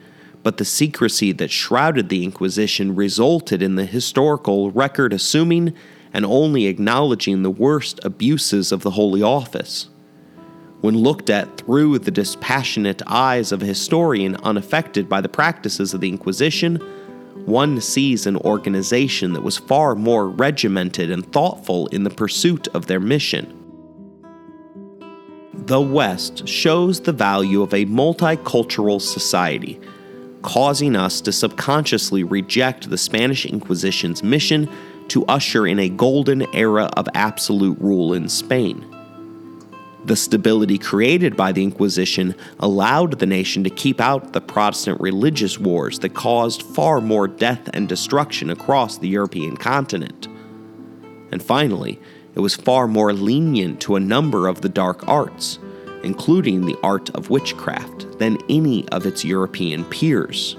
but 0.43 0.57
the 0.57 0.64
secrecy 0.64 1.32
that 1.32 1.51
shrouded 1.51 2.09
the 2.09 2.24
Inquisition 2.24 2.97
resulted 2.97 3.61
in 3.61 3.74
the 3.74 3.84
historical 3.84 4.70
record 4.70 5.12
assuming 5.12 5.74
and 6.14 6.24
only 6.24 6.68
acknowledging 6.68 7.43
the 7.43 7.51
worst 7.51 8.01
abuses 8.03 8.72
of 8.72 8.80
the 8.80 8.93
Holy 8.93 9.20
Office. 9.20 9.89
When 10.81 10.97
looked 10.97 11.28
at 11.28 11.59
through 11.59 11.99
the 11.99 12.11
dispassionate 12.11 13.03
eyes 13.07 13.53
of 13.53 13.62
a 13.62 13.66
historian 13.66 14.37
unaffected 14.37 15.11
by 15.11 15.20
the 15.20 15.28
practices 15.28 15.93
of 15.93 16.01
the 16.01 16.09
Inquisition, 16.09 16.76
one 17.45 17.81
sees 17.83 18.26
an 18.26 18.37
organization 18.39 19.35
that 19.35 19.43
was 19.43 19.59
far 19.59 19.95
more 19.95 20.28
regimented 20.28 21.11
and 21.11 21.31
thoughtful 21.33 21.87
in 21.89 22.05
the 22.05 22.11
pursuit 22.11 22.66
of 22.68 22.87
their 22.87 23.01
mission. 23.01 23.57
The 25.53 25.81
West 25.81 26.49
shows 26.49 27.01
the 27.01 27.12
value 27.12 27.61
of 27.61 27.74
a 27.74 27.85
multicultural 27.85 29.03
society, 29.03 29.78
causing 30.41 30.97
us 30.97 31.20
to 31.20 31.33
subconsciously 31.33 32.24
reject 32.24 32.89
the 32.89 32.99
Spanish 32.99 33.45
Inquisition's 33.45 34.22
mission 34.22 34.68
to 35.09 35.26
usher 35.26 35.66
in 35.66 35.78
a 35.78 35.91
golden 35.91 36.43
era 36.55 36.89
of 36.97 37.07
absolute 37.14 37.78
rule 37.81 38.14
in 38.14 38.31
Spain. 38.31 38.85
The 40.05 40.16
stability 40.16 40.78
created 40.78 41.36
by 41.36 41.53
the 41.53 41.62
Inquisition 41.62 42.34
allowed 42.59 43.18
the 43.18 43.26
nation 43.26 43.62
to 43.64 43.70
keep 43.70 44.01
out 44.01 44.32
the 44.32 44.40
Protestant 44.40 45.01
religious 45.01 45.59
wars 45.59 45.98
that 45.98 46.14
caused 46.14 46.62
far 46.62 47.01
more 47.01 47.28
death 47.28 47.68
and 47.74 47.88
destruction 47.88 48.51
across 48.51 48.98
the 48.98 49.09
European 49.09 49.57
continent. 49.57 50.26
And 51.30 51.42
finally, 51.42 52.01
it 52.34 52.40
was 52.40 52.57
far 52.57 52.88
more 52.88 53.12
lenient 53.12 53.80
to 53.82 53.96
a 53.96 54.01
number 54.01 54.48
of 54.48 54.62
the 54.62 54.68
dark 54.68 55.07
arts, 55.07 55.59
including 56.03 56.64
the 56.64 56.78
art 56.82 57.11
of 57.11 57.28
witchcraft, 57.28 58.18
than 58.18 58.38
any 58.48 58.88
of 58.88 59.05
its 59.05 59.24
European 59.24 59.84
peers. 59.84 60.57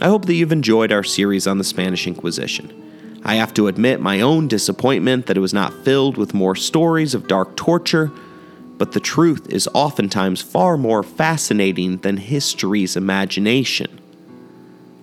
I 0.00 0.06
hope 0.06 0.26
that 0.26 0.34
you've 0.34 0.52
enjoyed 0.52 0.92
our 0.92 1.04
series 1.04 1.46
on 1.46 1.58
the 1.58 1.64
Spanish 1.64 2.06
Inquisition. 2.06 2.83
I 3.26 3.36
have 3.36 3.54
to 3.54 3.68
admit 3.68 4.00
my 4.00 4.20
own 4.20 4.48
disappointment 4.48 5.26
that 5.26 5.36
it 5.38 5.40
was 5.40 5.54
not 5.54 5.72
filled 5.82 6.18
with 6.18 6.34
more 6.34 6.54
stories 6.54 7.14
of 7.14 7.26
dark 7.26 7.56
torture, 7.56 8.12
but 8.76 8.92
the 8.92 9.00
truth 9.00 9.50
is 9.50 9.66
oftentimes 9.72 10.42
far 10.42 10.76
more 10.76 11.02
fascinating 11.02 11.96
than 11.98 12.18
history's 12.18 12.96
imagination. 12.96 13.98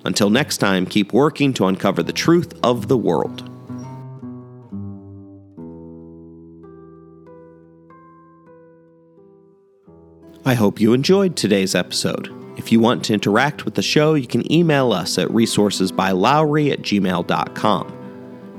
Until 0.05 0.29
next 0.29 0.57
time, 0.57 0.85
keep 0.85 1.13
working 1.13 1.51
to 1.53 1.65
uncover 1.65 2.03
the 2.03 2.13
truth 2.13 2.53
of 2.63 2.87
the 2.87 2.97
world. 2.97 3.47
I 10.45 10.53
hope 10.53 10.79
you 10.79 10.93
enjoyed 10.93 11.35
today's 11.35 11.73
episode. 11.73 12.31
If 12.57 12.71
you 12.71 12.79
want 12.79 13.05
to 13.05 13.13
interact 13.13 13.65
with 13.65 13.75
the 13.75 13.81
show, 13.81 14.13
you 14.13 14.27
can 14.27 14.51
email 14.51 14.91
us 14.91 15.17
at 15.17 15.29
resourcesbylowery 15.29 16.71
at 16.71 16.81
gmail.com. 16.81 18.00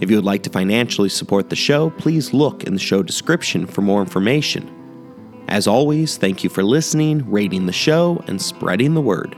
If 0.03 0.11
you 0.11 0.17
would 0.17 0.25
like 0.25 0.43
to 0.43 0.51
financially 0.51 1.09
support 1.09 1.49
the 1.49 1.55
show, 1.55 1.91
please 1.91 2.35
look 2.35 2.65
in 2.65 2.75
the 2.75 2.81
show 2.81 3.05
description 3.05 3.67
for 3.67 3.83
more 3.83 4.01
information. 4.01 4.69
As 5.47 5.69
always, 5.69 6.17
thank 6.17 6.43
you 6.43 6.51
for 6.51 6.65
listening, 6.65 7.31
rating 7.31 7.67
the 7.67 7.73
show, 7.73 8.21
and 8.27 8.43
spreading 8.43 8.95
the 8.95 9.01
word. 9.01 9.37